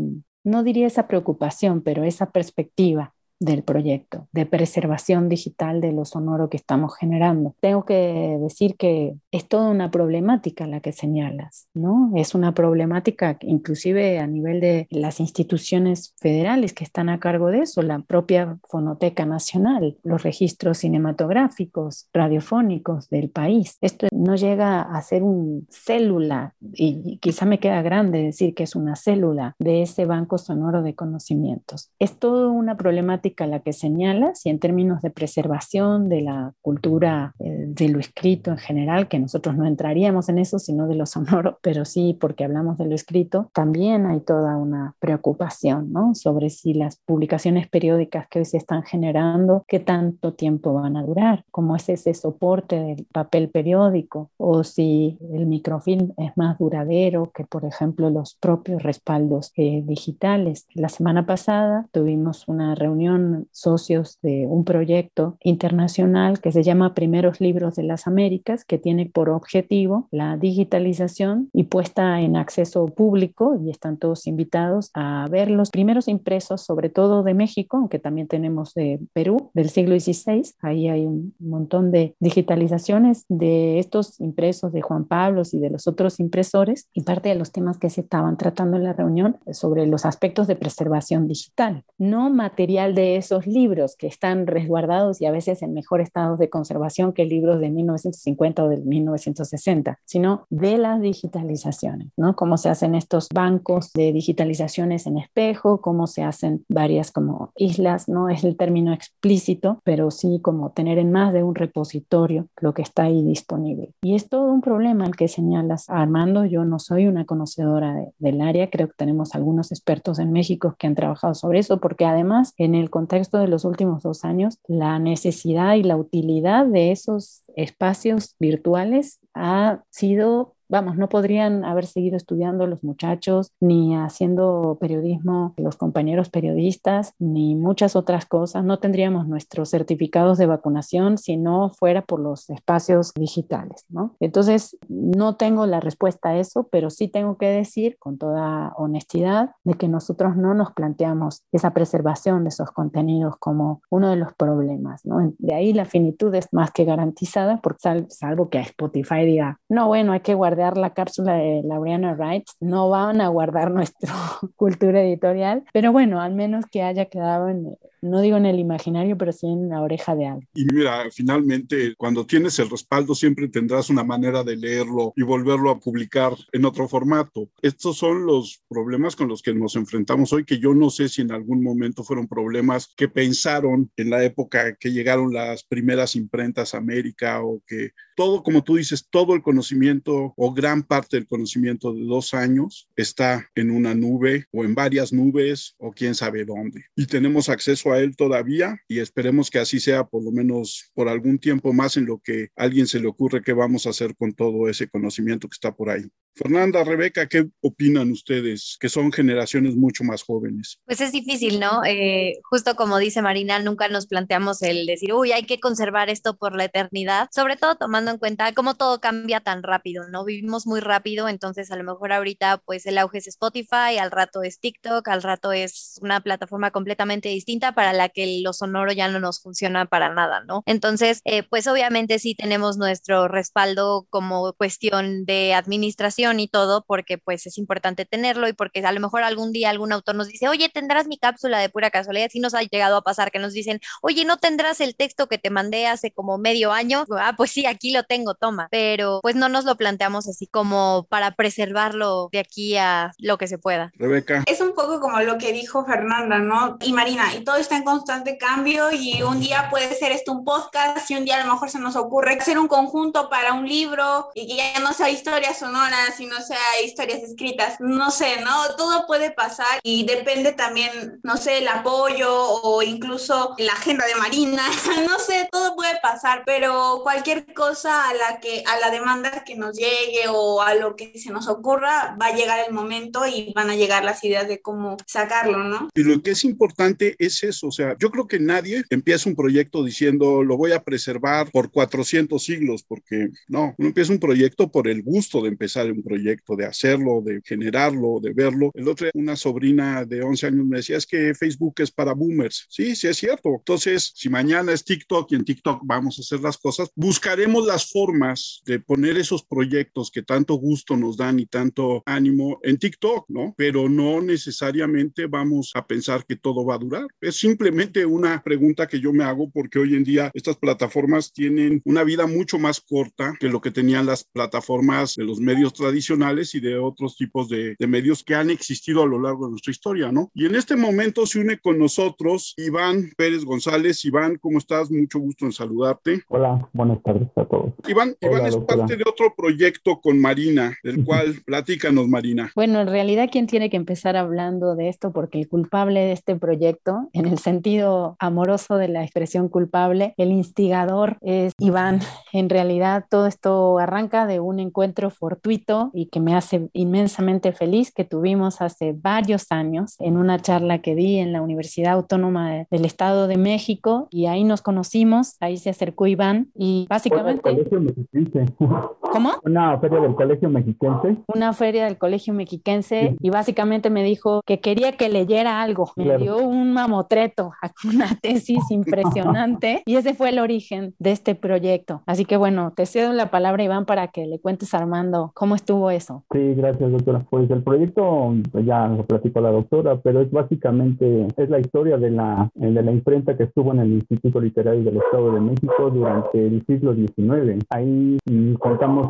no 0.44 0.62
diría 0.62 0.86
esa 0.86 1.06
preocupación, 1.08 1.82
pero 1.82 2.04
esa 2.04 2.30
perspectiva 2.30 3.14
del 3.40 3.62
proyecto 3.62 4.26
de 4.32 4.46
preservación 4.46 5.28
digital 5.28 5.80
de 5.80 5.92
lo 5.92 6.04
sonoro 6.04 6.48
que 6.48 6.56
estamos 6.56 6.96
generando. 6.96 7.54
Tengo 7.60 7.84
que 7.84 8.38
decir 8.40 8.76
que 8.76 9.14
es 9.30 9.46
toda 9.48 9.70
una 9.70 9.90
problemática 9.90 10.66
la 10.66 10.80
que 10.80 10.92
señalas, 10.92 11.68
¿no? 11.74 12.12
Es 12.16 12.34
una 12.34 12.52
problemática 12.54 13.38
inclusive 13.42 14.18
a 14.18 14.26
nivel 14.26 14.60
de 14.60 14.86
las 14.90 15.20
instituciones 15.20 16.14
federales 16.20 16.72
que 16.72 16.84
están 16.84 17.08
a 17.08 17.20
cargo 17.20 17.48
de 17.48 17.60
eso, 17.60 17.82
la 17.82 18.00
propia 18.00 18.58
Fonoteca 18.68 19.24
Nacional, 19.26 19.96
los 20.02 20.22
registros 20.22 20.78
cinematográficos, 20.78 22.08
radiofónicos 22.12 23.08
del 23.08 23.30
país. 23.30 23.78
Esto 23.80 24.08
no 24.12 24.36
llega 24.36 24.82
a 24.82 25.00
ser 25.02 25.22
una 25.22 25.60
célula, 25.68 26.54
y 26.60 27.18
quizá 27.18 27.44
me 27.46 27.60
queda 27.60 27.82
grande 27.82 28.22
decir 28.22 28.54
que 28.54 28.64
es 28.64 28.74
una 28.74 28.96
célula 28.96 29.54
de 29.58 29.82
ese 29.82 30.06
banco 30.06 30.38
sonoro 30.38 30.82
de 30.82 30.94
conocimientos. 30.94 31.90
Es 31.98 32.18
toda 32.18 32.48
una 32.48 32.76
problemática 32.76 33.27
la 33.36 33.60
que 33.60 33.72
señalas 33.72 34.44
y 34.46 34.50
en 34.50 34.58
términos 34.58 35.02
de 35.02 35.10
preservación 35.10 36.08
de 36.08 36.22
la 36.22 36.52
cultura 36.60 37.34
eh, 37.38 37.64
de 37.68 37.88
lo 37.88 37.98
escrito 37.98 38.50
en 38.50 38.58
general, 38.58 39.08
que 39.08 39.18
nosotros 39.18 39.56
no 39.56 39.66
entraríamos 39.66 40.28
en 40.28 40.38
eso, 40.38 40.58
sino 40.58 40.86
de 40.86 40.94
lo 40.94 41.06
sonoro, 41.06 41.58
pero 41.62 41.84
sí 41.84 42.16
porque 42.20 42.44
hablamos 42.44 42.78
de 42.78 42.86
lo 42.86 42.94
escrito, 42.94 43.50
también 43.52 44.06
hay 44.06 44.20
toda 44.20 44.56
una 44.56 44.94
preocupación 44.98 45.92
¿no? 45.92 46.14
sobre 46.14 46.50
si 46.50 46.74
las 46.74 46.96
publicaciones 46.96 47.68
periódicas 47.68 48.28
que 48.28 48.40
hoy 48.40 48.44
se 48.44 48.56
están 48.56 48.82
generando, 48.82 49.64
qué 49.66 49.80
tanto 49.80 50.34
tiempo 50.34 50.74
van 50.74 50.96
a 50.96 51.02
durar, 51.02 51.44
cómo 51.50 51.76
es 51.76 51.88
ese 51.88 52.14
soporte 52.14 52.76
del 52.76 53.06
papel 53.12 53.48
periódico 53.50 54.30
o 54.36 54.64
si 54.64 55.18
el 55.32 55.46
microfilm 55.46 56.12
es 56.16 56.36
más 56.36 56.58
duradero 56.58 57.30
que, 57.34 57.44
por 57.44 57.64
ejemplo, 57.64 58.10
los 58.10 58.34
propios 58.34 58.82
respaldos 58.82 59.52
eh, 59.56 59.82
digitales. 59.84 60.66
La 60.74 60.88
semana 60.88 61.26
pasada 61.26 61.86
tuvimos 61.92 62.48
una 62.48 62.74
reunión 62.74 63.17
socios 63.52 64.18
de 64.22 64.46
un 64.46 64.64
proyecto 64.64 65.36
internacional 65.42 66.40
que 66.40 66.52
se 66.52 66.62
llama 66.62 66.94
Primeros 66.94 67.40
Libros 67.40 67.76
de 67.76 67.82
las 67.82 68.06
Américas, 68.06 68.64
que 68.64 68.78
tiene 68.78 69.06
por 69.06 69.30
objetivo 69.30 70.08
la 70.10 70.36
digitalización 70.36 71.50
y 71.52 71.64
puesta 71.64 72.20
en 72.20 72.36
acceso 72.36 72.86
público, 72.86 73.58
y 73.62 73.70
están 73.70 73.96
todos 73.96 74.26
invitados 74.26 74.90
a 74.94 75.26
ver 75.30 75.50
los 75.50 75.70
primeros 75.70 76.08
impresos, 76.08 76.62
sobre 76.62 76.88
todo 76.88 77.22
de 77.22 77.34
México, 77.34 77.76
aunque 77.76 77.98
también 77.98 78.28
tenemos 78.28 78.74
de 78.74 79.00
Perú, 79.12 79.50
del 79.54 79.70
siglo 79.70 79.98
XVI. 79.98 80.42
Ahí 80.60 80.88
hay 80.88 81.06
un 81.06 81.34
montón 81.38 81.90
de 81.90 82.14
digitalizaciones 82.20 83.24
de 83.28 83.78
estos 83.78 84.20
impresos 84.20 84.72
de 84.72 84.82
Juan 84.82 85.04
Pablo 85.04 85.42
y 85.52 85.58
de 85.58 85.70
los 85.70 85.86
otros 85.86 86.20
impresores, 86.20 86.88
y 86.92 87.02
parte 87.02 87.28
de 87.28 87.34
los 87.34 87.52
temas 87.52 87.78
que 87.78 87.90
se 87.90 88.00
estaban 88.00 88.36
tratando 88.36 88.76
en 88.76 88.84
la 88.84 88.92
reunión 88.92 89.36
sobre 89.52 89.86
los 89.86 90.04
aspectos 90.04 90.46
de 90.46 90.56
preservación 90.56 91.28
digital, 91.28 91.84
no 91.98 92.30
material 92.30 92.94
de 92.94 93.07
esos 93.16 93.46
libros 93.46 93.96
que 93.96 94.06
están 94.06 94.46
resguardados 94.46 95.20
y 95.20 95.26
a 95.26 95.30
veces 95.30 95.62
en 95.62 95.74
mejor 95.74 96.00
estado 96.00 96.36
de 96.36 96.50
conservación 96.50 97.12
que 97.12 97.24
libros 97.24 97.60
de 97.60 97.70
1950 97.70 98.64
o 98.64 98.68
de 98.68 98.78
1960, 98.78 99.98
sino 100.04 100.46
de 100.50 100.78
las 100.78 101.00
digitalizaciones, 101.00 102.08
¿no? 102.16 102.36
Cómo 102.36 102.56
se 102.56 102.68
hacen 102.68 102.94
estos 102.94 103.28
bancos 103.32 103.92
de 103.92 104.12
digitalizaciones 104.12 105.06
en 105.06 105.18
espejo, 105.18 105.80
cómo 105.80 106.06
se 106.06 106.22
hacen 106.22 106.64
varias 106.68 107.10
como 107.10 107.52
islas, 107.56 108.08
no 108.08 108.28
es 108.28 108.44
el 108.44 108.56
término 108.56 108.92
explícito, 108.92 109.80
pero 109.84 110.10
sí 110.10 110.40
como 110.42 110.70
tener 110.70 110.98
en 110.98 111.12
más 111.12 111.32
de 111.32 111.42
un 111.42 111.54
repositorio 111.54 112.48
lo 112.60 112.74
que 112.74 112.82
está 112.82 113.04
ahí 113.04 113.22
disponible. 113.22 113.92
Y 114.02 114.14
es 114.14 114.28
todo 114.28 114.52
un 114.52 114.60
problema 114.60 115.06
el 115.06 115.16
que 115.16 115.28
señalas, 115.28 115.88
Armando. 115.88 116.44
Yo 116.44 116.64
no 116.64 116.78
soy 116.78 117.06
una 117.06 117.24
conocedora 117.24 117.94
del 118.18 118.40
área, 118.40 118.70
creo 118.70 118.88
que 118.88 118.94
tenemos 118.96 119.34
algunos 119.34 119.72
expertos 119.72 120.18
en 120.18 120.32
México 120.32 120.74
que 120.78 120.86
han 120.86 120.94
trabajado 120.94 121.34
sobre 121.34 121.58
eso, 121.58 121.78
porque 121.78 122.04
además 122.04 122.54
en 122.56 122.74
el 122.74 122.90
contexto 122.98 123.38
de 123.38 123.46
los 123.46 123.64
últimos 123.64 124.02
dos 124.02 124.24
años, 124.24 124.58
la 124.66 124.98
necesidad 124.98 125.74
y 125.74 125.84
la 125.84 125.96
utilidad 125.96 126.66
de 126.66 126.90
esos 126.90 127.44
espacios 127.54 128.34
virtuales 128.40 129.20
ha 129.34 129.84
sido 129.90 130.56
vamos, 130.68 130.96
no 130.96 131.08
podrían 131.08 131.64
haber 131.64 131.86
seguido 131.86 132.16
estudiando 132.16 132.66
los 132.66 132.84
muchachos, 132.84 133.52
ni 133.60 133.96
haciendo 133.96 134.76
periodismo 134.80 135.54
los 135.56 135.76
compañeros 135.76 136.28
periodistas, 136.28 137.14
ni 137.18 137.54
muchas 137.54 137.96
otras 137.96 138.26
cosas. 138.26 138.64
No 138.64 138.78
tendríamos 138.78 139.26
nuestros 139.26 139.70
certificados 139.70 140.38
de 140.38 140.46
vacunación 140.46 141.18
si 141.18 141.36
no 141.36 141.70
fuera 141.70 142.02
por 142.02 142.20
los 142.20 142.50
espacios 142.50 143.12
digitales, 143.14 143.84
¿no? 143.88 144.14
Entonces, 144.20 144.76
no 144.88 145.36
tengo 145.36 145.66
la 145.66 145.80
respuesta 145.80 146.30
a 146.30 146.38
eso, 146.38 146.68
pero 146.70 146.90
sí 146.90 147.08
tengo 147.08 147.36
que 147.38 147.46
decir 147.46 147.96
con 147.98 148.18
toda 148.18 148.72
honestidad 148.76 149.52
de 149.64 149.74
que 149.74 149.88
nosotros 149.88 150.36
no 150.36 150.54
nos 150.54 150.72
planteamos 150.72 151.42
esa 151.52 151.70
preservación 151.70 152.44
de 152.44 152.50
esos 152.50 152.70
contenidos 152.70 153.36
como 153.38 153.82
uno 153.90 154.10
de 154.10 154.16
los 154.16 154.34
problemas, 154.34 155.04
¿no? 155.04 155.32
De 155.38 155.54
ahí 155.54 155.72
la 155.72 155.84
finitud 155.84 156.34
es 156.34 156.48
más 156.52 156.70
que 156.70 156.84
garantizada, 156.84 157.60
porque 157.62 158.06
salvo 158.08 158.48
que 158.50 158.58
Spotify 158.58 159.24
diga, 159.24 159.60
no, 159.68 159.86
bueno, 159.86 160.12
hay 160.12 160.20
que 160.20 160.34
guardar 160.34 160.57
la 160.76 160.90
cápsula 160.90 161.34
de 161.34 161.62
Laureana 161.64 162.14
Wright, 162.14 162.46
no 162.60 162.90
van 162.90 163.20
a 163.20 163.28
guardar 163.28 163.70
nuestra 163.78 164.12
cultura 164.56 165.00
editorial, 165.00 165.64
pero 165.72 165.92
bueno, 165.92 166.20
al 166.20 166.34
menos 166.34 166.66
que 166.66 166.82
haya 166.82 167.06
quedado 167.06 167.48
en, 167.48 167.76
no 168.02 168.20
digo 168.20 168.36
en 168.36 168.46
el 168.46 168.58
imaginario, 168.58 169.16
pero 169.16 169.32
sí 169.32 169.46
en 169.46 169.68
la 169.68 169.82
oreja 169.82 170.14
de 170.14 170.26
alguien. 170.26 170.48
Y 170.54 170.64
mira, 170.72 171.04
finalmente, 171.12 171.94
cuando 171.96 172.26
tienes 172.26 172.58
el 172.58 172.70
respaldo, 172.70 173.14
siempre 173.14 173.48
tendrás 173.48 173.90
una 173.90 174.04
manera 174.04 174.44
de 174.44 174.56
leerlo 174.56 175.12
y 175.16 175.22
volverlo 175.22 175.70
a 175.70 175.78
publicar 175.78 176.32
en 176.52 176.64
otro 176.64 176.88
formato. 176.88 177.50
Estos 177.62 177.98
son 177.98 178.26
los 178.26 178.62
problemas 178.68 179.16
con 179.16 179.28
los 179.28 179.42
que 179.42 179.54
nos 179.54 179.76
enfrentamos 179.76 180.32
hoy, 180.32 180.44
que 180.44 180.58
yo 180.58 180.74
no 180.74 180.90
sé 180.90 181.08
si 181.08 181.22
en 181.22 181.32
algún 181.32 181.62
momento 181.62 182.04
fueron 182.04 182.28
problemas 182.28 182.92
que 182.96 183.08
pensaron 183.08 183.90
en 183.96 184.10
la 184.10 184.24
época 184.24 184.76
que 184.76 184.92
llegaron 184.92 185.32
las 185.32 185.64
primeras 185.64 186.16
imprentas 186.16 186.74
a 186.74 186.78
América 186.78 187.42
o 187.42 187.62
que 187.66 187.92
todo, 188.16 188.42
como 188.42 188.64
tú 188.64 188.74
dices, 188.74 189.06
todo 189.08 189.34
el 189.34 189.42
conocimiento 189.42 190.34
o 190.36 190.52
gran 190.52 190.82
parte 190.82 191.16
del 191.16 191.28
conocimiento 191.28 191.94
de 191.94 192.04
dos 192.04 192.34
años 192.34 192.88
está 192.96 193.48
en 193.54 193.70
una 193.70 193.94
nube 193.94 194.46
o 194.50 194.64
en 194.64 194.74
varias 194.74 195.12
nubes 195.12 195.76
o 195.78 195.92
quién 195.92 196.16
sabe 196.16 196.44
dónde. 196.44 196.86
Y 196.96 197.06
tenemos 197.06 197.48
acceso 197.48 197.87
a 197.92 198.00
él 198.00 198.16
todavía 198.16 198.76
y 198.88 199.00
esperemos 199.00 199.50
que 199.50 199.58
así 199.58 199.80
sea 199.80 200.04
por 200.04 200.22
lo 200.22 200.30
menos 200.30 200.90
por 200.94 201.08
algún 201.08 201.38
tiempo 201.38 201.72
más 201.72 201.96
en 201.96 202.06
lo 202.06 202.18
que 202.18 202.48
a 202.56 202.64
alguien 202.64 202.86
se 202.86 203.00
le 203.00 203.08
ocurre 203.08 203.42
qué 203.42 203.52
vamos 203.52 203.86
a 203.86 203.90
hacer 203.90 204.14
con 204.16 204.32
todo 204.32 204.68
ese 204.68 204.88
conocimiento 204.88 205.48
que 205.48 205.54
está 205.54 205.74
por 205.74 205.90
ahí. 205.90 206.04
Fernanda, 206.38 206.84
Rebeca, 206.84 207.26
¿qué 207.26 207.48
opinan 207.60 208.12
ustedes 208.12 208.76
que 208.78 208.88
son 208.88 209.10
generaciones 209.10 209.74
mucho 209.74 210.04
más 210.04 210.22
jóvenes? 210.22 210.78
Pues 210.84 211.00
es 211.00 211.10
difícil, 211.10 211.58
¿no? 211.58 211.84
Eh, 211.84 212.38
justo 212.44 212.76
como 212.76 212.98
dice 212.98 213.22
Marina, 213.22 213.58
nunca 213.58 213.88
nos 213.88 214.06
planteamos 214.06 214.62
el 214.62 214.86
decir, 214.86 215.12
uy, 215.12 215.32
hay 215.32 215.46
que 215.46 215.58
conservar 215.58 216.10
esto 216.10 216.36
por 216.36 216.54
la 216.54 216.66
eternidad, 216.66 217.28
sobre 217.32 217.56
todo 217.56 217.74
tomando 217.74 218.12
en 218.12 218.18
cuenta 218.18 218.52
cómo 218.52 218.76
todo 218.76 219.00
cambia 219.00 219.40
tan 219.40 219.64
rápido, 219.64 220.08
¿no? 220.08 220.24
Vivimos 220.24 220.64
muy 220.64 220.78
rápido, 220.78 221.28
entonces 221.28 221.72
a 221.72 221.76
lo 221.76 221.82
mejor 221.82 222.12
ahorita 222.12 222.62
pues 222.64 222.86
el 222.86 222.98
auge 222.98 223.18
es 223.18 223.26
Spotify, 223.26 223.98
al 224.00 224.12
rato 224.12 224.44
es 224.44 224.60
TikTok, 224.60 225.08
al 225.08 225.24
rato 225.24 225.50
es 225.50 225.98
una 226.02 226.20
plataforma 226.20 226.70
completamente 226.70 227.28
distinta 227.30 227.74
para 227.78 227.92
la 227.92 228.08
que 228.08 228.40
lo 228.42 228.52
sonoro 228.52 228.90
ya 228.90 229.06
no 229.06 229.20
nos 229.20 229.40
funciona 229.40 229.86
para 229.86 230.12
nada, 230.12 230.42
¿no? 230.44 230.64
Entonces, 230.66 231.20
eh, 231.24 231.44
pues 231.44 231.68
obviamente 231.68 232.18
sí 232.18 232.34
tenemos 232.34 232.76
nuestro 232.76 233.28
respaldo 233.28 234.04
como 234.10 234.52
cuestión 234.54 235.24
de 235.26 235.54
administración 235.54 236.40
y 236.40 236.48
todo, 236.48 236.84
porque 236.88 237.18
pues 237.18 237.46
es 237.46 237.56
importante 237.56 238.04
tenerlo 238.04 238.48
y 238.48 238.52
porque 238.52 238.80
a 238.80 238.90
lo 238.90 238.98
mejor 238.98 239.22
algún 239.22 239.52
día 239.52 239.70
algún 239.70 239.92
autor 239.92 240.16
nos 240.16 240.26
dice, 240.26 240.48
oye, 240.48 240.68
tendrás 240.68 241.06
mi 241.06 241.18
cápsula 241.18 241.60
de 241.60 241.68
pura 241.68 241.92
casualidad. 241.92 242.30
Si 242.32 242.40
nos 242.40 242.52
ha 242.54 242.62
llegado 242.62 242.96
a 242.96 243.02
pasar 243.02 243.30
que 243.30 243.38
nos 243.38 243.52
dicen, 243.52 243.78
oye, 244.02 244.24
no 244.24 244.38
tendrás 244.38 244.80
el 244.80 244.96
texto 244.96 245.28
que 245.28 245.38
te 245.38 245.50
mandé 245.50 245.86
hace 245.86 246.10
como 246.10 246.36
medio 246.36 246.72
año. 246.72 247.04
Ah, 247.16 247.34
pues 247.36 247.52
sí, 247.52 247.64
aquí 247.64 247.92
lo 247.92 248.02
tengo, 248.02 248.34
toma. 248.34 248.66
Pero 248.72 249.20
pues 249.22 249.36
no 249.36 249.48
nos 249.48 249.66
lo 249.66 249.76
planteamos 249.76 250.26
así 250.26 250.48
como 250.48 251.06
para 251.08 251.36
preservarlo 251.36 252.28
de 252.32 252.40
aquí 252.40 252.76
a 252.76 253.12
lo 253.18 253.38
que 253.38 253.46
se 253.46 253.56
pueda. 253.56 253.92
Rebeca. 253.94 254.42
Es 254.48 254.60
un 254.60 254.74
poco 254.74 254.98
como 254.98 255.20
lo 255.20 255.38
que 255.38 255.52
dijo 255.52 255.84
Fernanda, 255.84 256.40
¿no? 256.40 256.76
Y 256.80 256.92
Marina, 256.92 257.36
y 257.36 257.44
todo 257.44 257.56
en 257.76 257.84
constante 257.84 258.38
cambio 258.38 258.90
y 258.92 259.22
un 259.22 259.40
día 259.40 259.68
puede 259.70 259.94
ser 259.94 260.12
esto 260.12 260.32
un 260.32 260.44
podcast 260.44 261.10
y 261.10 261.16
un 261.16 261.24
día 261.24 261.40
a 261.40 261.44
lo 261.44 261.52
mejor 261.52 261.70
se 261.70 261.78
nos 261.78 261.96
ocurre 261.96 262.34
hacer 262.34 262.58
un 262.58 262.68
conjunto 262.68 263.28
para 263.28 263.52
un 263.52 263.68
libro 263.68 264.28
y 264.34 264.46
que 264.46 264.56
ya 264.56 264.80
no 264.80 264.92
sea 264.92 265.10
historias 265.10 265.58
sonoras 265.58 266.16
si 266.16 266.26
no 266.26 266.40
sea 266.40 266.58
historias 266.84 267.22
escritas, 267.22 267.76
no 267.80 268.10
sé, 268.10 268.40
¿no? 268.42 268.74
Todo 268.76 269.06
puede 269.06 269.30
pasar 269.30 269.80
y 269.82 270.04
depende 270.04 270.52
también, 270.52 271.20
no 271.22 271.36
sé, 271.36 271.58
el 271.58 271.68
apoyo 271.68 272.30
o 272.32 272.82
incluso 272.82 273.54
la 273.58 273.72
agenda 273.72 274.06
de 274.06 274.14
Marina, 274.16 274.62
no 275.08 275.18
sé, 275.18 275.48
todo 275.50 275.74
puede 275.76 275.98
pasar, 276.00 276.42
pero 276.46 277.00
cualquier 277.02 277.52
cosa 277.54 278.08
a 278.08 278.14
la 278.14 278.40
que, 278.40 278.62
a 278.66 278.78
la 278.78 278.90
demanda 278.90 279.44
que 279.44 279.56
nos 279.56 279.76
llegue 279.76 280.28
o 280.28 280.62
a 280.62 280.74
lo 280.74 280.96
que 280.96 281.18
se 281.18 281.30
nos 281.30 281.48
ocurra, 281.48 282.16
va 282.20 282.26
a 282.26 282.34
llegar 282.34 282.60
el 282.66 282.72
momento 282.72 283.26
y 283.26 283.52
van 283.54 283.70
a 283.70 283.76
llegar 283.76 284.04
las 284.04 284.22
ideas 284.24 284.48
de 284.48 284.60
cómo 284.60 284.96
sacarlo, 285.06 285.64
¿no? 285.64 285.88
Y 285.94 286.02
lo 286.02 286.22
que 286.22 286.32
es 286.32 286.44
importante 286.44 287.16
es 287.18 287.42
eso, 287.42 287.57
o 287.62 287.70
sea, 287.70 287.96
yo 287.98 288.10
creo 288.10 288.26
que 288.26 288.38
nadie 288.38 288.82
empieza 288.90 289.28
un 289.28 289.36
proyecto 289.36 289.84
diciendo 289.84 290.42
lo 290.42 290.56
voy 290.56 290.72
a 290.72 290.82
preservar 290.82 291.50
por 291.50 291.70
400 291.70 292.42
siglos, 292.42 292.82
porque 292.82 293.30
no, 293.48 293.74
uno 293.78 293.88
empieza 293.88 294.12
un 294.12 294.18
proyecto 294.18 294.70
por 294.70 294.88
el 294.88 295.02
gusto 295.02 295.42
de 295.42 295.48
empezar 295.48 295.90
un 295.90 296.02
proyecto, 296.02 296.56
de 296.56 296.66
hacerlo, 296.66 297.22
de 297.24 297.40
generarlo, 297.44 298.20
de 298.20 298.32
verlo. 298.32 298.70
El 298.74 298.88
otro, 298.88 299.08
una 299.14 299.36
sobrina 299.36 300.04
de 300.04 300.22
11 300.22 300.46
años 300.46 300.66
me 300.66 300.78
decía, 300.78 300.96
es 300.96 301.06
que 301.06 301.34
Facebook 301.34 301.74
es 301.78 301.90
para 301.90 302.14
boomers. 302.14 302.66
Sí, 302.68 302.94
sí 302.94 303.06
es 303.06 303.16
cierto. 303.16 303.50
Entonces, 303.56 304.12
si 304.14 304.28
mañana 304.28 304.72
es 304.72 304.84
TikTok 304.84 305.30
y 305.32 305.34
en 305.36 305.44
TikTok 305.44 305.82
vamos 305.84 306.18
a 306.18 306.22
hacer 306.22 306.40
las 306.40 306.58
cosas, 306.58 306.90
buscaremos 306.94 307.66
las 307.66 307.90
formas 307.90 308.62
de 308.64 308.80
poner 308.80 309.18
esos 309.18 309.44
proyectos 309.44 310.10
que 310.10 310.22
tanto 310.22 310.54
gusto 310.54 310.96
nos 310.96 311.16
dan 311.16 311.38
y 311.38 311.46
tanto 311.46 312.02
ánimo 312.06 312.58
en 312.62 312.78
TikTok, 312.78 313.26
¿no? 313.28 313.54
Pero 313.56 313.88
no 313.88 314.20
necesariamente 314.20 315.26
vamos 315.26 315.72
a 315.74 315.86
pensar 315.86 316.24
que 316.26 316.36
todo 316.36 316.64
va 316.64 316.74
a 316.74 316.78
durar. 316.78 317.06
Es 317.20 317.36
simplemente 317.48 318.04
una 318.04 318.42
pregunta 318.42 318.86
que 318.86 319.00
yo 319.00 319.10
me 319.12 319.24
hago 319.24 319.48
porque 319.48 319.78
hoy 319.78 319.94
en 319.94 320.04
día 320.04 320.30
estas 320.34 320.56
plataformas 320.56 321.32
tienen 321.32 321.80
una 321.86 322.04
vida 322.04 322.26
mucho 322.26 322.58
más 322.58 322.78
corta 322.80 323.34
que 323.40 323.48
lo 323.48 323.62
que 323.62 323.70
tenían 323.70 324.04
las 324.04 324.24
plataformas 324.24 325.14
de 325.16 325.24
los 325.24 325.40
medios 325.40 325.72
tradicionales 325.72 326.54
y 326.54 326.60
de 326.60 326.78
otros 326.78 327.16
tipos 327.16 327.48
de, 327.48 327.74
de, 327.78 327.86
medios 327.86 328.22
que 328.22 328.34
han 328.34 328.50
existido 328.50 329.02
a 329.02 329.06
lo 329.06 329.18
largo 329.18 329.46
de 329.46 329.52
nuestra 329.52 329.70
historia, 329.70 330.12
¿no? 330.12 330.30
Y 330.34 330.44
en 330.44 330.56
este 330.56 330.76
momento 330.76 331.24
se 331.24 331.40
une 331.40 331.58
con 331.58 331.78
nosotros 331.78 332.52
Iván 332.58 333.10
Pérez 333.16 333.44
González. 333.44 334.04
Iván, 334.04 334.36
¿cómo 334.36 334.58
estás? 334.58 334.90
Mucho 334.90 335.18
gusto 335.18 335.46
en 335.46 335.52
saludarte. 335.52 336.22
Hola, 336.28 336.68
buenas 336.74 337.02
tardes 337.02 337.28
a 337.34 337.46
todos. 337.46 337.72
Iván, 337.88 338.14
Iván 338.20 338.46
es 338.46 338.56
parte 338.58 338.96
de 338.96 339.04
otro 339.06 339.34
proyecto 339.34 340.00
con 340.00 340.20
Marina, 340.20 340.76
del 340.82 341.02
cual 341.02 341.36
platícanos, 341.46 342.08
Marina. 342.08 342.52
Bueno, 342.54 342.80
en 342.80 342.88
realidad, 342.88 343.30
¿quién 343.32 343.46
tiene 343.46 343.70
que 343.70 343.78
empezar 343.78 344.16
hablando 344.16 344.74
de 344.74 344.90
esto? 344.90 345.12
Porque 345.12 345.38
el 345.38 345.48
culpable 345.48 346.00
de 346.00 346.12
este 346.12 346.36
proyecto, 346.36 347.08
en 347.14 347.26
el 347.26 347.37
sentido 347.38 348.16
amoroso 348.18 348.76
de 348.76 348.88
la 348.88 349.02
expresión 349.02 349.48
culpable, 349.48 350.14
el 350.16 350.32
instigador 350.32 351.18
es 351.20 351.52
Iván. 351.58 352.00
En 352.32 352.48
realidad, 352.48 353.06
todo 353.08 353.26
esto 353.26 353.78
arranca 353.78 354.26
de 354.26 354.40
un 354.40 354.60
encuentro 354.60 355.10
fortuito 355.10 355.90
y 355.92 356.06
que 356.06 356.20
me 356.20 356.34
hace 356.34 356.68
inmensamente 356.72 357.52
feliz 357.52 357.92
que 357.92 358.04
tuvimos 358.04 358.60
hace 358.60 358.92
varios 358.92 359.50
años 359.50 359.96
en 359.98 360.16
una 360.16 360.38
charla 360.38 360.78
que 360.78 360.94
di 360.94 361.18
en 361.18 361.32
la 361.32 361.42
Universidad 361.42 361.94
Autónoma 361.94 362.66
del 362.70 362.84
Estado 362.84 363.26
de 363.26 363.36
México 363.36 364.08
y 364.10 364.26
ahí 364.26 364.44
nos 364.44 364.62
conocimos, 364.62 365.36
ahí 365.40 365.56
se 365.56 365.70
acercó 365.70 366.06
Iván 366.06 366.50
y 366.54 366.86
básicamente... 366.88 367.42
¿Cómo? 369.10 369.30
Una 369.42 369.78
feria 369.78 370.00
del 370.00 370.14
Colegio 370.14 370.50
Mexiquense. 370.50 371.16
Una 371.34 371.52
feria 371.54 371.84
del 371.86 371.96
Colegio 371.96 372.34
Mexiquense 372.34 373.16
y 373.20 373.30
básicamente 373.30 373.88
me 373.88 374.02
dijo 374.04 374.42
que 374.44 374.60
quería 374.60 374.92
que 374.92 375.08
leyera 375.08 375.62
algo. 375.62 375.92
Me 375.96 376.18
dio 376.18 376.36
un 376.38 376.72
mamotreto, 376.72 377.27
una 377.84 378.08
tesis 378.20 378.70
impresionante 378.70 379.82
y 379.86 379.96
ese 379.96 380.14
fue 380.14 380.30
el 380.30 380.38
origen 380.38 380.94
de 380.98 381.12
este 381.12 381.34
proyecto. 381.34 382.02
Así 382.06 382.24
que 382.24 382.36
bueno, 382.36 382.72
te 382.74 382.86
cedo 382.86 383.12
la 383.12 383.30
palabra 383.30 383.62
Iván 383.62 383.84
para 383.84 384.08
que 384.08 384.26
le 384.26 384.38
cuentes 384.38 384.74
a 384.74 384.78
Armando 384.78 385.32
cómo 385.34 385.54
estuvo 385.54 385.90
eso? 385.90 386.24
Sí, 386.32 386.54
gracias, 386.54 386.90
doctora. 386.90 387.24
Pues 387.30 387.50
el 387.50 387.62
proyecto, 387.62 388.34
pues 388.52 388.64
ya 388.64 388.86
lo 388.88 389.04
platicó 389.04 389.40
la 389.40 389.50
doctora, 389.50 390.00
pero 390.02 390.20
es 390.20 390.30
básicamente, 390.30 391.26
es 391.36 391.50
la 391.50 391.58
historia 391.58 391.96
de 391.96 392.10
la, 392.10 392.50
de 392.54 392.82
la 392.82 392.90
imprenta 392.90 393.36
que 393.36 393.44
estuvo 393.44 393.72
en 393.72 393.80
el 393.80 393.92
Instituto 393.92 394.40
Literario 394.40 394.82
del 394.82 394.96
Estado 394.96 395.32
de 395.32 395.40
México 395.40 395.90
durante 395.90 396.46
el 396.46 396.64
siglo 396.66 396.94
XIX. 396.94 397.64
Ahí 397.70 398.18
contamos 398.58 399.08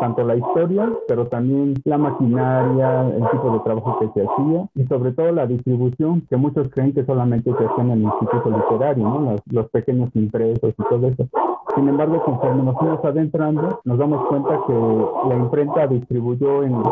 tanto 0.00 0.24
la 0.24 0.36
historia, 0.36 0.90
pero 1.08 1.26
también 1.28 1.74
la 1.84 1.98
maquinaria, 1.98 3.08
el 3.08 3.30
tipo 3.30 3.52
de 3.52 3.60
trabajo 3.60 3.98
que 4.00 4.08
se 4.14 4.26
hacía 4.26 4.68
y 4.74 4.84
sobre 4.86 5.12
todo 5.12 5.32
la 5.32 5.46
distribución, 5.46 6.26
que 6.28 6.36
muchos 6.36 6.68
creen 6.70 6.92
que 6.92 7.04
solamente 7.04 7.50
se 7.50 7.64
hacía 7.64 7.84
en 7.84 7.90
el 7.90 8.02
Instituto 8.02 8.50
Literario, 8.50 9.04
¿no? 9.04 9.20
los, 9.20 9.40
los 9.50 9.70
pequeños 9.70 10.10
impresos 10.14 10.74
y 10.76 10.82
todo 10.88 11.08
eso. 11.08 11.28
Sin 11.74 11.88
embargo, 11.88 12.22
conforme 12.24 12.62
nos 12.62 12.76
fuimos 12.78 13.04
adentrando, 13.04 13.80
nos 13.84 13.98
damos 13.98 14.28
cuenta 14.28 14.60
que 14.66 15.28
la 15.28 15.36
imprenta 15.36 15.86
distribuyó 15.88 16.62
en 16.62 16.82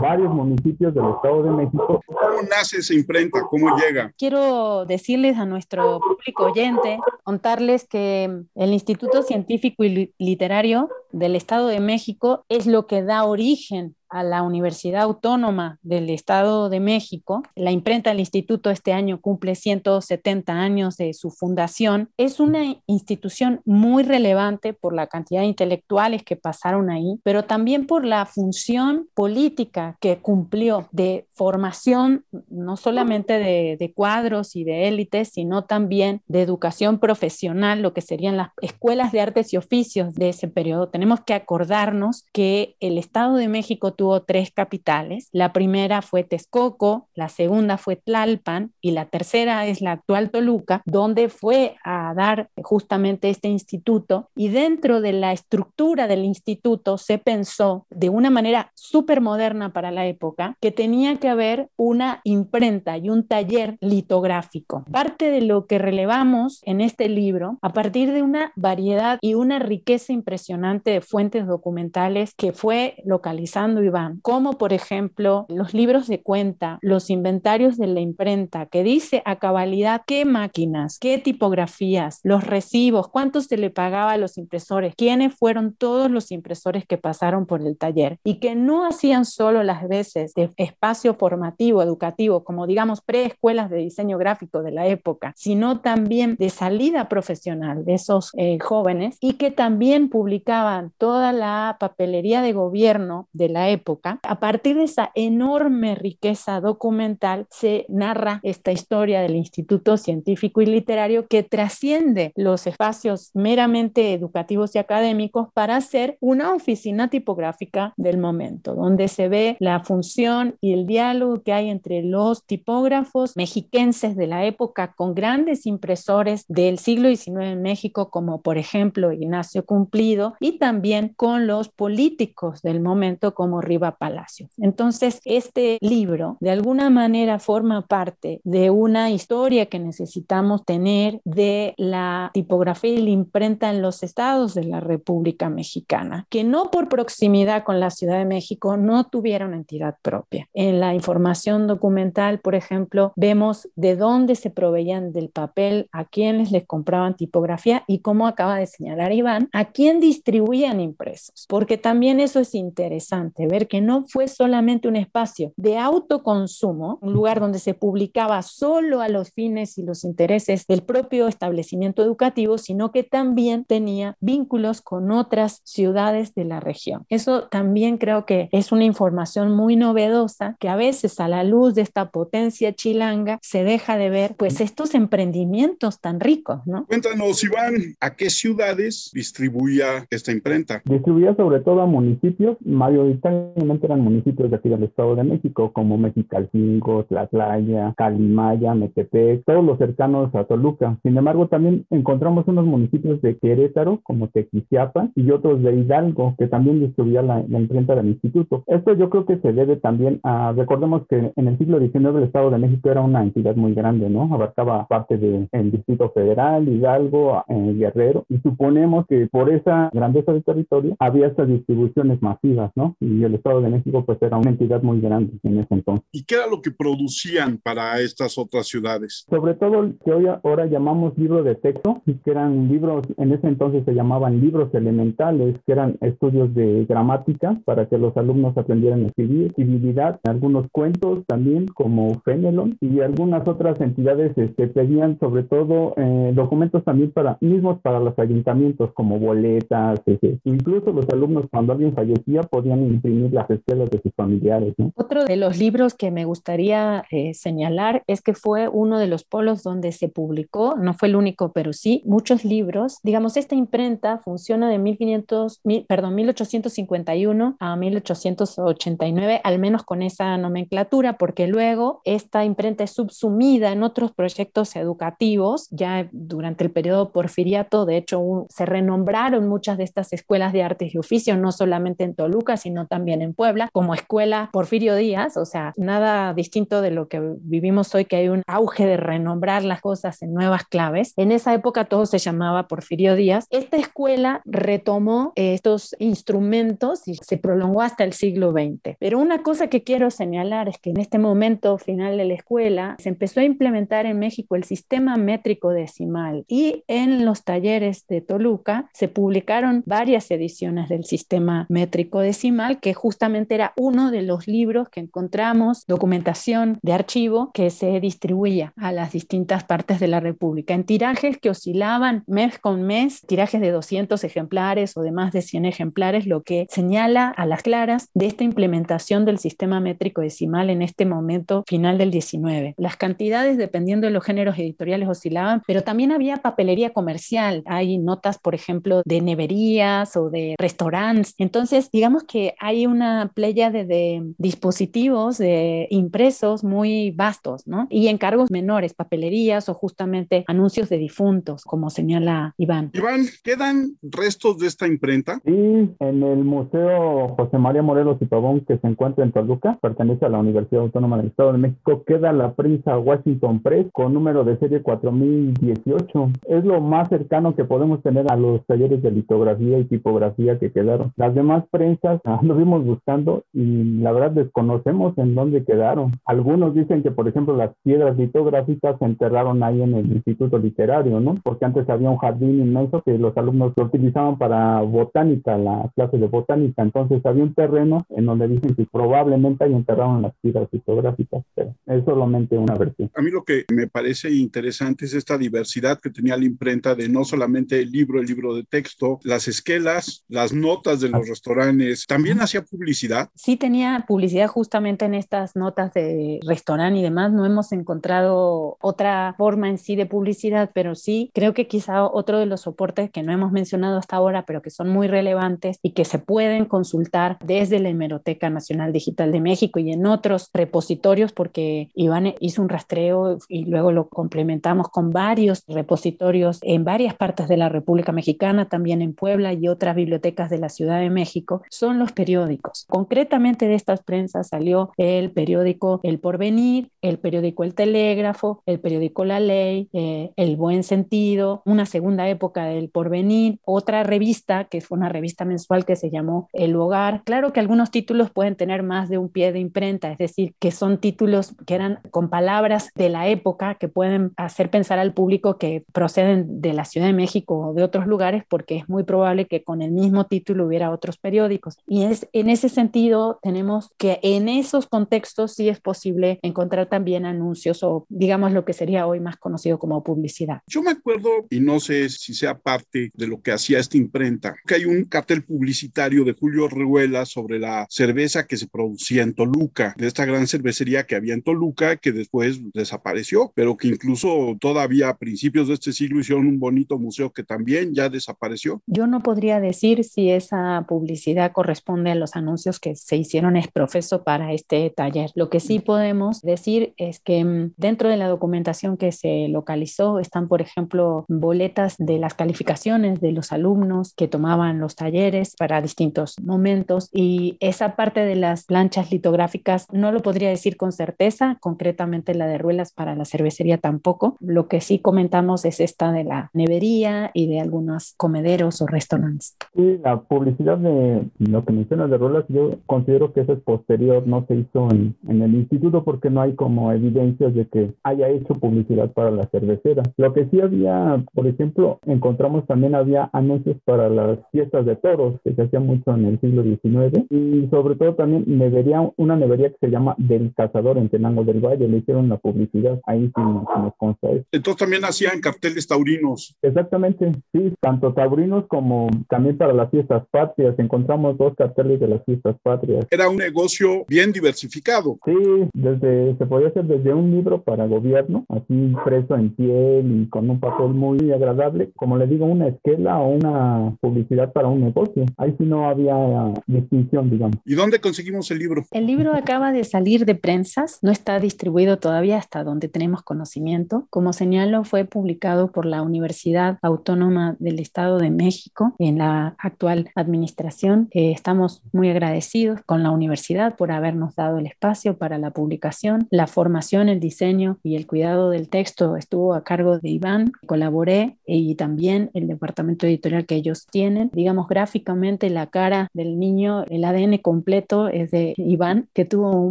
varios 0.00 0.32
municipios 0.32 0.94
del 0.94 1.04
Estado 1.10 1.42
de 1.42 1.50
México. 1.50 2.00
¿Cómo 2.06 2.42
nace 2.48 2.78
esa 2.78 2.94
imprenta? 2.94 3.40
¿Cómo 3.50 3.76
llega? 3.76 4.12
Quiero 4.16 4.86
decirles 4.86 5.36
a 5.36 5.44
nuestro 5.44 6.00
público 6.00 6.46
oyente 6.46 6.98
contarles 7.24 7.86
que 7.86 8.44
el 8.54 8.72
Instituto 8.72 9.22
Científico 9.22 9.84
y 9.84 10.12
Literario 10.18 10.88
del 11.12 11.36
Estado 11.36 11.66
de 11.66 11.80
México 11.80 12.41
es 12.48 12.66
lo 12.66 12.86
que 12.86 13.02
da 13.02 13.24
origen 13.24 13.96
a 14.12 14.22
la 14.22 14.42
Universidad 14.42 15.02
Autónoma 15.02 15.78
del 15.82 16.10
Estado 16.10 16.68
de 16.68 16.80
México. 16.80 17.42
La 17.56 17.72
imprenta 17.72 18.10
del 18.10 18.20
instituto 18.20 18.70
este 18.70 18.92
año 18.92 19.20
cumple 19.20 19.54
170 19.54 20.52
años 20.52 20.96
de 20.96 21.14
su 21.14 21.30
fundación. 21.30 22.10
Es 22.18 22.38
una 22.38 22.76
institución 22.86 23.62
muy 23.64 24.02
relevante 24.02 24.74
por 24.74 24.94
la 24.94 25.06
cantidad 25.06 25.40
de 25.40 25.46
intelectuales 25.46 26.22
que 26.22 26.36
pasaron 26.36 26.90
ahí, 26.90 27.20
pero 27.24 27.44
también 27.44 27.86
por 27.86 28.04
la 28.04 28.26
función 28.26 29.08
política 29.14 29.96
que 30.00 30.18
cumplió 30.18 30.88
de 30.92 31.26
formación 31.32 32.24
no 32.48 32.76
solamente 32.76 33.38
de, 33.38 33.76
de 33.78 33.92
cuadros 33.94 34.54
y 34.56 34.64
de 34.64 34.88
élites, 34.88 35.30
sino 35.32 35.64
también 35.64 36.20
de 36.26 36.42
educación 36.42 36.98
profesional, 36.98 37.80
lo 37.80 37.94
que 37.94 38.02
serían 38.02 38.36
las 38.36 38.50
escuelas 38.60 39.10
de 39.12 39.20
artes 39.22 39.52
y 39.52 39.56
oficios 39.56 40.14
de 40.14 40.28
ese 40.28 40.48
periodo. 40.48 40.88
Tenemos 40.88 41.20
que 41.20 41.34
acordarnos 41.34 42.26
que 42.32 42.76
el 42.80 42.98
Estado 42.98 43.36
de 43.36 43.48
México 43.48 43.94
tuvo 44.02 44.22
tres 44.22 44.50
capitales. 44.50 45.28
La 45.30 45.52
primera 45.52 46.02
fue 46.02 46.24
Texcoco, 46.24 47.06
la 47.14 47.28
segunda 47.28 47.78
fue 47.78 47.94
Tlalpan 47.94 48.72
y 48.80 48.90
la 48.90 49.04
tercera 49.04 49.64
es 49.68 49.80
la 49.80 49.92
actual 49.92 50.32
Toluca, 50.32 50.82
donde 50.86 51.28
fue 51.28 51.76
a 51.84 52.12
dar 52.16 52.48
justamente 52.64 53.30
este 53.30 53.46
instituto. 53.46 54.28
Y 54.34 54.48
dentro 54.48 55.00
de 55.00 55.12
la 55.12 55.32
estructura 55.32 56.08
del 56.08 56.24
instituto 56.24 56.98
se 56.98 57.18
pensó 57.18 57.86
de 57.90 58.08
una 58.08 58.28
manera 58.28 58.72
súper 58.74 59.20
moderna 59.20 59.72
para 59.72 59.92
la 59.92 60.04
época 60.04 60.56
que 60.60 60.72
tenía 60.72 61.18
que 61.18 61.28
haber 61.28 61.68
una 61.76 62.22
imprenta 62.24 62.98
y 62.98 63.08
un 63.08 63.28
taller 63.28 63.76
litográfico. 63.80 64.84
Parte 64.90 65.30
de 65.30 65.42
lo 65.42 65.68
que 65.68 65.78
relevamos 65.78 66.60
en 66.64 66.80
este 66.80 67.08
libro, 67.08 67.60
a 67.62 67.72
partir 67.72 68.10
de 68.10 68.22
una 68.22 68.50
variedad 68.56 69.20
y 69.20 69.34
una 69.34 69.60
riqueza 69.60 70.12
impresionante 70.12 70.90
de 70.90 71.02
fuentes 71.02 71.46
documentales 71.46 72.34
que 72.34 72.52
fue 72.52 72.96
localizando 73.04 73.80
y 73.84 73.91
como 74.22 74.54
por 74.58 74.72
ejemplo 74.72 75.46
los 75.48 75.74
libros 75.74 76.08
de 76.08 76.22
cuenta, 76.22 76.78
los 76.82 77.10
inventarios 77.10 77.76
de 77.76 77.86
la 77.86 78.00
imprenta, 78.00 78.66
que 78.66 78.82
dice 78.82 79.22
a 79.24 79.36
cabalidad 79.36 80.02
qué 80.06 80.24
máquinas, 80.24 80.98
qué 80.98 81.18
tipografías, 81.18 82.20
los 82.22 82.44
recibos, 82.46 83.08
cuánto 83.08 83.40
se 83.40 83.56
le 83.56 83.70
pagaba 83.70 84.12
a 84.12 84.18
los 84.18 84.38
impresores, 84.38 84.94
quiénes 84.96 85.34
fueron 85.34 85.74
todos 85.74 86.10
los 86.10 86.30
impresores 86.32 86.86
que 86.86 86.98
pasaron 86.98 87.46
por 87.46 87.60
el 87.60 87.76
taller 87.76 88.18
y 88.24 88.40
que 88.40 88.54
no 88.54 88.86
hacían 88.86 89.24
solo 89.24 89.62
las 89.62 89.88
veces 89.88 90.34
de 90.34 90.50
espacio 90.56 91.14
formativo, 91.14 91.82
educativo, 91.82 92.44
como 92.44 92.66
digamos 92.66 93.00
preescuelas 93.00 93.70
de 93.70 93.78
diseño 93.78 94.18
gráfico 94.18 94.62
de 94.62 94.72
la 94.72 94.86
época, 94.86 95.32
sino 95.36 95.80
también 95.80 96.36
de 96.38 96.50
salida 96.50 97.08
profesional 97.08 97.84
de 97.84 97.94
esos 97.94 98.30
eh, 98.36 98.58
jóvenes 98.60 99.16
y 99.20 99.34
que 99.34 99.50
también 99.50 100.08
publicaban 100.08 100.92
toda 100.98 101.32
la 101.32 101.76
papelería 101.78 102.42
de 102.42 102.52
gobierno 102.52 103.28
de 103.32 103.48
la 103.48 103.68
época 103.68 103.81
a 104.22 104.40
partir 104.40 104.76
de 104.76 104.84
esa 104.84 105.10
enorme 105.14 105.94
riqueza 105.94 106.60
documental 106.60 107.46
se 107.50 107.86
narra 107.88 108.40
esta 108.42 108.72
historia 108.72 109.20
del 109.20 109.34
Instituto 109.34 109.96
Científico 109.96 110.60
y 110.60 110.66
Literario 110.66 111.26
que 111.26 111.42
trasciende 111.42 112.32
los 112.36 112.66
espacios 112.66 113.30
meramente 113.34 114.12
educativos 114.12 114.74
y 114.74 114.78
académicos 114.78 115.48
para 115.54 115.80
ser 115.80 116.16
una 116.20 116.52
oficina 116.54 117.08
tipográfica 117.08 117.94
del 117.96 118.18
momento, 118.18 118.74
donde 118.74 119.08
se 119.08 119.28
ve 119.28 119.56
la 119.58 119.80
función 119.80 120.56
y 120.60 120.72
el 120.72 120.86
diálogo 120.86 121.42
que 121.42 121.52
hay 121.52 121.70
entre 121.70 122.02
los 122.02 122.44
tipógrafos 122.44 123.36
mexiquenses 123.36 124.16
de 124.16 124.26
la 124.26 124.44
época 124.44 124.94
con 124.94 125.14
grandes 125.14 125.66
impresores 125.66 126.44
del 126.48 126.78
siglo 126.78 127.08
XIX 127.08 127.52
en 127.52 127.62
México, 127.62 128.10
como 128.10 128.42
por 128.42 128.58
ejemplo 128.58 129.12
Ignacio 129.12 129.64
Cumplido, 129.64 130.34
y 130.40 130.58
también 130.58 131.12
con 131.16 131.46
los 131.46 131.68
políticos 131.68 132.62
del 132.62 132.80
momento 132.80 133.34
como 133.34 133.61
Riva 133.62 133.96
Palacio. 133.96 134.48
Entonces, 134.58 135.20
este 135.24 135.78
libro 135.80 136.36
de 136.40 136.50
alguna 136.50 136.90
manera 136.90 137.38
forma 137.38 137.86
parte 137.86 138.40
de 138.44 138.70
una 138.70 139.10
historia 139.10 139.66
que 139.66 139.78
necesitamos 139.78 140.64
tener 140.64 141.20
de 141.24 141.74
la 141.78 142.30
tipografía 142.34 142.92
y 142.92 143.02
la 143.02 143.10
imprenta 143.10 143.70
en 143.70 143.80
los 143.80 144.02
estados 144.02 144.54
de 144.54 144.64
la 144.64 144.80
República 144.80 145.48
Mexicana, 145.48 146.26
que 146.28 146.44
no 146.44 146.70
por 146.70 146.88
proximidad 146.88 147.64
con 147.64 147.80
la 147.80 147.90
Ciudad 147.90 148.18
de 148.18 148.24
México 148.24 148.76
no 148.76 149.04
tuvieron 149.04 149.54
entidad 149.54 149.96
propia. 150.02 150.48
En 150.52 150.80
la 150.80 150.94
información 150.94 151.66
documental, 151.66 152.40
por 152.40 152.54
ejemplo, 152.54 153.12
vemos 153.16 153.68
de 153.76 153.96
dónde 153.96 154.34
se 154.34 154.50
proveían 154.50 155.12
del 155.12 155.28
papel, 155.30 155.88
a 155.92 156.04
quiénes 156.04 156.50
les 156.52 156.66
compraban 156.66 157.16
tipografía 157.16 157.84
y 157.86 158.00
cómo 158.00 158.26
acaba 158.26 158.56
de 158.56 158.66
señalar 158.66 159.12
Iván, 159.12 159.48
a 159.52 159.66
quién 159.66 160.00
distribuían 160.00 160.80
impresos, 160.80 161.46
porque 161.48 161.78
también 161.78 162.20
eso 162.20 162.40
es 162.40 162.54
interesante, 162.54 163.46
ver 163.52 163.68
que 163.68 163.82
no 163.82 164.04
fue 164.08 164.28
solamente 164.28 164.88
un 164.88 164.96
espacio 164.96 165.52
de 165.56 165.76
autoconsumo, 165.78 166.98
un 167.02 167.12
lugar 167.12 167.38
donde 167.38 167.58
se 167.58 167.74
publicaba 167.74 168.40
solo 168.40 169.02
a 169.02 169.08
los 169.08 169.30
fines 169.30 169.76
y 169.76 169.82
los 169.82 170.04
intereses 170.04 170.66
del 170.66 170.82
propio 170.82 171.28
establecimiento 171.28 172.02
educativo, 172.02 172.56
sino 172.56 172.92
que 172.92 173.02
también 173.02 173.64
tenía 173.64 174.16
vínculos 174.20 174.80
con 174.80 175.10
otras 175.12 175.60
ciudades 175.64 176.34
de 176.34 176.44
la 176.44 176.60
región. 176.60 177.04
Eso 177.10 177.48
también 177.48 177.98
creo 177.98 178.24
que 178.24 178.48
es 178.52 178.72
una 178.72 178.84
información 178.84 179.54
muy 179.54 179.76
novedosa 179.76 180.56
que 180.58 180.70
a 180.70 180.76
veces 180.76 181.20
a 181.20 181.28
la 181.28 181.44
luz 181.44 181.74
de 181.74 181.82
esta 181.82 182.10
potencia 182.10 182.72
chilanga 182.72 183.38
se 183.42 183.64
deja 183.64 183.98
de 183.98 184.08
ver 184.08 184.34
pues 184.36 184.62
estos 184.62 184.94
emprendimientos 184.94 186.00
tan 186.00 186.20
ricos, 186.20 186.60
¿no? 186.64 186.86
Cuéntanos, 186.86 187.44
Iván, 187.44 187.74
¿a 188.00 188.16
qué 188.16 188.30
ciudades 188.30 189.10
distribuía 189.12 190.06
esta 190.08 190.32
imprenta? 190.32 190.80
Distribuía 190.86 191.34
sobre 191.36 191.60
todo 191.60 191.82
a 191.82 191.86
municipios, 191.86 192.56
mayoritariamente 192.64 193.41
eran 193.82 194.00
municipios 194.00 194.50
de 194.50 194.56
aquí 194.56 194.68
del 194.68 194.84
Estado 194.84 195.16
de 195.16 195.24
México, 195.24 195.72
como 195.72 195.98
Mexicalcingo, 195.98 197.04
Tlatlaya, 197.04 197.94
Calimaya, 197.96 198.74
Metepec, 198.74 199.44
todos 199.44 199.64
los 199.64 199.78
cercanos 199.78 200.34
a 200.34 200.44
Toluca. 200.44 200.98
Sin 201.02 201.16
embargo, 201.16 201.48
también 201.48 201.86
encontramos 201.90 202.46
unos 202.48 202.64
municipios 202.66 203.20
de 203.22 203.36
Querétaro, 203.38 204.00
como 204.02 204.28
Tequiciapan, 204.28 205.12
y 205.14 205.30
otros 205.30 205.62
de 205.62 205.74
Hidalgo, 205.74 206.34
que 206.38 206.46
también 206.46 206.80
distribuía 206.80 207.22
la, 207.22 207.40
imprenta 207.40 207.94
del 207.94 208.08
instituto. 208.08 208.64
Esto 208.66 208.94
yo 208.94 209.10
creo 209.10 209.24
que 209.24 209.38
se 209.38 209.52
debe 209.52 209.76
también 209.76 210.20
a, 210.22 210.52
recordemos 210.52 211.06
que 211.08 211.32
en 211.34 211.48
el 211.48 211.58
siglo 211.58 211.78
XIX 211.78 212.16
el 212.16 212.22
Estado 212.24 212.50
de 212.50 212.58
México 212.58 212.90
era 212.90 213.00
una 213.00 213.22
entidad 213.22 213.56
muy 213.56 213.74
grande, 213.74 214.10
¿no? 214.10 214.28
Abarcaba 214.32 214.86
parte 214.86 215.16
del 215.16 215.48
Distrito 215.70 216.10
Federal, 216.10 216.68
Hidalgo, 216.68 217.44
eh, 217.48 217.74
Guerrero, 217.78 218.24
y 218.28 218.38
suponemos 218.38 219.06
que 219.06 219.28
por 219.30 219.50
esa 219.50 219.90
grandeza 219.92 220.32
de 220.32 220.42
territorio 220.42 220.96
había 220.98 221.28
estas 221.28 221.48
distribuciones 221.48 222.20
masivas, 222.22 222.72
¿no? 222.74 222.96
Y 223.00 223.24
el 223.24 223.31
Estado 223.34 223.60
de 223.60 223.70
México 223.70 224.04
pues 224.04 224.18
era 224.20 224.36
una 224.36 224.50
entidad 224.50 224.82
muy 224.82 225.00
grande 225.00 225.32
en 225.42 225.58
ese 225.58 225.74
entonces. 225.74 226.06
¿Y 226.12 226.24
qué 226.24 226.36
era 226.36 226.46
lo 226.46 226.60
que 226.60 226.70
producían 226.70 227.58
para 227.58 228.00
estas 228.00 228.38
otras 228.38 228.66
ciudades? 228.66 229.24
Sobre 229.28 229.54
todo 229.54 229.90
que 230.04 230.12
hoy 230.12 230.26
ahora 230.26 230.66
llamamos 230.66 231.16
libro 231.16 231.42
de 231.42 231.54
texto, 231.54 232.02
que 232.04 232.30
eran 232.30 232.68
libros, 232.68 233.04
en 233.16 233.32
ese 233.32 233.46
entonces 233.46 233.84
se 233.84 233.94
llamaban 233.94 234.40
libros 234.40 234.72
elementales, 234.74 235.56
que 235.66 235.72
eran 235.72 235.96
estudios 236.00 236.54
de 236.54 236.84
gramática 236.86 237.60
para 237.64 237.86
que 237.86 237.98
los 237.98 238.16
alumnos 238.16 238.56
aprendieran 238.56 239.04
a 239.04 239.08
escribir, 239.08 239.52
civilidad, 239.54 240.20
algunos 240.24 240.66
cuentos 240.72 241.24
también 241.26 241.66
como 241.66 242.20
Fenelon 242.24 242.76
y 242.80 243.00
algunas 243.00 243.46
otras 243.46 243.80
entidades 243.80 244.36
este, 244.36 244.68
pedían 244.68 245.18
sobre 245.18 245.42
todo 245.44 245.94
eh, 245.96 246.32
documentos 246.34 246.84
también 246.84 247.10
para 247.10 247.38
mismos 247.40 247.80
para 247.80 248.00
los 248.00 248.18
ayuntamientos 248.18 248.92
como 248.94 249.18
boletas, 249.18 250.00
este, 250.06 250.38
incluso 250.44 250.92
los 250.92 251.08
alumnos 251.10 251.46
cuando 251.50 251.72
alguien 251.72 251.94
fallecía 251.94 252.42
podían 252.42 252.82
imprimir 252.86 253.21
las 253.30 253.48
de 253.48 253.60
sus 254.02 254.14
familiares. 254.14 254.74
Otro 254.94 255.24
de 255.24 255.36
los 255.36 255.58
libros 255.58 255.94
que 255.94 256.10
me 256.10 256.24
gustaría 256.24 257.04
eh, 257.10 257.34
señalar 257.34 258.02
es 258.06 258.22
que 258.22 258.34
fue 258.34 258.68
uno 258.68 258.98
de 258.98 259.06
los 259.06 259.24
polos 259.24 259.62
donde 259.62 259.92
se 259.92 260.08
publicó, 260.08 260.76
no 260.76 260.94
fue 260.94 261.08
el 261.08 261.16
único, 261.16 261.52
pero 261.52 261.72
sí, 261.72 262.02
muchos 262.04 262.44
libros. 262.44 262.98
Digamos, 263.02 263.36
esta 263.36 263.54
imprenta 263.54 264.18
funciona 264.18 264.68
de 264.68 264.78
1500, 264.78 265.60
perdón, 265.86 266.14
1851 266.14 267.56
a 267.58 267.76
1889, 267.76 269.40
al 269.44 269.58
menos 269.58 269.82
con 269.82 270.02
esa 270.02 270.36
nomenclatura, 270.38 271.18
porque 271.18 271.46
luego 271.46 272.00
esta 272.04 272.44
imprenta 272.44 272.84
es 272.84 272.92
subsumida 272.92 273.72
en 273.72 273.82
otros 273.82 274.12
proyectos 274.12 274.74
educativos, 274.76 275.68
ya 275.70 276.08
durante 276.12 276.64
el 276.64 276.70
periodo 276.70 277.10
porfiriato, 277.10 277.84
de 277.86 277.96
hecho, 277.96 278.46
se 278.48 278.66
renombraron 278.66 279.48
muchas 279.48 279.78
de 279.78 279.84
estas 279.84 280.12
escuelas 280.12 280.52
de 280.52 280.62
artes 280.62 280.94
y 280.94 280.98
oficios, 280.98 281.38
no 281.38 281.52
solamente 281.52 282.04
en 282.04 282.14
Toluca, 282.14 282.56
sino 282.56 282.86
también 282.86 283.11
también 283.12 283.22
en 283.22 283.34
Puebla, 283.34 283.68
como 283.72 283.94
escuela 283.94 284.48
Porfirio 284.52 284.96
Díaz, 284.96 285.36
o 285.36 285.44
sea, 285.44 285.72
nada 285.76 286.32
distinto 286.34 286.80
de 286.80 286.90
lo 286.90 287.08
que 287.08 287.20
vivimos 287.40 287.94
hoy, 287.94 288.04
que 288.06 288.16
hay 288.16 288.28
un 288.28 288.42
auge 288.46 288.86
de 288.86 288.96
renombrar 288.96 289.64
las 289.64 289.80
cosas 289.80 290.22
en 290.22 290.32
nuevas 290.32 290.64
claves. 290.64 291.12
En 291.16 291.30
esa 291.30 291.52
época 291.52 291.84
todo 291.84 292.06
se 292.06 292.18
llamaba 292.18 292.68
Porfirio 292.68 293.14
Díaz. 293.14 293.46
Esta 293.50 293.76
escuela 293.76 294.40
retomó 294.44 295.32
estos 295.36 295.94
instrumentos 295.98 297.06
y 297.06 297.16
se 297.16 297.36
prolongó 297.36 297.82
hasta 297.82 298.04
el 298.04 298.14
siglo 298.14 298.52
XX. 298.52 298.96
Pero 298.98 299.18
una 299.18 299.42
cosa 299.42 299.66
que 299.66 299.82
quiero 299.82 300.10
señalar 300.10 300.68
es 300.68 300.78
que 300.78 300.90
en 300.90 301.00
este 301.00 301.18
momento 301.18 301.76
final 301.78 302.16
de 302.16 302.24
la 302.24 302.34
escuela 302.34 302.96
se 302.98 303.10
empezó 303.10 303.40
a 303.40 303.44
implementar 303.44 304.06
en 304.06 304.18
México 304.18 304.56
el 304.56 304.64
sistema 304.64 305.16
métrico 305.16 305.70
decimal 305.70 306.44
y 306.48 306.84
en 306.88 307.24
los 307.24 307.44
talleres 307.44 308.06
de 308.06 308.20
Toluca 308.22 308.88
se 308.94 309.08
publicaron 309.08 309.82
varias 309.86 310.30
ediciones 310.30 310.88
del 310.88 311.04
sistema 311.04 311.66
métrico 311.68 312.20
decimal 312.20 312.80
que 312.80 312.94
justamente 313.02 313.56
era 313.56 313.72
uno 313.76 314.12
de 314.12 314.22
los 314.22 314.46
libros 314.46 314.88
que 314.88 315.00
encontramos, 315.00 315.84
documentación 315.88 316.78
de 316.82 316.92
archivo 316.92 317.50
que 317.52 317.70
se 317.70 317.98
distribuía 317.98 318.72
a 318.76 318.92
las 318.92 319.10
distintas 319.10 319.64
partes 319.64 319.98
de 319.98 320.06
la 320.06 320.20
República 320.20 320.72
en 320.72 320.84
tirajes 320.84 321.36
que 321.38 321.50
oscilaban 321.50 322.22
mes 322.28 322.60
con 322.60 322.82
mes, 322.82 323.22
tirajes 323.26 323.60
de 323.60 323.72
200 323.72 324.22
ejemplares 324.22 324.96
o 324.96 325.02
de 325.02 325.10
más 325.10 325.32
de 325.32 325.42
100 325.42 325.64
ejemplares, 325.64 326.28
lo 326.28 326.44
que 326.44 326.66
señala 326.70 327.28
a 327.28 327.44
las 327.44 327.62
claras 327.62 328.08
de 328.14 328.26
esta 328.26 328.44
implementación 328.44 329.24
del 329.24 329.38
sistema 329.38 329.80
métrico 329.80 330.20
decimal 330.20 330.70
en 330.70 330.80
este 330.80 331.04
momento 331.04 331.64
final 331.66 331.98
del 331.98 332.12
19. 332.12 332.74
Las 332.76 332.96
cantidades, 332.96 333.58
dependiendo 333.58 334.06
de 334.06 334.12
los 334.12 334.24
géneros 334.24 334.56
editoriales, 334.60 335.08
oscilaban, 335.08 335.62
pero 335.66 335.82
también 335.82 336.12
había 336.12 336.36
papelería 336.36 336.90
comercial. 336.90 337.64
Hay 337.66 337.98
notas, 337.98 338.38
por 338.38 338.54
ejemplo, 338.54 339.02
de 339.04 339.20
neverías 339.20 340.16
o 340.16 340.30
de 340.30 340.54
restaurantes. 340.56 341.34
Entonces, 341.38 341.90
digamos 341.90 342.22
que 342.22 342.54
hay 342.60 342.86
una 342.92 343.30
playa 343.34 343.70
de, 343.70 343.84
de 343.84 344.34
dispositivos 344.38 345.38
de 345.38 345.86
impresos 345.90 346.64
muy 346.64 347.10
vastos, 347.10 347.66
¿no? 347.66 347.86
Y 347.90 348.08
encargos 348.08 348.50
menores, 348.50 348.94
papelerías 348.94 349.68
o 349.68 349.74
justamente 349.74 350.44
anuncios 350.46 350.88
de 350.88 350.98
difuntos, 350.98 351.64
como 351.64 351.90
señala 351.90 352.54
Iván. 352.56 352.90
Iván, 352.92 353.22
¿quedan 353.42 353.96
restos 354.02 354.58
de 354.58 354.66
esta 354.66 354.86
imprenta? 354.86 355.40
Sí, 355.44 355.52
en 355.52 356.22
el 356.22 356.44
Museo 356.44 357.34
José 357.36 357.58
María 357.58 357.82
Morelos 357.82 358.18
y 358.20 358.26
Pavón, 358.26 358.60
que 358.60 358.78
se 358.78 358.86
encuentra 358.86 359.24
en 359.24 359.32
Toluca, 359.32 359.78
pertenece 359.80 360.24
a 360.26 360.28
la 360.28 360.38
Universidad 360.38 360.82
Autónoma 360.82 361.16
del 361.16 361.28
Estado 361.28 361.52
de 361.52 361.58
México, 361.58 362.04
queda 362.04 362.32
la 362.32 362.54
prensa 362.54 362.98
Washington 362.98 363.62
Press 363.62 363.86
con 363.92 364.14
número 364.14 364.44
de 364.44 364.58
serie 364.58 364.82
4018. 364.82 366.30
Es 366.48 366.64
lo 366.64 366.80
más 366.80 367.08
cercano 367.08 367.54
que 367.54 367.64
podemos 367.64 368.02
tener 368.02 368.30
a 368.30 368.36
los 368.36 368.64
talleres 368.66 369.02
de 369.02 369.10
litografía 369.10 369.78
y 369.78 369.84
tipografía 369.84 370.58
que 370.58 370.72
quedaron. 370.72 371.12
Las 371.16 371.34
demás 371.34 371.64
prensas 371.70 372.20
ah, 372.24 372.40
nos 372.42 372.58
vimos 372.58 372.81
buscando 372.82 373.44
y 373.52 373.84
la 374.00 374.12
verdad 374.12 374.32
desconocemos 374.32 375.16
en 375.18 375.34
dónde 375.34 375.64
quedaron. 375.64 376.12
Algunos 376.24 376.74
dicen 376.74 377.02
que, 377.02 377.10
por 377.10 377.28
ejemplo, 377.28 377.56
las 377.56 377.72
piedras 377.82 378.16
litográficas 378.16 378.98
se 378.98 379.04
enterraron 379.04 379.62
ahí 379.62 379.82
en 379.82 379.94
el 379.94 380.12
Instituto 380.12 380.58
Literario, 380.58 381.20
¿no? 381.20 381.34
Porque 381.42 381.64
antes 381.64 381.88
había 381.88 382.10
un 382.10 382.18
jardín 382.18 382.60
inmenso 382.60 383.02
que 383.02 383.18
los 383.18 383.36
alumnos 383.36 383.72
lo 383.76 383.84
utilizaban 383.84 384.38
para 384.38 384.80
botánica, 384.82 385.56
la 385.58 385.90
clase 385.94 386.18
de 386.18 386.26
botánica. 386.26 386.82
Entonces 386.82 387.24
había 387.24 387.44
un 387.44 387.54
terreno 387.54 388.04
en 388.10 388.26
donde 388.26 388.48
dicen 388.48 388.74
que 388.74 388.86
probablemente 388.90 389.64
ahí 389.64 389.72
enterraron 389.72 390.22
las 390.22 390.34
piedras 390.40 390.68
litográficas, 390.72 391.44
pero 391.54 391.74
es 391.86 392.04
solamente 392.04 392.58
una 392.58 392.74
versión. 392.74 393.10
A 393.14 393.22
mí 393.22 393.30
lo 393.30 393.44
que 393.44 393.64
me 393.72 393.88
parece 393.88 394.30
interesante 394.30 395.04
es 395.04 395.14
esta 395.14 395.38
diversidad 395.38 396.00
que 396.00 396.10
tenía 396.10 396.36
la 396.36 396.44
imprenta 396.44 396.94
de 396.94 397.08
no 397.08 397.24
solamente 397.24 397.80
el 397.80 397.90
libro, 397.90 398.20
el 398.20 398.26
libro 398.26 398.54
de 398.54 398.64
texto, 398.64 399.20
las 399.24 399.48
esquelas, 399.48 400.24
las 400.28 400.52
notas 400.52 401.00
de 401.00 401.08
los 401.08 401.28
restaurantes. 401.28 402.06
¿También 402.06 402.40
hacía 402.40 402.61
publicidad? 402.62 403.30
Sí 403.34 403.56
tenía 403.56 404.04
publicidad 404.06 404.48
justamente 404.48 405.04
en 405.04 405.14
estas 405.14 405.56
notas 405.56 405.92
de 405.92 406.40
restaurante 406.46 407.00
y 407.00 407.02
demás. 407.02 407.32
No 407.32 407.46
hemos 407.46 407.72
encontrado 407.72 408.76
otra 408.80 409.34
forma 409.38 409.68
en 409.68 409.78
sí 409.78 409.96
de 409.96 410.06
publicidad, 410.06 410.70
pero 410.74 410.94
sí 410.94 411.30
creo 411.34 411.54
que 411.54 411.66
quizá 411.66 412.04
otro 412.04 412.38
de 412.38 412.46
los 412.46 412.62
soportes 412.62 413.10
que 413.10 413.22
no 413.22 413.32
hemos 413.32 413.52
mencionado 413.52 413.98
hasta 413.98 414.16
ahora, 414.16 414.44
pero 414.46 414.62
que 414.62 414.70
son 414.70 414.88
muy 414.88 415.08
relevantes 415.08 415.78
y 415.82 415.90
que 415.90 416.04
se 416.04 416.18
pueden 416.18 416.64
consultar 416.64 417.38
desde 417.44 417.78
la 417.78 417.88
Hemeroteca 417.88 418.50
Nacional 418.50 418.92
Digital 418.92 419.32
de 419.32 419.40
México 419.40 419.78
y 419.78 419.92
en 419.92 420.06
otros 420.06 420.50
repositorios, 420.52 421.32
porque 421.32 421.88
Iván 421.94 422.34
hizo 422.40 422.62
un 422.62 422.68
rastreo 422.68 423.38
y 423.48 423.64
luego 423.64 423.92
lo 423.92 424.08
complementamos 424.08 424.88
con 424.88 425.10
varios 425.10 425.64
repositorios 425.68 426.58
en 426.62 426.84
varias 426.84 427.14
partes 427.14 427.48
de 427.48 427.56
la 427.56 427.68
República 427.68 428.12
Mexicana, 428.12 428.68
también 428.68 429.02
en 429.02 429.14
Puebla 429.14 429.52
y 429.52 429.68
otras 429.68 429.96
bibliotecas 429.96 430.50
de 430.50 430.58
la 430.58 430.68
Ciudad 430.68 431.00
de 431.00 431.10
México, 431.10 431.62
son 431.70 431.98
los 431.98 432.12
periódicos. 432.12 432.51
Concretamente 432.88 433.66
de 433.66 433.74
estas 433.74 434.02
prensas 434.02 434.48
salió 434.48 434.90
el 434.96 435.30
periódico 435.30 436.00
El 436.02 436.18
Porvenir, 436.18 436.90
el 437.00 437.18
periódico 437.18 437.64
El 437.64 437.74
Telégrafo, 437.74 438.62
el 438.66 438.80
periódico 438.80 439.24
La 439.24 439.40
Ley, 439.40 439.88
eh, 439.92 440.30
El 440.36 440.56
Buen 440.56 440.82
Sentido, 440.82 441.62
una 441.64 441.86
segunda 441.86 442.28
época 442.28 442.64
del 442.64 442.88
Porvenir, 442.88 443.58
otra 443.64 444.02
revista 444.02 444.64
que 444.64 444.80
fue 444.80 444.98
una 444.98 445.08
revista 445.08 445.44
mensual 445.44 445.84
que 445.84 445.96
se 445.96 446.10
llamó 446.10 446.48
El 446.52 446.76
Hogar. 446.76 447.22
Claro 447.24 447.52
que 447.52 447.60
algunos 447.60 447.90
títulos 447.90 448.30
pueden 448.30 448.56
tener 448.56 448.82
más 448.82 449.08
de 449.08 449.18
un 449.18 449.28
pie 449.28 449.52
de 449.52 449.58
imprenta, 449.58 450.10
es 450.10 450.18
decir, 450.18 450.54
que 450.58 450.70
son 450.70 450.98
títulos 450.98 451.54
que 451.66 451.74
eran 451.74 452.00
con 452.10 452.28
palabras 452.28 452.90
de 452.94 453.08
la 453.08 453.28
época 453.28 453.76
que 453.76 453.88
pueden 453.88 454.32
hacer 454.36 454.70
pensar 454.70 454.98
al 454.98 455.14
público 455.14 455.58
que 455.58 455.84
proceden 455.92 456.60
de 456.60 456.72
la 456.72 456.84
Ciudad 456.84 457.06
de 457.06 457.12
México 457.12 457.68
o 457.68 457.74
de 457.74 457.82
otros 457.82 458.06
lugares, 458.06 458.44
porque 458.48 458.76
es 458.76 458.88
muy 458.88 459.04
probable 459.04 459.46
que 459.46 459.62
con 459.62 459.82
el 459.82 459.90
mismo 459.90 460.26
título 460.26 460.66
hubiera 460.66 460.90
otros 460.90 461.16
periódicos. 461.16 461.76
Y 461.86 462.04
es 462.04 462.28
en 462.42 462.50
ese 462.50 462.68
sentido 462.68 463.38
tenemos 463.40 463.90
que 463.98 464.18
en 464.22 464.48
esos 464.48 464.88
contextos 464.88 465.54
sí 465.54 465.68
es 465.68 465.80
posible 465.80 466.40
encontrar 466.42 466.88
también 466.88 467.24
anuncios 467.24 467.84
o 467.84 468.04
digamos 468.08 468.52
lo 468.52 468.64
que 468.64 468.72
sería 468.72 469.06
hoy 469.06 469.20
más 469.20 469.36
conocido 469.36 469.78
como 469.78 470.02
publicidad. 470.02 470.60
Yo 470.66 470.82
me 470.82 470.90
acuerdo, 470.90 471.30
y 471.50 471.60
no 471.60 471.78
sé 471.78 472.08
si 472.08 472.34
sea 472.34 472.58
parte 472.58 473.12
de 473.14 473.26
lo 473.28 473.40
que 473.40 473.52
hacía 473.52 473.78
esta 473.78 473.96
imprenta, 473.96 474.56
que 474.66 474.74
hay 474.74 474.84
un 474.86 475.04
cartel 475.04 475.44
publicitario 475.44 476.24
de 476.24 476.32
Julio 476.32 476.66
Ruela 476.66 477.26
sobre 477.26 477.60
la 477.60 477.86
cerveza 477.88 478.46
que 478.48 478.56
se 478.56 478.66
producía 478.66 479.22
en 479.22 479.34
Toluca, 479.34 479.94
de 479.96 480.08
esta 480.08 480.24
gran 480.24 480.48
cervecería 480.48 481.06
que 481.06 481.14
había 481.14 481.34
en 481.34 481.42
Toluca, 481.42 481.96
que 481.96 482.10
después 482.10 482.60
desapareció, 482.74 483.52
pero 483.54 483.76
que 483.76 483.86
incluso 483.86 484.56
todavía 484.60 485.10
a 485.10 485.16
principios 485.16 485.68
de 485.68 485.74
este 485.74 485.92
siglo 485.92 486.18
hicieron 486.18 486.48
un 486.48 486.58
bonito 486.58 486.98
museo 486.98 487.32
que 487.32 487.44
también 487.44 487.94
ya 487.94 488.08
desapareció. 488.08 488.82
Yo 488.86 489.06
no 489.06 489.22
podría 489.22 489.60
decir 489.60 490.02
si 490.02 490.30
esa 490.30 490.84
publicidad 490.88 491.52
corresponde 491.52 492.10
a 492.10 492.16
los 492.16 492.31
anuncios 492.36 492.80
que 492.80 492.94
se 492.94 493.16
hicieron 493.16 493.56
es 493.56 493.68
profeso 493.68 494.22
para 494.24 494.52
este 494.52 494.90
taller. 494.90 495.30
Lo 495.34 495.50
que 495.50 495.60
sí 495.60 495.78
podemos 495.78 496.40
decir 496.42 496.94
es 496.96 497.20
que 497.20 497.44
mm, 497.44 497.72
dentro 497.76 498.08
de 498.08 498.16
la 498.16 498.28
documentación 498.28 498.96
que 498.96 499.12
se 499.12 499.48
localizó 499.48 500.18
están, 500.18 500.48
por 500.48 500.60
ejemplo, 500.60 501.24
boletas 501.28 501.96
de 501.98 502.18
las 502.18 502.34
calificaciones 502.34 503.20
de 503.20 503.32
los 503.32 503.52
alumnos 503.52 504.14
que 504.14 504.28
tomaban 504.28 504.80
los 504.80 504.96
talleres 504.96 505.54
para 505.56 505.80
distintos 505.80 506.34
momentos 506.42 507.08
y 507.12 507.56
esa 507.60 507.96
parte 507.96 508.20
de 508.20 508.36
las 508.36 508.64
planchas 508.64 509.10
litográficas 509.10 509.86
no 509.92 510.12
lo 510.12 510.20
podría 510.20 510.48
decir 510.48 510.76
con 510.76 510.92
certeza, 510.92 511.58
concretamente 511.60 512.34
la 512.34 512.46
de 512.46 512.58
Ruelas 512.58 512.92
para 512.92 513.14
la 513.14 513.24
cervecería 513.24 513.78
tampoco. 513.78 514.36
Lo 514.40 514.68
que 514.68 514.80
sí 514.80 514.98
comentamos 514.98 515.64
es 515.64 515.80
esta 515.80 516.12
de 516.12 516.24
la 516.24 516.50
nevería 516.52 517.30
y 517.34 517.48
de 517.48 517.60
algunos 517.60 518.14
comederos 518.16 518.80
o 518.82 518.86
restaurantes. 518.86 519.56
Sí, 519.74 519.98
la 520.02 520.20
publicidad 520.20 520.78
de 520.78 521.28
lo 521.38 521.64
que 521.64 521.72
mencionas 521.72 522.10
de 522.10 522.18
Ruelas, 522.22 522.44
yo 522.48 522.78
considero 522.86 523.32
que 523.32 523.40
eso 523.40 523.52
es 523.52 523.60
posterior, 523.60 524.26
no 524.26 524.46
se 524.46 524.56
hizo 524.56 524.88
en, 524.90 525.16
en 525.28 525.42
el 525.42 525.54
instituto 525.54 526.04
porque 526.04 526.30
no 526.30 526.40
hay 526.40 526.54
como 526.54 526.92
evidencias 526.92 527.54
de 527.54 527.66
que 527.66 527.92
haya 528.02 528.28
hecho 528.28 528.54
publicidad 528.54 529.12
para 529.12 529.30
la 529.30 529.46
cervecera. 529.46 530.02
Lo 530.16 530.32
que 530.32 530.46
sí 530.46 530.60
había, 530.60 531.24
por 531.34 531.46
ejemplo, 531.46 531.98
encontramos 532.06 532.66
también 532.66 532.94
había 532.94 533.30
anuncios 533.32 533.76
para 533.84 534.08
las 534.08 534.38
fiestas 534.50 534.86
de 534.86 534.96
toros 534.96 535.40
que 535.44 535.54
se 535.54 535.62
hacían 535.62 535.86
mucho 535.86 536.14
en 536.14 536.26
el 536.26 536.40
siglo 536.40 536.62
XIX 536.62 537.24
y 537.30 537.68
sobre 537.70 537.96
todo 537.96 538.14
también 538.14 538.44
nevería, 538.46 539.00
una 539.16 539.36
nevería 539.36 539.70
que 539.70 539.78
se 539.80 539.90
llama 539.90 540.14
Del 540.18 540.52
Cazador 540.56 540.98
en 540.98 541.08
Tenango 541.08 541.44
del 541.44 541.60
Valle, 541.60 541.88
le 541.88 541.98
hicieron 541.98 542.28
la 542.28 542.36
publicidad, 542.36 543.00
ahí 543.06 543.30
sí, 543.34 543.42
nos 543.42 543.94
consta 543.96 544.30
eso. 544.30 544.44
Entonces 544.52 544.78
también 544.78 545.04
hacían 545.04 545.40
carteles 545.40 545.86
taurinos. 545.86 546.56
Exactamente, 546.62 547.32
sí, 547.52 547.72
tanto 547.80 548.12
taurinos 548.12 548.66
como 548.66 549.08
también 549.28 549.56
para 549.56 549.72
las 549.72 549.90
fiestas 549.90 550.24
patrias, 550.30 550.74
encontramos 550.78 551.36
dos 551.38 551.54
carteles 551.56 552.00
de 552.00 552.08
las 552.14 552.24
fiestas 552.24 552.56
patrias. 552.62 553.06
Era 553.10 553.28
un 553.28 553.36
negocio 553.36 554.04
bien 554.08 554.32
diversificado. 554.32 555.18
Sí, 555.24 555.34
desde, 555.72 556.36
se 556.36 556.46
podía 556.46 556.68
hacer 556.68 556.84
desde 556.84 557.12
un 557.12 557.30
libro 557.30 557.62
para 557.62 557.86
gobierno, 557.86 558.44
así 558.48 558.64
impreso 558.74 559.34
en 559.36 559.54
piel 559.54 560.22
y 560.22 560.28
con 560.28 560.48
un 560.48 560.60
papel 560.60 560.88
muy 560.88 561.30
agradable, 561.32 561.90
como 561.96 562.16
le 562.16 562.26
digo, 562.26 562.46
una 562.46 562.68
esquela 562.68 563.18
o 563.18 563.30
una 563.30 563.96
publicidad 564.00 564.52
para 564.52 564.68
un 564.68 564.80
negocio. 564.80 565.24
Ahí 565.36 565.54
sí 565.58 565.64
no 565.64 565.88
había 565.88 566.52
distinción, 566.66 567.30
digamos. 567.30 567.56
¿Y 567.64 567.74
dónde 567.74 568.00
conseguimos 568.00 568.50
el 568.50 568.58
libro? 568.58 568.84
El 568.90 569.06
libro 569.06 569.34
acaba 569.34 569.72
de 569.72 569.84
salir 569.84 570.24
de 570.24 570.34
prensas, 570.34 570.98
no 571.02 571.10
está 571.10 571.38
distribuido 571.40 571.98
todavía 571.98 572.38
hasta 572.38 572.64
donde 572.64 572.88
tenemos 572.88 573.22
conocimiento. 573.22 574.06
Como 574.10 574.32
señalo, 574.32 574.84
fue 574.84 575.04
publicado 575.04 575.72
por 575.72 575.86
la 575.86 576.02
Universidad 576.02 576.78
Autónoma 576.82 577.56
del 577.58 577.78
Estado 577.78 578.18
de 578.18 578.30
México 578.30 578.94
en 578.98 579.18
la 579.18 579.54
actual 579.58 580.10
administración. 580.14 581.08
Eh, 581.12 581.32
estamos 581.32 581.82
muy 581.92 582.01
muy 582.02 582.10
agradecidos 582.10 582.80
con 582.84 583.04
la 583.04 583.12
universidad 583.12 583.76
por 583.76 583.92
habernos 583.92 584.34
dado 584.34 584.58
el 584.58 584.66
espacio 584.66 585.18
para 585.18 585.38
la 585.38 585.52
publicación. 585.52 586.26
La 586.30 586.48
formación, 586.48 587.08
el 587.08 587.20
diseño 587.20 587.78
y 587.84 587.94
el 587.94 588.08
cuidado 588.08 588.50
del 588.50 588.68
texto 588.68 589.16
estuvo 589.16 589.54
a 589.54 589.62
cargo 589.62 590.00
de 590.00 590.08
Iván. 590.08 590.50
Colaboré 590.66 591.36
y 591.46 591.76
también 591.76 592.28
el 592.34 592.48
departamento 592.48 593.06
editorial 593.06 593.46
que 593.46 593.54
ellos 593.54 593.86
tienen. 593.86 594.30
Digamos, 594.32 594.66
gráficamente 594.66 595.48
la 595.48 595.68
cara 595.68 596.08
del 596.12 596.40
niño, 596.40 596.84
el 596.90 597.04
ADN 597.04 597.38
completo 597.38 598.08
es 598.08 598.32
de 598.32 598.54
Iván, 598.56 599.06
que 599.14 599.24
tuvo 599.24 599.70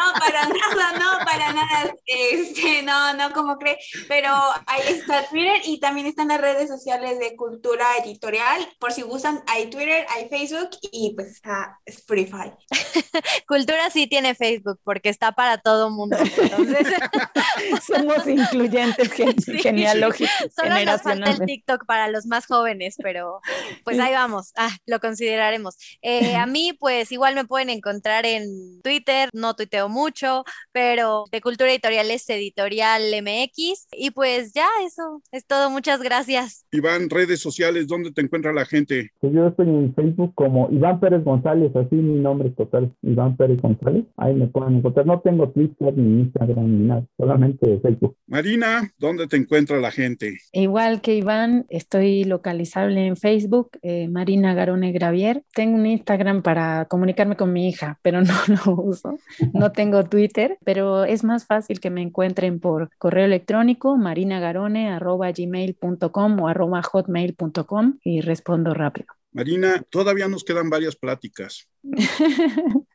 No, 0.00 0.12
para 0.18 0.48
nada, 0.48 0.98
no, 0.98 1.24
para 1.24 1.52
nada. 1.52 1.94
Este, 2.06 2.82
no, 2.82 3.12
no, 3.14 3.32
como 3.32 3.58
cree. 3.58 3.78
Pero 4.08 4.30
ahí 4.66 4.82
está 4.86 5.28
Twitter 5.28 5.60
y 5.64 5.78
también 5.78 6.06
están 6.06 6.28
las 6.28 6.40
redes 6.40 6.68
sociales 6.68 7.18
de 7.18 7.36
cultura 7.36 7.84
editorial. 8.02 8.66
Por 8.78 8.92
si 8.92 9.02
gustan, 9.02 9.42
hay 9.46 9.68
Twitter, 9.68 10.06
hay 10.08 10.28
Facebook 10.28 10.70
y 10.90 11.14
pues 11.14 11.28
está 11.32 11.78
Spotify. 11.84 12.52
cultura 13.46 13.90
sí 13.90 14.06
tiene 14.06 14.34
Facebook 14.34 14.80
porque 14.84 15.10
está 15.10 15.32
para 15.32 15.58
todo 15.58 15.90
mundo. 15.90 16.16
Entonces... 16.18 16.86
Somos 17.86 18.26
incluyentes, 18.26 19.10
genealógicos. 19.12 20.30
Solo 20.54 20.84
nos 20.84 21.02
falta 21.02 21.30
el 21.30 21.40
TikTok 21.40 21.86
para 21.86 22.08
los 22.08 22.26
más 22.26 22.46
jóvenes, 22.46 22.96
pero 23.02 23.29
pues 23.84 23.98
ahí 23.98 24.12
vamos, 24.12 24.52
ah, 24.56 24.70
lo 24.86 25.00
consideraremos. 25.00 25.76
Eh, 26.02 26.36
a 26.36 26.46
mí, 26.46 26.72
pues 26.78 27.12
igual 27.12 27.34
me 27.34 27.44
pueden 27.44 27.70
encontrar 27.70 28.26
en 28.26 28.80
Twitter, 28.82 29.28
no 29.32 29.54
tuiteo 29.54 29.88
mucho, 29.88 30.44
pero 30.72 31.24
de 31.30 31.40
Cultura 31.40 31.70
Editorial 31.70 32.10
es 32.10 32.28
Editorial 32.28 33.02
MX. 33.22 33.88
Y 33.92 34.10
pues 34.10 34.52
ya, 34.52 34.68
eso 34.84 35.22
es 35.32 35.46
todo. 35.46 35.70
Muchas 35.70 36.02
gracias. 36.02 36.66
Iván, 36.72 37.10
redes 37.10 37.40
sociales, 37.40 37.86
¿dónde 37.86 38.12
te 38.12 38.20
encuentra 38.20 38.52
la 38.52 38.64
gente? 38.64 39.10
Pues 39.20 39.32
yo 39.32 39.48
estoy 39.48 39.68
en 39.68 39.94
Facebook 39.94 40.34
como 40.34 40.68
Iván 40.70 41.00
Pérez 41.00 41.24
González, 41.24 41.74
así 41.74 41.94
mi 41.94 42.20
nombre 42.20 42.50
total, 42.50 42.94
Iván 43.02 43.36
Pérez 43.36 43.60
González. 43.60 44.04
Ahí 44.16 44.34
me 44.34 44.46
pueden 44.46 44.76
encontrar. 44.76 45.06
No 45.06 45.20
tengo 45.20 45.50
Twitter 45.50 45.96
ni 45.96 46.22
Instagram 46.22 46.66
ni 46.66 46.86
nada, 46.88 47.06
solamente 47.16 47.80
Facebook. 47.80 48.16
Marina, 48.26 48.90
¿dónde 48.98 49.26
te 49.26 49.36
encuentra 49.36 49.78
la 49.78 49.90
gente? 49.90 50.38
Igual 50.52 51.00
que 51.00 51.16
Iván, 51.16 51.66
estoy 51.68 52.24
localizable 52.24 53.06
en 53.06 53.16
Facebook, 53.20 53.78
eh, 53.82 54.08
Marina 54.08 54.54
Garone 54.54 54.90
Gravier. 54.92 55.42
Tengo 55.54 55.76
un 55.76 55.86
Instagram 55.86 56.42
para 56.42 56.86
comunicarme 56.86 57.36
con 57.36 57.52
mi 57.52 57.68
hija, 57.68 58.00
pero 58.02 58.22
no 58.22 58.32
lo 58.66 58.74
uso. 58.74 59.18
No 59.52 59.70
tengo 59.72 60.04
Twitter, 60.04 60.56
pero 60.64 61.04
es 61.04 61.22
más 61.24 61.44
fácil 61.46 61.80
que 61.80 61.90
me 61.90 62.00
encuentren 62.02 62.60
por 62.60 62.90
correo 62.98 63.26
electrónico 63.26 63.96
marinagarone.gmail.com 63.96 66.40
o 66.40 66.48
arroba 66.48 66.82
hotmail.com 66.82 67.98
y 68.02 68.20
respondo 68.20 68.74
rápido. 68.74 69.06
Marina, 69.32 69.84
todavía 69.90 70.26
nos 70.28 70.42
quedan 70.42 70.70
varias 70.70 70.96
pláticas. 70.96 71.68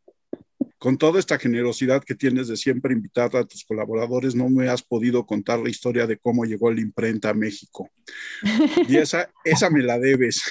con 0.86 0.99
toda 0.99 1.17
esta 1.17 1.39
generosidad 1.39 2.03
que 2.03 2.13
tienes 2.13 2.47
de 2.47 2.55
siempre 2.55 2.93
invitar 2.93 3.36
a 3.36 3.43
tus 3.43 3.65
colaboradores, 3.65 4.36
no 4.36 4.51
me 4.51 4.69
has 4.69 4.83
podido 4.83 5.25
contar 5.25 5.57
la 5.57 5.71
historia 5.71 6.05
de 6.05 6.19
cómo 6.19 6.45
llegó 6.45 6.71
la 6.71 6.79
imprenta 6.79 7.31
a 7.31 7.33
México. 7.33 7.89
Y 8.88 8.97
esa, 8.97 9.27
esa 9.43 9.71
me 9.71 9.81
la 9.81 9.97
debes. 9.97 10.43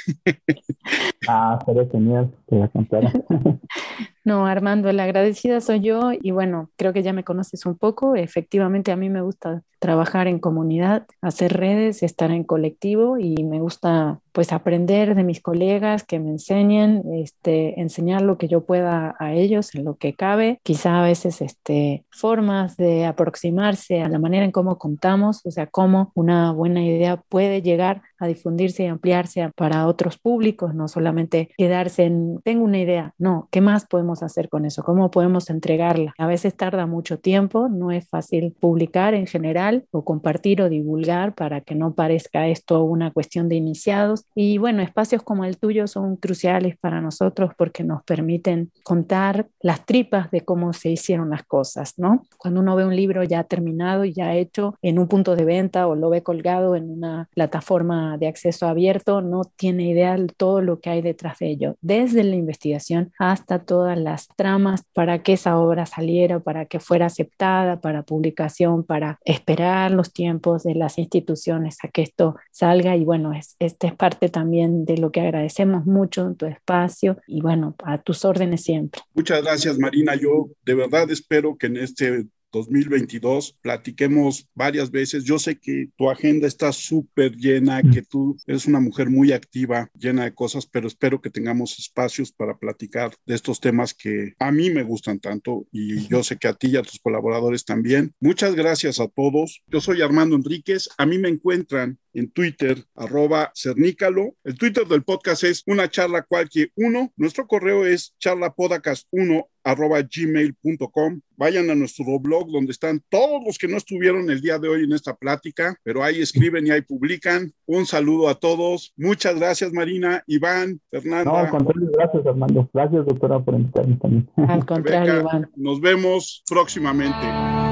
ah, 1.29 1.57
pero 1.65 1.89
genial 1.89 2.35
que 2.49 2.57
la 2.57 2.67
contara. 2.67 3.13
No, 4.25 4.47
Armando, 4.47 4.91
la 4.93 5.05
agradecida 5.05 5.61
soy 5.61 5.81
yo 5.81 6.13
y 6.19 6.31
bueno, 6.31 6.71
creo 6.77 6.95
que 6.95 7.03
ya 7.03 7.13
me 7.13 7.25
conoces 7.25 7.67
un 7.67 7.77
poco. 7.77 8.17
Efectivamente, 8.17 8.91
a 8.91 8.97
mí 8.97 9.11
me 9.11 9.21
gusta 9.21 9.63
trabajar 9.85 10.29
en 10.29 10.39
comunidad, 10.39 11.07
hacer 11.21 11.53
redes, 11.53 12.03
estar 12.03 12.31
en 12.31 12.43
colectivo 12.45 13.19
y 13.19 13.45
me 13.45 13.61
gusta 13.61 14.19
pues 14.33 14.51
aprender 14.53 15.15
de 15.15 15.23
mis 15.25 15.43
colegas 15.43 16.05
que 16.05 16.19
me 16.19 16.31
enseñen, 16.31 17.03
este, 17.13 17.79
enseñar 17.79 18.23
lo 18.23 18.39
que 18.39 18.49
yo 18.49 18.65
pueda 18.65 19.15
a 19.21 19.35
ellos 19.35 19.75
en 19.75 19.85
lo 19.85 19.97
que 19.97 20.15
cabe. 20.15 20.59
Quizá 20.63 21.01
a 21.01 21.05
veces 21.05 21.43
este, 21.43 22.05
formas 22.11 22.79
de 22.79 23.05
aproximarse 23.05 24.01
a 24.01 24.09
la 24.09 24.19
manera 24.19 24.47
en 24.47 24.53
cómo 24.53 24.79
contamos, 24.79 25.45
o 25.45 25.51
sea, 25.51 25.67
cómo 25.67 26.11
una 26.15 26.51
buena 26.51 26.83
idea 26.83 27.23
puede 27.29 27.61
llegar 27.61 28.03
a 28.19 28.27
difundirse 28.27 28.85
y 28.85 28.87
ampliarse 28.87 29.49
para 29.55 29.87
otros 29.87 30.19
públicos, 30.19 30.75
no 30.75 30.89
solamente 30.89 31.51
quedarse 31.59 32.05
en, 32.05 32.41
tengo 32.43 32.65
una 32.65 32.79
idea, 32.79 33.15
no, 33.19 33.49
¿qué 33.53 33.61
más 33.61 33.87
podemos 33.87 34.14
hacer 34.23 34.49
con 34.49 34.65
eso? 34.65 34.83
¿Cómo 34.83 35.11
podemos 35.11 35.51
entregarla? 35.51 36.15
A 36.19 36.27
veces 36.27 36.57
tarda 36.57 36.87
mucho 36.87 37.19
tiempo, 37.19 37.69
no 37.69 37.91
es 37.91 38.09
fácil 38.09 38.55
publicar 38.61 39.15
en 39.15 39.27
general 39.27 39.87
o 39.91 40.05
compartir 40.05 40.63
o 40.63 40.69
divulgar 40.69 41.35
para 41.35 41.61
que 41.61 41.75
no 41.75 41.95
parezca 41.95 42.49
esto 42.49 42.85
una 42.85 43.11
cuestión 43.11 43.49
de 43.49 43.57
iniciados. 43.57 44.27
Y 44.35 44.59
bueno, 44.59 44.83
espacios 44.83 45.23
como 45.23 45.45
el 45.45 45.59
tuyo 45.59 45.87
son 45.87 46.17
cruciales 46.17 46.77
para 46.79 47.01
nosotros 47.01 47.53
porque 47.57 47.85
nos 47.85 48.03
permiten 48.05 48.71
contar 48.83 49.49
las 49.61 49.85
tripas 49.85 50.31
de 50.31 50.43
cómo 50.43 50.73
se 50.73 50.91
hicieron 50.91 51.31
las 51.31 51.45
cosas, 51.45 51.95
¿no? 51.99 52.23
Cuando 52.39 52.61
uno 52.61 52.77
ve 52.77 52.85
un 52.85 52.97
libro 52.97 53.23
ya 53.25 53.45
terminado 53.45 54.05
y 54.05 54.13
ya 54.13 54.35
hecho 54.35 54.77
en 54.83 54.99
un 54.99 55.09
punto 55.09 55.37
de 55.37 55.45
venta 55.45 55.87
o 55.87 55.95
lo 55.95 56.11
ve 56.11 56.23
colgado 56.23 56.77
en 56.77 56.91
una 56.91 57.29
plataforma 57.35 58.19
de 58.19 58.29
acceso 58.29 58.67
abierto, 58.67 59.21
no 59.21 59.43
tiene 59.57 59.89
idea 59.89 60.17
de 60.17 60.27
todo 60.29 60.61
lo 60.61 60.81
que 60.81 60.91
hay 60.91 61.03
detrás 61.03 61.39
de 61.39 61.51
ello, 61.51 61.77
desde 61.81 62.25
la 62.25 62.37
investigación 62.37 63.13
hasta 63.19 63.61
todas 63.61 63.99
las 64.05 64.29
tramas 64.37 64.85
para 64.93 65.23
que 65.23 65.33
esa 65.33 65.59
obra 65.59 65.87
saliera, 65.87 66.41
para 66.41 66.67
que 66.67 66.79
fuera 66.79 67.07
aceptada, 67.07 67.81
para 67.81 68.03
publicación, 68.03 68.85
para 68.85 69.19
esperar 69.25 69.91
los 69.91 70.13
tiempos 70.13 70.63
de 70.63 70.75
las 70.75 70.99
instituciones 70.99 71.79
a 71.83 71.89
que 71.89 72.03
esto 72.03 72.37
salga. 72.53 72.97
Y 72.97 73.05
bueno, 73.05 73.33
es, 73.33 73.57
este 73.59 73.89
es 73.89 73.95
parte 73.95 74.29
también 74.29 74.85
de 74.85 74.99
lo 74.99 75.11
que 75.11 75.21
agradecemos 75.21 75.87
mucho 75.87 76.27
en 76.27 76.37
tu 76.37 76.47
espacio 76.47 77.19
y 77.27 77.41
bueno, 77.41 77.75
a 77.85 77.99
tus 77.99 78.25
órdenes 78.25 78.63
siempre. 78.63 79.01
Muchas 79.15 79.43
gracias, 79.43 79.79
Marina. 79.79 80.15
Yo 80.15 80.51
de 80.65 80.75
verdad 80.75 81.11
espero 81.11 81.57
que 81.57 81.67
en 81.67 81.79
este 81.79 82.27
2022. 82.55 83.59
Platiquemos 83.61 84.49
varias 84.55 84.91
veces. 84.91 85.25
Yo 85.25 85.39
sé 85.39 85.59
que 85.59 85.89
tu 85.97 86.11
agenda 86.11 86.47
está 86.47 86.73
súper 86.73 87.37
llena, 87.37 87.83
que 87.83 88.03
tú 88.03 88.37
eres 88.47 88.67
una 88.67 88.81
mujer 88.81 89.11
muy 89.11 89.33
activa, 89.33 89.91
llena 89.99 90.25
de 90.25 90.35
cosas, 90.35 90.67
pero 90.67 90.87
espero 90.87 91.21
que 91.21 91.31
tengamos 91.31 91.79
espacios 91.79 92.33
para 92.33 92.57
platicar 92.57 93.15
de 93.27 93.35
estos 93.35 93.61
temas 93.61 93.93
que 93.95 94.35
a 94.39 94.53
mí 94.53 94.71
me 94.71 94.83
gustan 94.83 95.19
tanto 95.19 95.67
y 95.73 96.07
yo 96.09 96.23
sé 96.23 96.39
que 96.39 96.49
a 96.49 96.55
ti 96.55 96.69
y 96.69 96.77
a 96.77 96.83
tus 96.83 97.01
colaboradores 97.01 97.65
también. 97.65 98.15
Muchas 98.21 98.55
gracias 98.55 99.01
a 99.01 99.09
todos. 99.09 99.63
Yo 99.67 99.81
soy 99.81 100.03
Armando 100.03 100.37
Enríquez. 100.37 100.89
A 100.97 101.07
mí 101.07 101.19
me 101.19 101.29
encuentran 101.29 101.99
en 102.15 102.31
Twitter, 102.31 102.85
arroba 102.95 103.53
cernícalo. 103.55 104.37
El 104.45 104.57
Twitter 104.57 104.87
del 104.87 105.03
podcast 105.03 105.45
es 105.45 105.63
una 105.67 105.91
charla 105.91 106.23
cualquier 106.23 106.71
uno. 106.77 107.13
Nuestro 107.17 107.47
correo 107.47 107.85
es 107.85 108.15
charlapodcast1 108.21 109.47
arroba 109.65 110.03
gmail.com. 110.03 111.21
Vayan 111.37 111.69
a 111.71 111.75
nuestro 111.75 112.21
blog 112.21 112.51
donde 112.53 112.71
están 112.71 113.03
todos 113.09 113.43
los 113.45 113.59
que 113.59 113.67
no 113.67 113.77
estuvieron 113.77 114.31
el 114.31 114.41
día 114.41 114.59
de 114.59 114.69
hoy 114.69 114.85
en 114.85 114.93
esta 114.93 115.17
plática, 115.17 115.77
pero 115.83 116.05
ahí 116.05 116.21
escriben 116.21 116.67
y 116.67 116.71
ahí 116.71 116.83
publican. 116.83 117.53
Un 117.67 117.87
saludo 117.87 118.29
a 118.29 118.37
todos. 118.37 118.93
Muchas 118.97 119.35
gracias, 119.35 119.73
Marina, 119.73 120.23
Iván, 120.27 120.81
Fernanda. 120.91 121.25
No, 121.25 121.37
al 121.37 121.51
contrario, 121.51 121.91
gracias, 121.93 122.27
Armando. 122.27 122.71
Gracias, 122.73 123.07
doctora, 123.07 123.41
por 123.41 123.55
invitarme 123.55 123.97
también. 123.97 124.31
Al 124.37 124.65
contrario, 124.65 125.21
Iván. 125.21 125.51
Nos 125.57 125.81
vemos 125.81 126.45
próximamente. 126.49 127.64